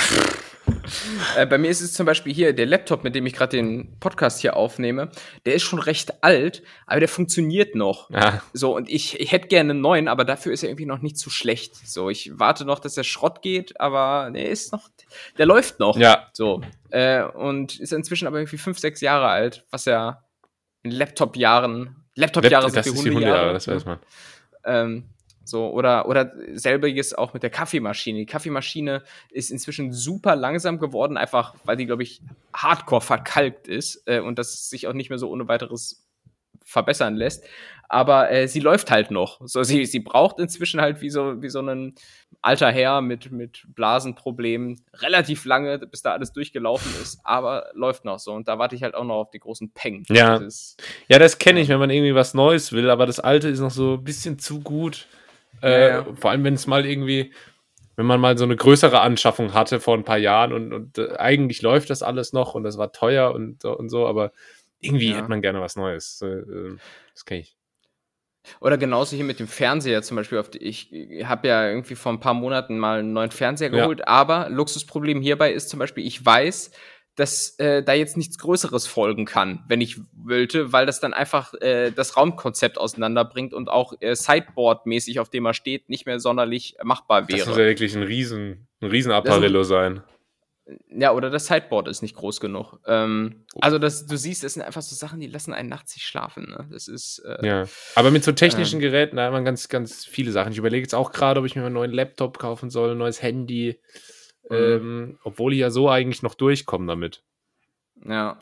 [1.37, 3.99] äh, bei mir ist es zum Beispiel hier der Laptop, mit dem ich gerade den
[4.01, 5.11] Podcast hier aufnehme.
[5.45, 8.11] Der ist schon recht alt, aber der funktioniert noch.
[8.11, 8.43] Ja.
[8.53, 11.19] So, und ich, ich hätte gerne einen neuen, aber dafür ist er irgendwie noch nicht
[11.19, 11.77] zu schlecht.
[11.87, 14.89] So, ich warte noch, dass der Schrott geht, aber der ist noch,
[15.39, 15.97] der läuft noch.
[15.97, 16.29] Ja.
[16.33, 16.63] So.
[16.91, 20.25] Äh, und ist inzwischen aber irgendwie fünf, sechs Jahre alt, was ja
[20.83, 23.99] in Laptop-Jahren, Laptop-Jahre sind das die Hundejahre, das weiß man.
[24.65, 25.05] Ähm,
[25.45, 28.19] so, oder, oder selbiges auch mit der Kaffeemaschine.
[28.21, 32.23] Die Kaffeemaschine ist inzwischen super langsam geworden, einfach weil die, glaube ich,
[32.55, 36.07] hardcore verkalkt ist äh, und das sich auch nicht mehr so ohne weiteres
[36.65, 37.45] verbessern lässt.
[37.89, 39.41] Aber äh, sie läuft halt noch.
[39.45, 41.95] So, sie, sie braucht inzwischen halt wie so, wie so ein
[42.41, 48.19] alter Herr mit, mit Blasenproblemen relativ lange, bis da alles durchgelaufen ist, aber läuft noch
[48.19, 48.33] so.
[48.33, 50.05] Und da warte ich halt auch noch auf die großen Peng.
[50.09, 50.77] Ja, das
[51.09, 53.71] ja, das kenne ich, wenn man irgendwie was Neues will, aber das alte ist noch
[53.71, 55.07] so ein bisschen zu gut.
[55.63, 57.33] Äh, ja, Vor allem, wenn es mal irgendwie,
[57.97, 61.17] wenn man mal so eine größere Anschaffung hatte vor ein paar Jahren und, und äh,
[61.17, 64.33] eigentlich läuft das alles noch und das war teuer und, und so, aber
[64.81, 65.17] irgendwie ja.
[65.17, 66.21] hätte man gerne was Neues.
[66.23, 66.77] Äh,
[67.15, 67.57] das kenne ich.
[68.61, 70.43] Oder genauso hier mit dem Fernseher zum Beispiel.
[70.59, 70.91] Ich
[71.25, 74.09] habe ja irgendwie vor ein paar Monaten mal einen neuen Fernseher geholt, ja.
[74.09, 76.73] aber Luxusproblem hierbei ist zum Beispiel, ich weiß,
[77.17, 81.53] dass äh, da jetzt nichts Größeres folgen kann, wenn ich wollte, weil das dann einfach
[81.61, 86.77] äh, das Raumkonzept auseinanderbringt und auch äh, Sideboard-mäßig, auf dem er steht, nicht mehr sonderlich
[86.83, 87.39] machbar wäre.
[87.39, 90.03] Das muss ja wirklich ein riesen, ein riesen Apparillo sein.
[90.89, 92.79] Ja, oder das Sideboard ist nicht groß genug.
[92.87, 93.59] Ähm, oh.
[93.61, 96.51] Also das, du siehst, das sind einfach so Sachen, die lassen einen nachts nicht schlafen.
[96.51, 96.69] Ne?
[96.71, 97.19] Das ist.
[97.19, 97.65] Äh, ja,
[97.97, 100.53] aber mit so technischen äh, Geräten, da hat man ganz, ganz viele Sachen.
[100.53, 103.21] Ich überlege jetzt auch gerade, ob ich mir einen neuen Laptop kaufen soll, ein neues
[103.21, 103.81] Handy.
[104.53, 104.87] Mhm.
[104.87, 107.23] Ähm, obwohl ich ja so eigentlich noch durchkomme damit.
[108.07, 108.39] Ja.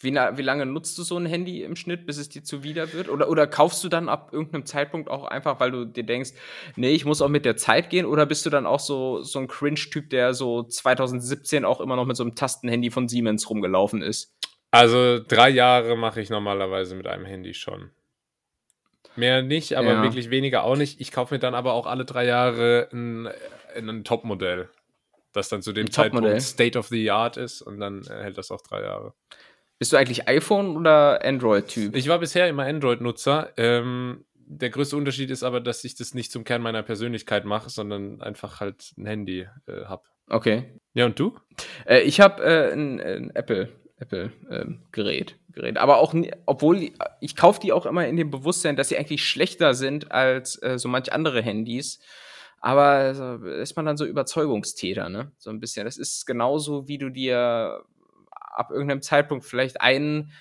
[0.00, 3.08] Wie, wie, lange nutzt du so ein Handy im Schnitt, bis es dir zuwider wird?
[3.08, 6.32] Oder, oder kaufst du dann ab irgendeinem Zeitpunkt auch einfach, weil du dir denkst,
[6.74, 8.04] nee, ich muss auch mit der Zeit gehen?
[8.04, 12.04] Oder bist du dann auch so, so ein Cringe-Typ, der so 2017 auch immer noch
[12.04, 14.34] mit so einem Tastenhandy von Siemens rumgelaufen ist?
[14.72, 17.90] Also drei Jahre mache ich normalerweise mit einem Handy schon.
[19.14, 20.02] Mehr nicht, aber ja.
[20.02, 21.00] wirklich weniger auch nicht.
[21.00, 23.28] Ich kaufe mir dann aber auch alle drei Jahre ein,
[23.76, 24.68] ein Top-Modell
[25.32, 28.50] das dann zu dem Zeitpunkt State of the Art ist und dann äh, hält das
[28.50, 29.14] auch drei Jahre.
[29.78, 31.96] Bist du eigentlich iPhone oder Android-Typ?
[31.96, 33.52] Ich war bisher immer Android-Nutzer.
[33.56, 37.70] Ähm, der größte Unterschied ist aber, dass ich das nicht zum Kern meiner Persönlichkeit mache,
[37.70, 40.02] sondern einfach halt ein Handy äh, habe.
[40.28, 40.78] Okay.
[40.94, 41.36] Ja, und du?
[41.86, 43.70] Äh, ich habe äh, ein, ein, Apple.
[43.98, 45.78] Apple ähm, Gerät, Gerät.
[45.78, 46.12] Aber auch,
[46.46, 50.60] obwohl ich kaufe die auch immer in dem Bewusstsein, dass sie eigentlich schlechter sind als
[50.62, 52.00] äh, so manch andere Handys.
[52.62, 55.32] Aber also, ist man dann so Überzeugungstäter, ne?
[55.36, 55.84] So ein bisschen.
[55.84, 57.82] Das ist genauso, wie du dir
[58.36, 60.32] ab irgendeinem Zeitpunkt vielleicht einen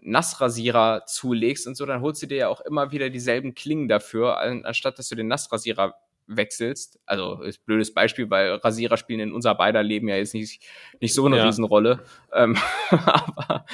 [0.00, 4.38] Nassrasierer zulegst und so, dann holst du dir ja auch immer wieder dieselben Klingen dafür,
[4.38, 5.94] anstatt dass du den Nassrasierer
[6.26, 6.98] wechselst.
[7.04, 10.62] Also ist ein blödes Beispiel, weil Rasierer spielen in unser beider Leben ja jetzt nicht,
[11.00, 11.44] nicht so eine ja.
[11.44, 12.04] Riesenrolle.
[12.32, 12.56] Ähm,
[12.90, 13.66] aber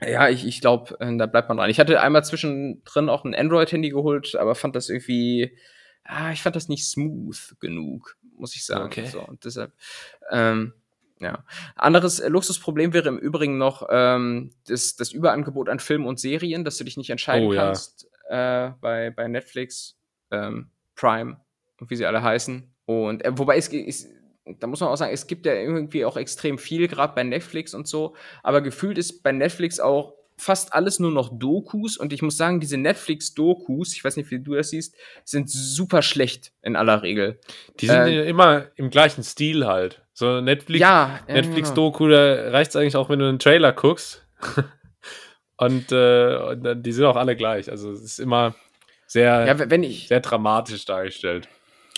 [0.00, 1.70] ja, ich, ich glaube, äh, da bleibt man dran.
[1.70, 5.56] Ich hatte einmal zwischendrin auch ein Android-Handy geholt, aber fand das irgendwie
[6.04, 8.86] ah, ich fand das nicht smooth genug, muss ich sagen.
[8.86, 9.06] Okay.
[9.06, 9.72] So, und deshalb,
[10.30, 10.72] ähm,
[11.20, 11.44] ja.
[11.76, 16.64] Anderes äh, Luxusproblem wäre im Übrigen noch ähm, das, das Überangebot an Filmen und Serien,
[16.64, 18.68] dass du dich nicht entscheiden oh, kannst ja.
[18.68, 19.96] äh, bei, bei Netflix,
[20.30, 21.40] ähm, Prime
[21.80, 22.70] und wie sie alle heißen.
[22.86, 24.08] Und äh, wobei es, es
[24.58, 27.72] da muss man auch sagen, es gibt ja irgendwie auch extrem viel, gerade bei Netflix
[27.74, 28.14] und so.
[28.42, 32.60] Aber gefühlt ist bei Netflix auch fast alles nur noch Dokus und ich muss sagen,
[32.60, 37.38] diese Netflix-Dokus, ich weiß nicht, wie du das siehst, sind super schlecht in aller Regel.
[37.80, 40.02] Die sind äh, immer im gleichen Stil halt.
[40.12, 44.26] So Netflix, ja, Netflix-Doku, da reicht es eigentlich auch, wenn du einen Trailer guckst.
[45.56, 47.70] und, äh, und die sind auch alle gleich.
[47.70, 48.54] Also es ist immer
[49.06, 51.48] sehr, ja, ich, sehr dramatisch dargestellt.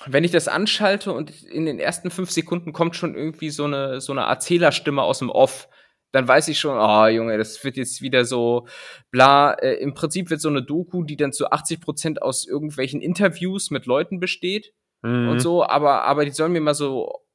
[0.04, 4.00] Wenn ich das anschalte und in den ersten fünf Sekunden kommt schon irgendwie so eine,
[4.00, 5.68] so eine Erzählerstimme aus dem Off,
[6.12, 8.66] dann weiß ich schon, oh Junge, das wird jetzt wieder so
[9.10, 9.52] bla.
[9.52, 13.70] Äh, Im Prinzip wird so eine Doku, die dann zu 80 Prozent aus irgendwelchen Interviews
[13.70, 15.28] mit Leuten besteht mhm.
[15.28, 17.26] und so, aber, aber die sollen mir mal so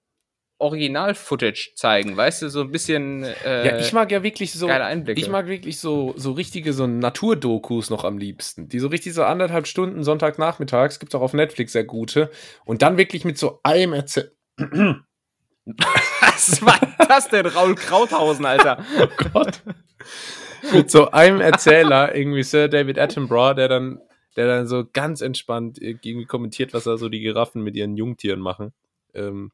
[0.61, 3.23] Original-Footage zeigen, weißt du, so ein bisschen.
[3.23, 4.67] Äh, ja, ich mag ja wirklich so.
[4.67, 5.19] Geile Einblicke.
[5.19, 8.69] Ich mag wirklich so, so richtige so Naturdokus noch am liebsten.
[8.69, 12.29] Die so richtig so anderthalb Stunden Sonntagnachmittags, gibt's auch auf Netflix sehr gute.
[12.63, 14.33] Und dann wirklich mit so allem erzählt.
[16.47, 17.45] Was war das denn?
[17.45, 18.83] Raul Krauthausen, Alter.
[18.99, 19.61] Oh Gott.
[20.73, 23.99] Mit so einem Erzähler, irgendwie Sir David Attenborough, der dann,
[24.35, 28.39] der dann so ganz entspannt irgendwie kommentiert, was da so die Giraffen mit ihren Jungtieren
[28.39, 28.73] machen.
[29.13, 29.51] Ähm,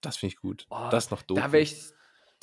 [0.00, 0.66] das finde ich gut.
[0.70, 1.38] Oh, das noch doof.
[1.38, 1.76] Da wäre ich,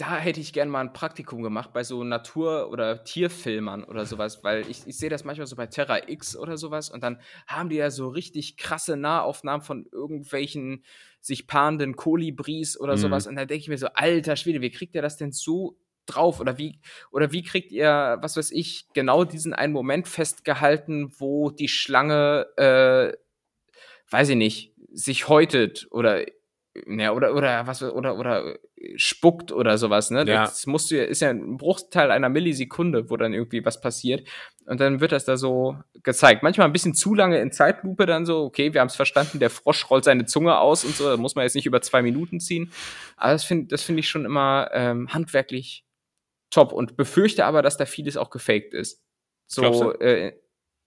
[0.02, 4.44] da hätte ich gerne mal ein Praktikum gemacht bei so Natur- oder Tierfilmern oder sowas,
[4.44, 7.70] weil ich, ich sehe das manchmal so bei Terra X oder sowas und dann haben
[7.70, 10.84] die ja so richtig krasse Nahaufnahmen von irgendwelchen
[11.20, 12.98] sich paarenden Kolibris oder Mhm.
[12.98, 15.78] sowas und da denke ich mir so, alter Schwede, wie kriegt ihr das denn so
[16.08, 16.80] drauf oder wie
[17.12, 22.48] oder wie kriegt ihr, was weiß ich, genau diesen einen Moment festgehalten, wo die Schlange,
[22.58, 23.16] äh,
[24.10, 26.26] weiß ich nicht, sich häutet oder
[26.88, 28.58] ja, oder, oder was, oder, oder
[28.96, 30.20] spuckt oder sowas, ne?
[30.20, 30.46] Ja.
[30.46, 34.28] Das musst du ja, ist ja ein Bruchteil einer Millisekunde, wo dann irgendwie was passiert.
[34.66, 36.44] Und dann wird das da so gezeigt.
[36.44, 39.50] Manchmal ein bisschen zu lange in Zeitlupe dann so, okay, wir haben es verstanden, der
[39.50, 42.40] Frosch rollt seine Zunge aus und so, da muss man jetzt nicht über zwei Minuten
[42.40, 42.72] ziehen.
[43.18, 45.86] Aber das finde das finde ich schon immer ähm, handwerklich
[46.52, 49.04] top und befürchte aber, dass da vieles auch gefaked ist.
[49.48, 50.34] So, äh,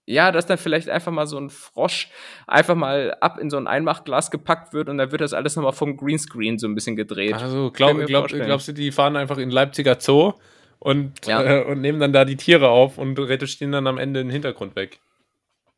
[0.07, 2.09] ja, dass dann vielleicht einfach mal so ein Frosch
[2.47, 5.73] einfach mal ab in so ein Einmachglas gepackt wird und dann wird das alles nochmal
[5.73, 7.33] vom Greenscreen so ein bisschen gedreht.
[7.33, 10.33] Also glaub, glaub, glaubst du, die fahren einfach in Leipziger Zoo
[10.79, 11.43] und, Ja.
[11.43, 14.75] äh, und nehmen dann da die Tiere auf und retuschieren dann am Ende den Hintergrund
[14.75, 14.99] weg?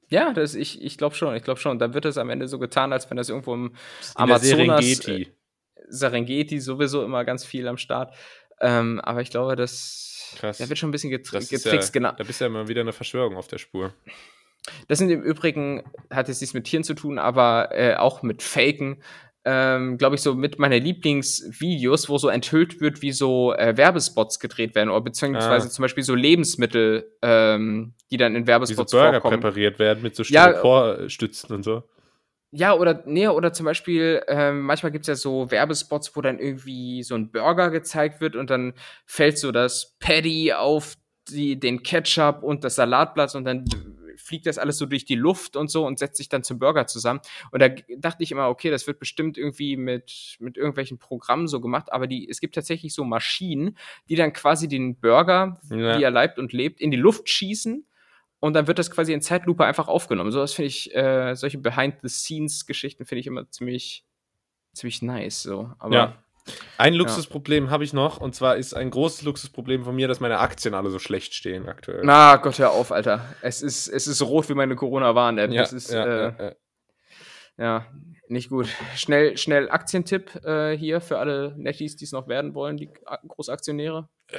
[0.10, 1.80] Ja, das, ich, ich glaube schon, ich glaube schon.
[1.80, 3.76] Dann wird das am Ende so getan, als wenn das irgendwo im
[4.16, 4.48] Amazonas,
[4.86, 5.32] Serengeti.
[5.90, 8.14] Serengeti sowieso immer ganz viel am Start.
[8.62, 10.58] Ähm, aber ich glaube, das, Krass.
[10.58, 11.90] da wird schon ein bisschen Das ist getrickst.
[11.96, 12.12] ja, genau.
[12.18, 13.94] Da bist du ja mal wieder eine Verschwörung auf der Spur.
[14.88, 18.42] Das sind im Übrigen, hat jetzt nichts mit Tieren zu tun, aber äh, auch mit
[18.44, 19.02] Faken.
[19.50, 24.40] Ähm, glaube ich, so mit meiner Lieblingsvideos, wo so enthüllt wird, wie so äh, Werbespots
[24.42, 25.70] gedreht werden, oder beziehungsweise Ah.
[25.70, 29.40] zum Beispiel so Lebensmittel, ähm, die dann in Werbespots Burger vorkommen.
[29.42, 31.84] präpariert werden mit so Ja, Styroporstützen und so.
[32.52, 37.04] Ja, oder, nee, oder zum Beispiel, ähm, manchmal gibt's ja so Werbespots, wo dann irgendwie
[37.04, 38.74] so ein Burger gezeigt wird und dann
[39.06, 40.96] fällt so das Patty auf
[41.30, 43.66] die, den Ketchup und das Salatblatt und dann
[44.16, 46.88] fliegt das alles so durch die Luft und so und setzt sich dann zum Burger
[46.88, 47.20] zusammen.
[47.52, 51.60] Und da dachte ich immer, okay, das wird bestimmt irgendwie mit, mit irgendwelchen Programmen so
[51.62, 53.78] gemacht, aber die, es gibt tatsächlich so Maschinen,
[54.10, 55.98] die dann quasi den Burger, Ja.
[56.00, 57.86] wie er leibt und lebt, in die Luft schießen
[58.40, 60.32] und dann wird das quasi in Zeitlupe einfach aufgenommen.
[60.32, 64.06] So, das finde ich, äh, solche Behind-the-Scenes-Geschichten finde ich immer ziemlich,
[64.74, 65.44] ziemlich nice.
[65.44, 65.72] So.
[65.80, 66.24] Aber Ja.
[66.78, 70.40] Ein Luxusproblem habe ich noch, und zwar ist ein großes Luxusproblem von mir, dass meine
[70.40, 72.02] Aktien alle so schlecht stehen aktuell.
[72.04, 73.26] na Gott, hör auf, Alter.
[73.42, 75.52] Es ist, es ist rot wie meine Corona-Warn-App.
[75.52, 76.54] ja, das ist, ja, äh, ja, ja.
[77.58, 77.86] ja,
[78.30, 78.68] nicht gut.
[78.96, 82.90] Schnell, schnell Aktientipp äh, hier für alle Netties, die es noch werden wollen, die
[83.28, 84.08] Großaktionäre.
[84.30, 84.38] Äh,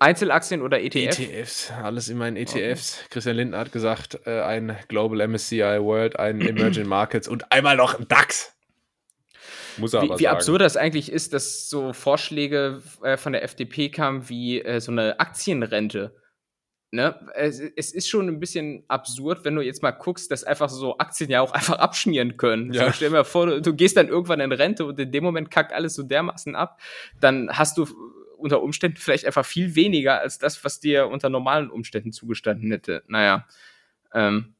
[0.00, 1.18] Einzelaktien oder E ETF?
[1.18, 3.04] ETFs, alles in meinen ETFs.
[3.10, 7.98] Christian Lindner hat gesagt, äh, ein Global MSCI World, ein Emerging Markets und einmal noch
[7.98, 8.56] ein DAX.
[9.78, 10.36] Muss er Wie, aber wie sagen.
[10.36, 14.92] absurd das eigentlich ist, dass so Vorschläge äh, von der FDP kamen wie äh, so
[14.92, 16.14] eine Aktienrente.
[16.92, 17.18] Ne?
[17.34, 20.98] Es, es ist schon ein bisschen absurd, wenn du jetzt mal guckst, dass einfach so
[20.98, 22.72] Aktien ja auch einfach abschmieren können.
[22.72, 22.86] Ja.
[22.86, 25.24] So, stell dir mal vor, du, du gehst dann irgendwann in Rente und in dem
[25.24, 26.80] Moment kackt alles so dermaßen ab,
[27.20, 27.86] dann hast du
[28.38, 33.02] unter Umständen vielleicht einfach viel weniger als das, was dir unter normalen Umständen zugestanden hätte.
[33.08, 33.46] Naja.
[34.14, 34.54] Ähm,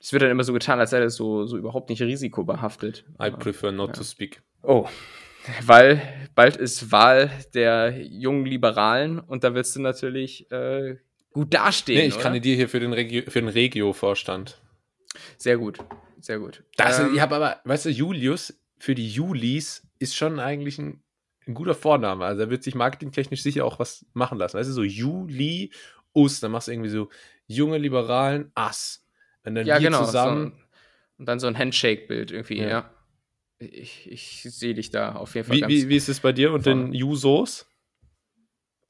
[0.00, 3.04] es wird dann immer so getan, als sei das so, so überhaupt nicht risikobehaftet.
[3.22, 3.92] I prefer not Ja.
[3.94, 4.42] to speak.
[4.62, 4.88] Oh,
[5.62, 6.00] weil
[6.34, 10.96] bald ist Wahl der jungen Liberalen und da willst du natürlich äh,
[11.30, 11.98] gut dastehen.
[11.98, 12.22] Nee, ich oder?
[12.22, 14.60] kandidiere hier für den, Regio, für den Regio-Vorstand.
[15.36, 15.78] Sehr gut,
[16.20, 16.64] sehr gut.
[16.76, 21.02] Das, Ähm, ich habe aber, weißt du, Julius für die Julis ist schon eigentlich ein,
[21.46, 22.24] ein guter Vorname.
[22.24, 24.56] Also er wird sich marketingtechnisch sicher auch was machen lassen.
[24.56, 27.08] Weißt du, so Julius, dann machst du irgendwie so
[27.46, 29.06] junge Liberalen Ass.
[29.44, 30.04] Und dann ja, wir genau.
[30.04, 30.52] zusammen.
[30.56, 30.64] So,
[31.18, 32.68] und dann so ein Handshake-Bild irgendwie, Ja.
[32.68, 32.90] ja.
[33.60, 35.72] Ich, ich sehe dich da auf jeden Fall Wie, ganz.
[35.72, 37.66] wie, wie ist es bei dir und den Jusos?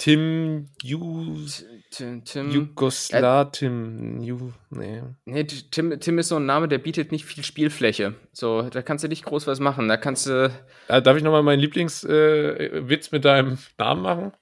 [0.05, 1.65] Tim Jus.
[1.91, 5.03] Tim, Tim, Jugosla, Tim, Ju, nee.
[5.25, 8.15] nee, Tim, Tim ist so ein Name, der bietet nicht viel Spielfläche.
[8.31, 9.89] So, da kannst du nicht groß was machen.
[9.89, 10.53] Da kannst du.
[10.89, 14.33] Äh, darf ich nochmal meinen Lieblingswitz äh, mit deinem Namen machen?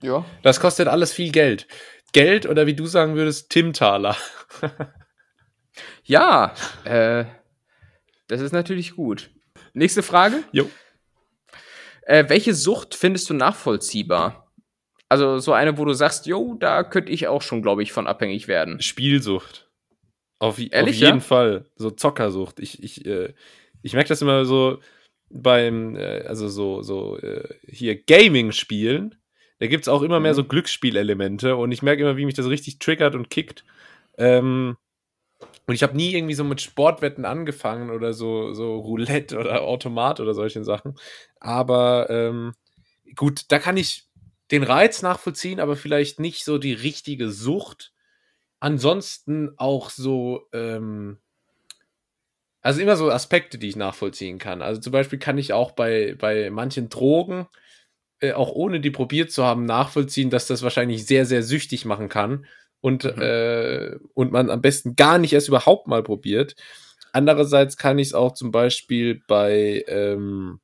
[0.00, 0.24] Ja.
[0.42, 1.68] Das kostet alles viel Geld.
[2.14, 4.16] Geld oder wie du sagen würdest, Timtaler.
[6.04, 6.54] Ja,
[6.84, 7.26] äh,
[8.28, 9.30] das ist natürlich gut.
[9.74, 10.42] Nächste Frage.
[10.52, 10.70] Jo.
[12.02, 14.39] Äh, welche Sucht findest du nachvollziehbar?
[15.10, 18.06] Also so eine, wo du sagst, jo, da könnte ich auch schon, glaube ich, von
[18.06, 18.80] abhängig werden.
[18.80, 19.68] Spielsucht.
[20.38, 21.20] Auf, Ehrlich, auf jeden ja?
[21.20, 21.66] Fall.
[21.76, 22.60] So Zockersucht.
[22.60, 23.34] Ich, ich, äh,
[23.82, 24.78] ich merke das immer so
[25.28, 29.16] beim, äh, also so, so äh, hier Gaming-Spielen.
[29.58, 30.36] Da gibt es auch immer mehr Mhm.
[30.36, 33.64] so Glücksspielelemente und ich merke immer, wie mich das richtig triggert und kickt.
[34.16, 34.76] Ähm,
[35.66, 40.20] und ich habe nie irgendwie so mit Sportwetten angefangen oder so, so Roulette oder Automat
[40.20, 40.96] oder solchen Sachen.
[41.40, 42.54] Aber ähm,
[43.16, 44.09] gut, da kann ich
[44.50, 47.92] den Reiz nachvollziehen, aber vielleicht nicht so die richtige Sucht.
[48.60, 51.18] Ansonsten auch so, ähm,
[52.62, 54.60] Also immer so Aspekte, die ich nachvollziehen kann.
[54.60, 57.46] Also zum Beispiel kann ich auch bei, bei manchen Drogen,
[58.20, 62.08] äh, auch ohne die probiert zu haben, nachvollziehen, dass das wahrscheinlich sehr, sehr süchtig machen
[62.10, 62.46] kann
[62.80, 63.22] und, mhm.
[63.22, 66.54] äh, und man am besten gar nicht erst überhaupt mal probiert.
[67.12, 70.60] Andererseits kann ich es auch zum Beispiel bei, ähm,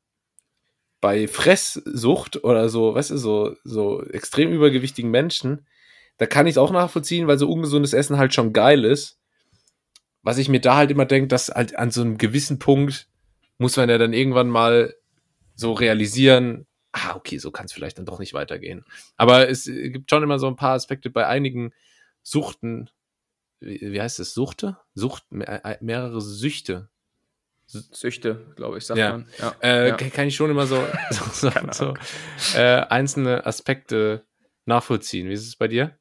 [1.01, 5.67] bei Fresssucht oder so, weißt du, so, so extrem übergewichtigen Menschen,
[6.19, 9.19] da kann ich es auch nachvollziehen, weil so ungesundes Essen halt schon geil ist.
[10.23, 13.09] Was ich mir da halt immer denke, dass halt an so einem gewissen Punkt
[13.59, 14.95] muss man ja dann irgendwann mal
[15.55, 18.85] so realisieren, ah, okay, so kann es vielleicht dann doch nicht weitergehen.
[19.17, 21.73] Aber es gibt schon immer so ein paar Aspekte bei einigen
[22.23, 22.91] Suchten,
[23.61, 24.77] wie, heißt es, Suchte?
[24.95, 26.91] Sucht, äh, mehrere Süchte.
[27.67, 29.13] Süchte, glaube ich, sagt ja.
[29.13, 29.29] man.
[29.39, 29.55] Ja.
[29.63, 29.97] Äh, ja.
[29.97, 31.95] Kann ich schon immer so, so, so, so
[32.57, 34.25] äh, einzelne Aspekte
[34.65, 35.29] nachvollziehen.
[35.29, 35.99] Wie ist es bei dir?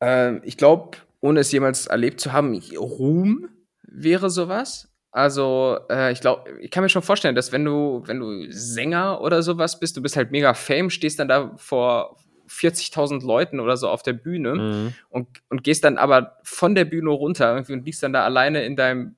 [0.00, 3.48] Ähm, ich glaube, ohne es jemals erlebt zu haben, Ruhm
[3.82, 4.88] wäre sowas.
[5.10, 9.20] Also, äh, ich glaube, ich kann mir schon vorstellen, dass wenn du, wenn du Sänger
[9.20, 12.16] oder sowas bist, du bist halt mega Fame, stehst dann da vor,
[12.50, 14.94] 40.000 Leuten oder so auf der Bühne mhm.
[15.08, 18.64] und, und gehst dann aber von der Bühne runter irgendwie und liegst dann da alleine
[18.64, 19.14] in deinem,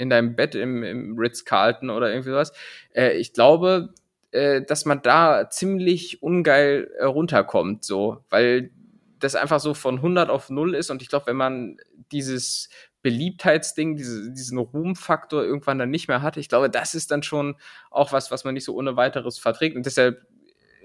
[0.00, 2.52] in deinem Bett im, im Ritz-Carlton oder irgendwie sowas.
[2.94, 3.92] Äh, ich glaube,
[4.32, 8.70] äh, dass man da ziemlich ungeil äh, runterkommt, so, weil
[9.18, 11.76] das einfach so von 100 auf 0 ist und ich glaube, wenn man
[12.12, 12.70] dieses
[13.02, 17.56] Beliebtheitsding, diese, diesen Ruhmfaktor irgendwann dann nicht mehr hat, ich glaube, das ist dann schon
[17.90, 20.26] auch was, was man nicht so ohne weiteres verträgt und deshalb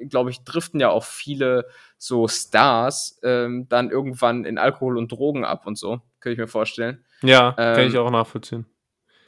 [0.10, 5.46] glaube ich, driften ja auch viele so Stars ähm, dann irgendwann in Alkohol und Drogen
[5.46, 7.06] ab und so, könnte ich mir vorstellen.
[7.22, 8.66] Ja, ähm, kann ich auch nachvollziehen.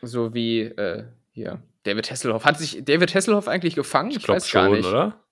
[0.02, 2.46] So wie äh, hier David Hasselhoff.
[2.46, 4.12] Hat sich David Hasselhoff eigentlich gefangen?
[4.12, 4.88] Ich, ich weiß schon, gar nicht.
[4.88, 5.24] oder?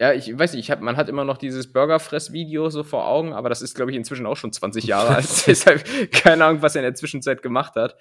[0.00, 3.32] Ja, ich weiß nicht, ich hab, man hat immer noch dieses Burgerfress-Video so vor Augen,
[3.32, 5.28] aber das ist, glaube ich, inzwischen auch schon 20 Jahre alt.
[5.46, 7.96] Deshalb keine Ahnung, was er in der Zwischenzeit gemacht hat.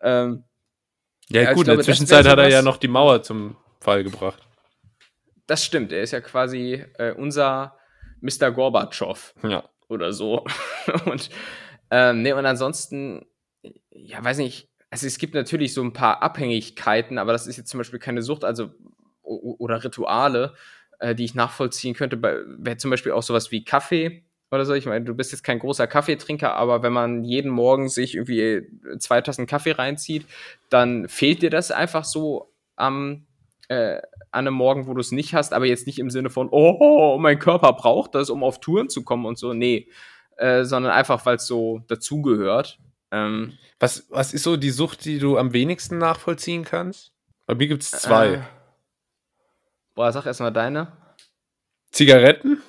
[0.00, 0.44] Ähm,
[1.28, 4.04] ja, ja, gut, glaube, in der Zwischenzeit hat er ja noch die Mauer zum Fall
[4.04, 4.42] gebracht
[5.46, 5.92] das stimmt.
[5.92, 7.76] Er ist ja quasi äh, unser
[8.20, 8.50] Mr.
[8.50, 9.34] Gorbatschow.
[9.42, 9.68] Ja.
[9.88, 10.44] Oder so.
[11.06, 11.30] und,
[11.90, 13.26] ähm, nee, und ansonsten,
[13.90, 17.68] ja, weiß nicht, also es gibt natürlich so ein paar Abhängigkeiten, aber das ist jetzt
[17.68, 18.70] zum Beispiel keine Sucht, also
[19.24, 20.54] oder Rituale,
[21.00, 22.22] äh, die ich nachvollziehen könnte.
[22.22, 24.22] Wäre zum Beispiel auch sowas wie Kaffee
[24.52, 24.72] oder so.
[24.72, 28.68] Ich meine, du bist jetzt kein großer Kaffeetrinker, aber wenn man jeden Morgen sich irgendwie
[29.00, 30.26] zwei Tassen Kaffee reinzieht,
[30.70, 33.26] dann fehlt dir das einfach so am
[33.66, 33.96] äh,
[34.30, 37.18] an einem Morgen, wo du es nicht hast, aber jetzt nicht im Sinne von, oh,
[37.18, 39.54] mein Körper braucht das, um auf Touren zu kommen und so.
[39.54, 39.88] Nee.
[40.36, 42.78] Äh, sondern einfach, weil es so dazugehört.
[43.14, 47.12] Ähm, was, was ist so die Sucht, die du am wenigsten nachvollziehen kannst?
[47.46, 48.34] Bei mir gibt es zwei.
[48.34, 48.42] Äh,
[49.94, 50.92] boah, sag erstmal deine.
[51.90, 52.62] Zigaretten,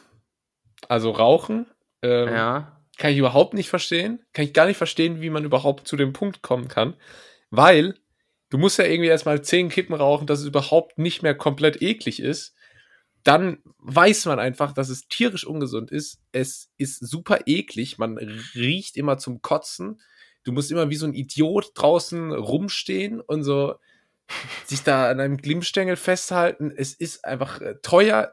[0.87, 1.67] also Rauchen.
[2.01, 2.81] Ähm, ja.
[2.97, 4.23] Kann ich überhaupt nicht verstehen.
[4.33, 6.95] Kann ich gar nicht verstehen, wie man überhaupt zu dem Punkt kommen kann.
[7.49, 7.95] Weil
[8.49, 12.21] Du musst ja irgendwie erstmal zehn Kippen rauchen, dass es überhaupt nicht mehr komplett eklig
[12.21, 12.55] ist.
[13.23, 16.21] Dann weiß man einfach, dass es tierisch ungesund ist.
[16.31, 17.97] Es ist super eklig.
[17.97, 18.17] Man
[18.53, 19.99] riecht immer zum Kotzen.
[20.45, 23.75] Du musst immer wie so ein Idiot draußen rumstehen und so
[24.65, 26.71] sich da an einem Glimmstängel festhalten.
[26.75, 28.31] Es ist einfach äh, teuer.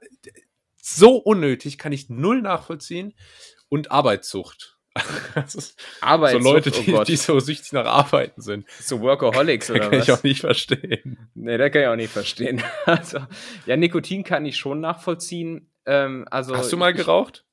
[0.80, 3.14] So unnötig, kann ich null nachvollziehen.
[3.68, 4.78] Und Arbeitssucht.
[6.02, 6.32] Arbeit.
[6.32, 8.66] So Leute, oh die, oh die, so süchtig nach Arbeiten sind.
[8.78, 10.06] So Workaholics oder kann was?
[10.06, 11.30] Kann ich auch nicht verstehen.
[11.34, 12.62] Nee, das kann ich auch nicht verstehen.
[12.84, 13.20] Also,
[13.64, 15.70] ja, Nikotin kann ich schon nachvollziehen.
[15.86, 17.46] Ähm, also Hast du mal geraucht?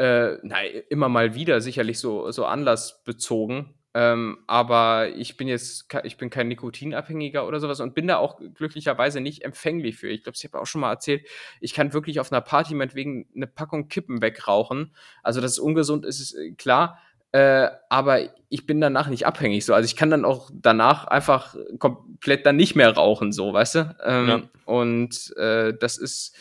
[0.00, 3.74] Äh, nein, immer mal wieder, sicherlich so, so anlassbezogen.
[3.92, 8.40] Ähm, aber ich bin jetzt, ich bin kein Nikotinabhängiger oder sowas und bin da auch
[8.54, 10.08] glücklicherweise nicht empfänglich für.
[10.08, 11.26] Ich glaube, ich habe auch schon mal erzählt,
[11.60, 14.94] ich kann wirklich auf einer Party meinetwegen eine Packung Kippen wegrauchen.
[15.22, 16.98] Also, dass es ungesund ist, ist äh, klar.
[17.32, 19.74] Äh, aber ich bin danach nicht abhängig so.
[19.74, 23.96] Also ich kann dann auch danach einfach komplett dann nicht mehr rauchen, so, weißt du?
[24.04, 24.42] Ähm, ja.
[24.64, 26.34] Und äh, das ist,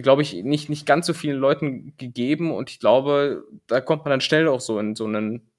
[0.00, 4.10] glaube ich, nicht, nicht ganz so vielen Leuten gegeben und ich glaube, da kommt man
[4.10, 5.50] dann schnell auch so in so einen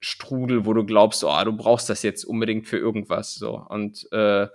[0.00, 3.34] Strudel, wo du glaubst, oh, du brauchst das jetzt unbedingt für irgendwas.
[3.34, 3.64] So.
[3.68, 4.48] Und äh,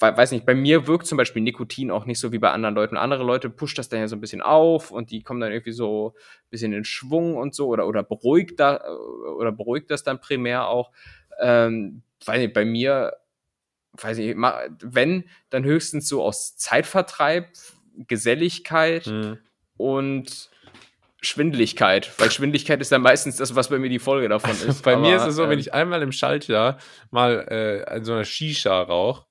[0.00, 2.96] weiß nicht, bei mir wirkt zum Beispiel Nikotin auch nicht so wie bei anderen Leuten.
[2.96, 5.72] Andere Leute pusht das dann ja so ein bisschen auf und die kommen dann irgendwie
[5.72, 8.80] so ein bisschen in Schwung und so oder, oder beruhigt da
[9.36, 10.90] oder beruhigt das dann primär auch.
[11.40, 13.16] Ähm, nicht, bei mir,
[14.00, 17.48] weiß ich, wenn, dann höchstens so aus Zeitvertreib,
[18.08, 19.38] Geselligkeit mhm.
[19.76, 20.50] und
[21.20, 24.82] Schwindeligkeit, weil Schwindeligkeit ist dann meistens das, was bei mir die Folge davon ist.
[24.82, 26.78] bei Aber, mir ist es so, ähm, wenn ich einmal im Schaltjahr
[27.10, 29.26] mal äh, an so einer Shisha rauche,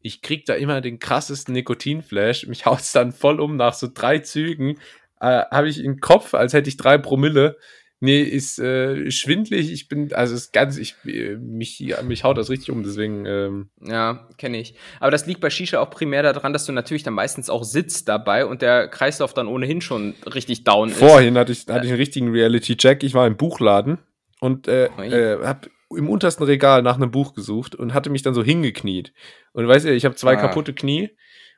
[0.00, 4.20] ich krieg da immer den krassesten Nikotinflash, mich haut's dann voll um nach so drei
[4.20, 4.78] Zügen,
[5.20, 7.56] äh, habe ich im Kopf, als hätte ich drei Promille,
[8.00, 9.72] Nee, ist äh, schwindlig.
[9.72, 13.26] Ich bin, also ist ganz, ich, äh, mich, mich haut das richtig um, deswegen.
[13.26, 13.70] Ähm.
[13.80, 14.74] Ja, kenne ich.
[15.00, 18.08] Aber das liegt bei Shisha auch primär daran, dass du natürlich dann meistens auch sitzt
[18.08, 20.98] dabei und der Kreislauf dann ohnehin schon richtig down ist.
[20.98, 23.02] Vorhin hatte ich, hatte ich einen richtigen Reality-Check.
[23.02, 23.98] Ich war im Buchladen
[24.40, 28.34] und äh, äh, hab im untersten Regal nach einem Buch gesucht und hatte mich dann
[28.34, 29.12] so hingekniet.
[29.52, 30.40] Und weißt du, ich habe zwei ah.
[30.40, 31.10] kaputte Knie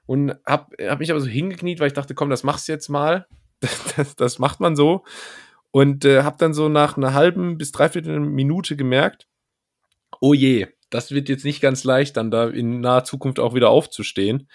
[0.07, 2.89] und hab, hab mich aber so hingekniet, weil ich dachte, komm, das machst du jetzt
[2.89, 3.27] mal.
[3.97, 5.05] das, das macht man so.
[5.73, 9.29] Und äh, habe dann so nach einer halben bis dreiviertel Minute gemerkt,
[10.21, 13.71] oh je, das wird jetzt nicht ganz leicht, dann da in naher Zukunft auch wieder
[13.71, 14.49] aufzustehen.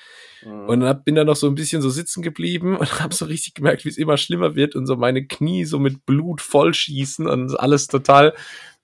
[0.43, 0.67] Mhm.
[0.67, 3.53] Und dann bin dann noch so ein bisschen so sitzen geblieben und habe so richtig
[3.53, 7.57] gemerkt, wie es immer schlimmer wird und so meine Knie so mit Blut vollschießen und
[7.59, 8.33] alles total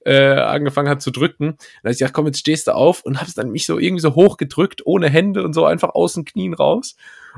[0.06, 1.58] äh, angefangen hat zu drücken.
[1.58, 4.02] Dann habe ich gedacht, komm, jetzt stehst du auf und hab's dann mich so irgendwie
[4.02, 6.96] so hochgedrückt, ohne Hände und so einfach aus den Knien raus.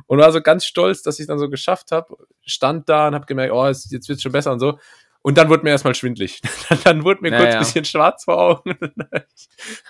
[0.07, 2.15] Und war so ganz stolz, dass ich dann so geschafft habe.
[2.45, 4.80] Stand da und habe gemerkt, oh, jetzt, wird's schon besser und so.
[5.22, 6.41] Und dann wurde mir erstmal schwindlig.
[6.84, 7.44] dann wurde mir naja.
[7.44, 8.77] kurz ein bisschen schwarz vor Augen.
[8.80, 9.23] dann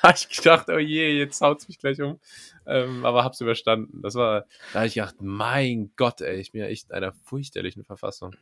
[0.02, 2.20] habe ich gedacht, oh je, jetzt haut's mich gleich um.
[2.66, 4.02] Ähm, aber hab's überstanden.
[4.02, 7.14] Das war, da habe ich gedacht, mein Gott, ey, ich bin ja echt in einer
[7.24, 8.36] fürchterlichen Verfassung.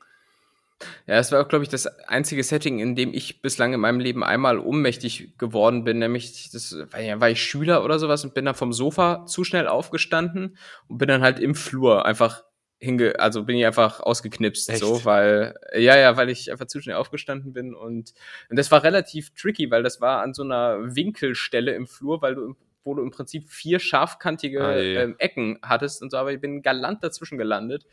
[1.07, 3.99] Ja, es war auch, glaube ich, das einzige Setting, in dem ich bislang in meinem
[3.99, 8.33] Leben einmal ohnmächtig geworden bin, nämlich das war, ja, war ich Schüler oder sowas und
[8.33, 12.43] bin dann vom Sofa zu schnell aufgestanden und bin dann halt im Flur einfach
[12.79, 14.79] hinge, also bin ich einfach ausgeknipst, Echt?
[14.79, 18.13] so, weil, ja, ja, weil ich einfach zu schnell aufgestanden bin und,
[18.49, 22.35] und das war relativ tricky, weil das war an so einer Winkelstelle im Flur, weil
[22.35, 26.41] du wo du im Prinzip vier scharfkantige ah, ähm, Ecken hattest und so, aber ich
[26.41, 27.85] bin galant dazwischen gelandet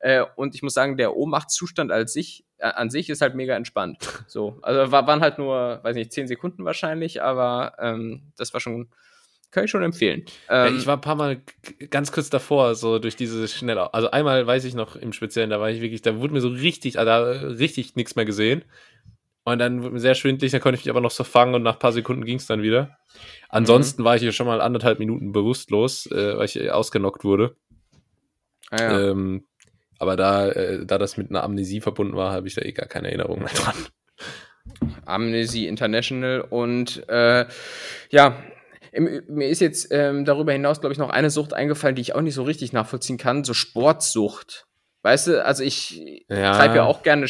[0.00, 3.56] äh, und ich muss sagen, der Ohnmachtszustand als sich, äh, an sich ist halt mega
[3.56, 3.98] entspannt.
[4.28, 8.60] So, also war, waren halt nur, weiß nicht, zehn Sekunden wahrscheinlich, aber ähm, das war
[8.60, 8.88] schon,
[9.50, 10.24] kann ich schon empfehlen.
[10.48, 11.40] Ähm, ja, ich war ein paar Mal
[11.90, 13.94] ganz kurz davor, so durch diese schnelle.
[13.94, 16.48] Also einmal weiß ich noch im Speziellen, da war ich wirklich, da wurde mir so
[16.48, 18.64] richtig, also richtig nichts mehr gesehen.
[19.44, 21.62] Und dann wurde mir sehr schwindlig, dann konnte ich mich aber noch so fangen und
[21.62, 22.98] nach ein paar Sekunden ging es dann wieder.
[23.48, 24.04] Ansonsten mhm.
[24.06, 27.54] war ich hier schon mal anderthalb Minuten bewusstlos, äh, weil ich ausgenockt wurde.
[28.70, 29.10] Ah, ja.
[29.10, 29.44] ähm,
[29.98, 32.86] aber da, äh, da das mit einer Amnesie verbunden war, habe ich da eh gar
[32.86, 33.74] keine Erinnerung mehr dran.
[35.04, 37.46] Amnesie International und äh,
[38.10, 38.36] ja,
[38.92, 42.14] im, mir ist jetzt ähm, darüber hinaus, glaube ich, noch eine Sucht eingefallen, die ich
[42.14, 44.66] auch nicht so richtig nachvollziehen kann, so Sportsucht.
[45.02, 46.56] Weißt du, also ich ja.
[46.56, 47.26] treibe ja auch gerne,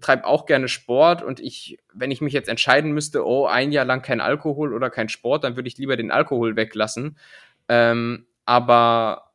[0.00, 3.86] treibe auch gerne Sport und ich, wenn ich mich jetzt entscheiden müsste, oh, ein Jahr
[3.86, 7.16] lang kein Alkohol oder kein Sport, dann würde ich lieber den Alkohol weglassen.
[7.68, 9.30] Ähm, aber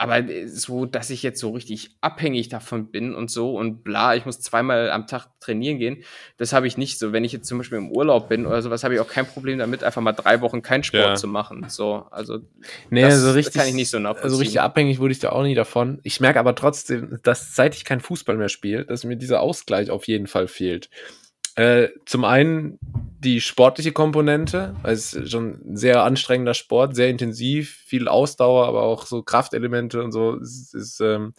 [0.00, 4.14] aber äh, so, dass ich jetzt so richtig abhängig davon bin und so und bla,
[4.14, 6.04] ich muss zweimal am Tag trainieren gehen,
[6.38, 7.12] das habe ich nicht so.
[7.12, 9.58] Wenn ich jetzt zum Beispiel im Urlaub bin oder sowas, habe ich auch kein Problem
[9.58, 11.14] damit, einfach mal drei Wochen keinen Sport ja.
[11.16, 11.66] zu machen.
[11.68, 12.38] So, also
[12.88, 14.24] nee, das, so richtig, kann ich nicht so nachvollziehen.
[14.24, 16.00] Also richtig abhängig wurde ich da auch nie davon.
[16.02, 19.90] Ich merke aber trotzdem, dass seit ich kein Fußball mehr spiele, dass mir dieser Ausgleich
[19.90, 20.88] auf jeden Fall fehlt.
[21.60, 22.78] Äh, zum einen
[23.18, 28.66] die sportliche Komponente, weil es ist schon ein sehr anstrengender Sport, sehr intensiv, viel Ausdauer,
[28.66, 31.34] aber auch so Kraftelemente und so ist, ist, ähm,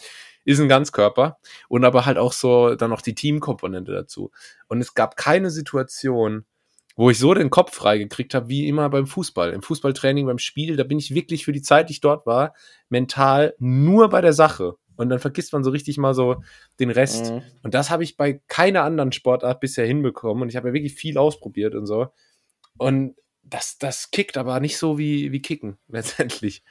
[0.45, 1.39] ist ein Ganzkörper.
[1.69, 4.29] Und aber halt auch so dann noch die Teamkomponente dazu.
[4.67, 6.45] Und es gab keine Situation,
[6.95, 9.53] wo ich so den Kopf frei gekriegt habe, wie immer beim Fußball.
[9.53, 12.53] Im Fußballtraining, beim Spiel, da bin ich wirklich für die Zeit, die ich dort war,
[12.89, 16.43] mental nur bei der Sache und dann vergisst man so richtig mal so
[16.79, 17.31] den Rest.
[17.31, 17.41] Mhm.
[17.63, 20.43] Und das habe ich bei keiner anderen Sportart bisher hinbekommen.
[20.43, 22.13] Und ich habe ja wirklich viel ausprobiert und so.
[22.77, 26.63] Und das, das kickt aber nicht so wie, wie Kicken, letztendlich.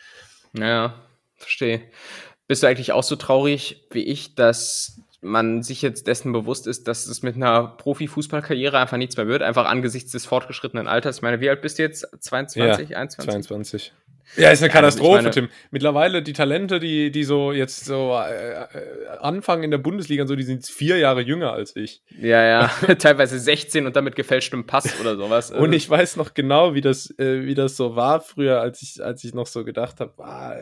[0.53, 0.95] Ja,
[1.37, 1.83] verstehe.
[2.47, 6.89] Bist du eigentlich auch so traurig wie ich, dass man sich jetzt dessen bewusst ist,
[6.89, 11.17] dass es mit einer Profifußballkarriere einfach nichts mehr wird, einfach angesichts des fortgeschrittenen Alters.
[11.17, 12.07] Ich meine, wie alt bist du jetzt?
[12.21, 13.25] 22, ja, 21?
[13.25, 13.93] 22.
[14.37, 15.49] Ja, ist eine Katastrophe, meine, Tim.
[15.71, 18.67] Mittlerweile die Talente, die, die so jetzt so äh, äh
[19.21, 22.03] anfangen in der Bundesliga, so, die sind vier Jahre jünger als ich.
[22.21, 22.67] Ja, ja,
[22.99, 25.51] teilweise 16 und damit gefälschtem Pass oder sowas.
[25.51, 29.03] und ich weiß noch genau, wie das, äh, wie das so war früher, als ich,
[29.03, 30.57] als ich noch so gedacht habe, ah,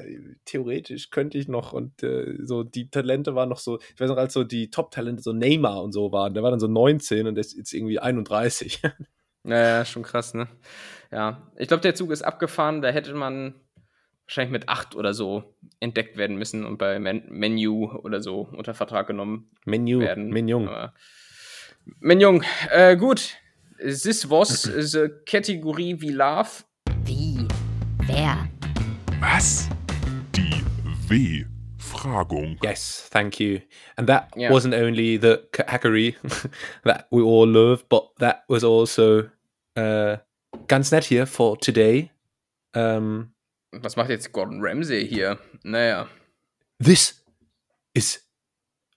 [0.44, 4.16] theoretisch könnte ich noch und äh, so die Talente waren noch so, ich weiß noch,
[4.16, 7.34] als so die Top-Talente, so Neymar und so waren, der war dann so 19 und
[7.34, 8.82] der ist jetzt irgendwie 31.
[9.44, 10.48] Ja, ja, schon krass, ne?
[11.10, 12.82] Ja, ich glaube, der Zug ist abgefahren.
[12.82, 13.54] Da hätte man
[14.28, 18.74] wahrscheinlich mit acht oder so entdeckt werden müssen und bei Men Menu oder so unter
[18.74, 20.28] Vertrag genommen Menu, werden.
[20.28, 20.68] Menjung.
[22.00, 23.36] Menjung, äh, gut.
[23.78, 26.64] This was the Kategorie wie Love.
[27.04, 27.48] Wie?
[28.06, 28.48] Wer?
[29.20, 29.68] Was?
[30.36, 30.62] Die
[31.08, 32.58] W-Fragung.
[32.62, 33.60] Yes, thank you.
[33.96, 34.50] And that yeah.
[34.50, 36.16] wasn't only the category
[36.84, 39.30] that we all love, but that was also
[39.76, 40.18] uh,
[40.66, 42.10] ganz nett hier for today.
[42.74, 43.34] Um,
[43.72, 45.38] Was macht jetzt Gordon Ramsay hier?
[45.62, 46.08] Naja.
[46.82, 47.24] This
[47.94, 48.26] is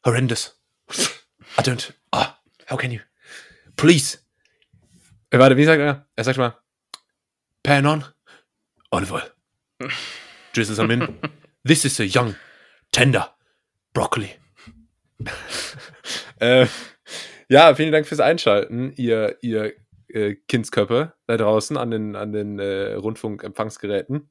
[0.05, 0.59] horrendous.
[1.57, 1.93] I don't.
[2.11, 2.41] Ah.
[2.71, 3.01] how can you?
[3.75, 4.19] Please.
[5.29, 6.07] Äh, warte, wie sagt er?
[6.15, 6.57] Er sagt mal,
[7.63, 8.05] pan on,
[8.91, 9.31] olive oil.
[10.53, 11.19] Drizzle some in.
[11.65, 12.35] This is a young,
[12.91, 13.35] tender
[13.93, 14.29] broccoli.
[16.39, 16.65] äh,
[17.49, 19.73] ja, vielen Dank fürs Einschalten, ihr, ihr
[20.13, 24.29] äh, Kindsköpfe da draußen an den, an den äh, Rundfunkempfangsgeräten.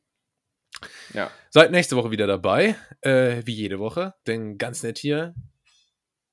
[1.12, 1.30] Ja.
[1.50, 5.34] Seid nächste Woche wieder dabei, äh, wie jede Woche, denn ganz nett hier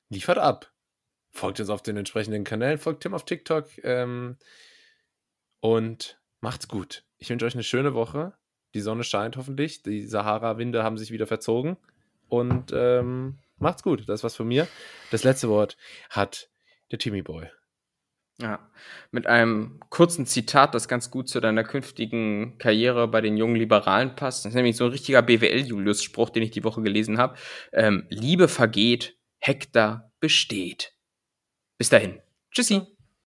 [0.09, 0.71] liefert ab.
[1.31, 4.37] Folgt uns auf den entsprechenden Kanälen, folgt Tim auf TikTok ähm,
[5.59, 7.03] und macht's gut.
[7.17, 8.33] Ich wünsche euch eine schöne Woche.
[8.73, 9.81] Die Sonne scheint hoffentlich.
[9.83, 11.77] Die Sahara-Winde haben sich wieder verzogen.
[12.29, 14.07] Und ähm, macht's gut.
[14.07, 14.67] Das was von mir.
[15.11, 15.77] Das letzte Wort
[16.09, 16.49] hat
[16.91, 17.49] der Timmy Boy.
[18.39, 18.69] Ja,
[19.11, 24.15] mit einem kurzen Zitat, das ganz gut zu deiner künftigen Karriere bei den jungen Liberalen
[24.15, 24.45] passt.
[24.45, 27.35] Das ist nämlich so ein richtiger BWL-Julius-Spruch, den ich die Woche gelesen habe.
[27.73, 30.93] Ähm, Liebe vergeht, Hektar besteht.
[31.79, 32.21] Bis dahin.
[32.51, 32.96] Tschüssi.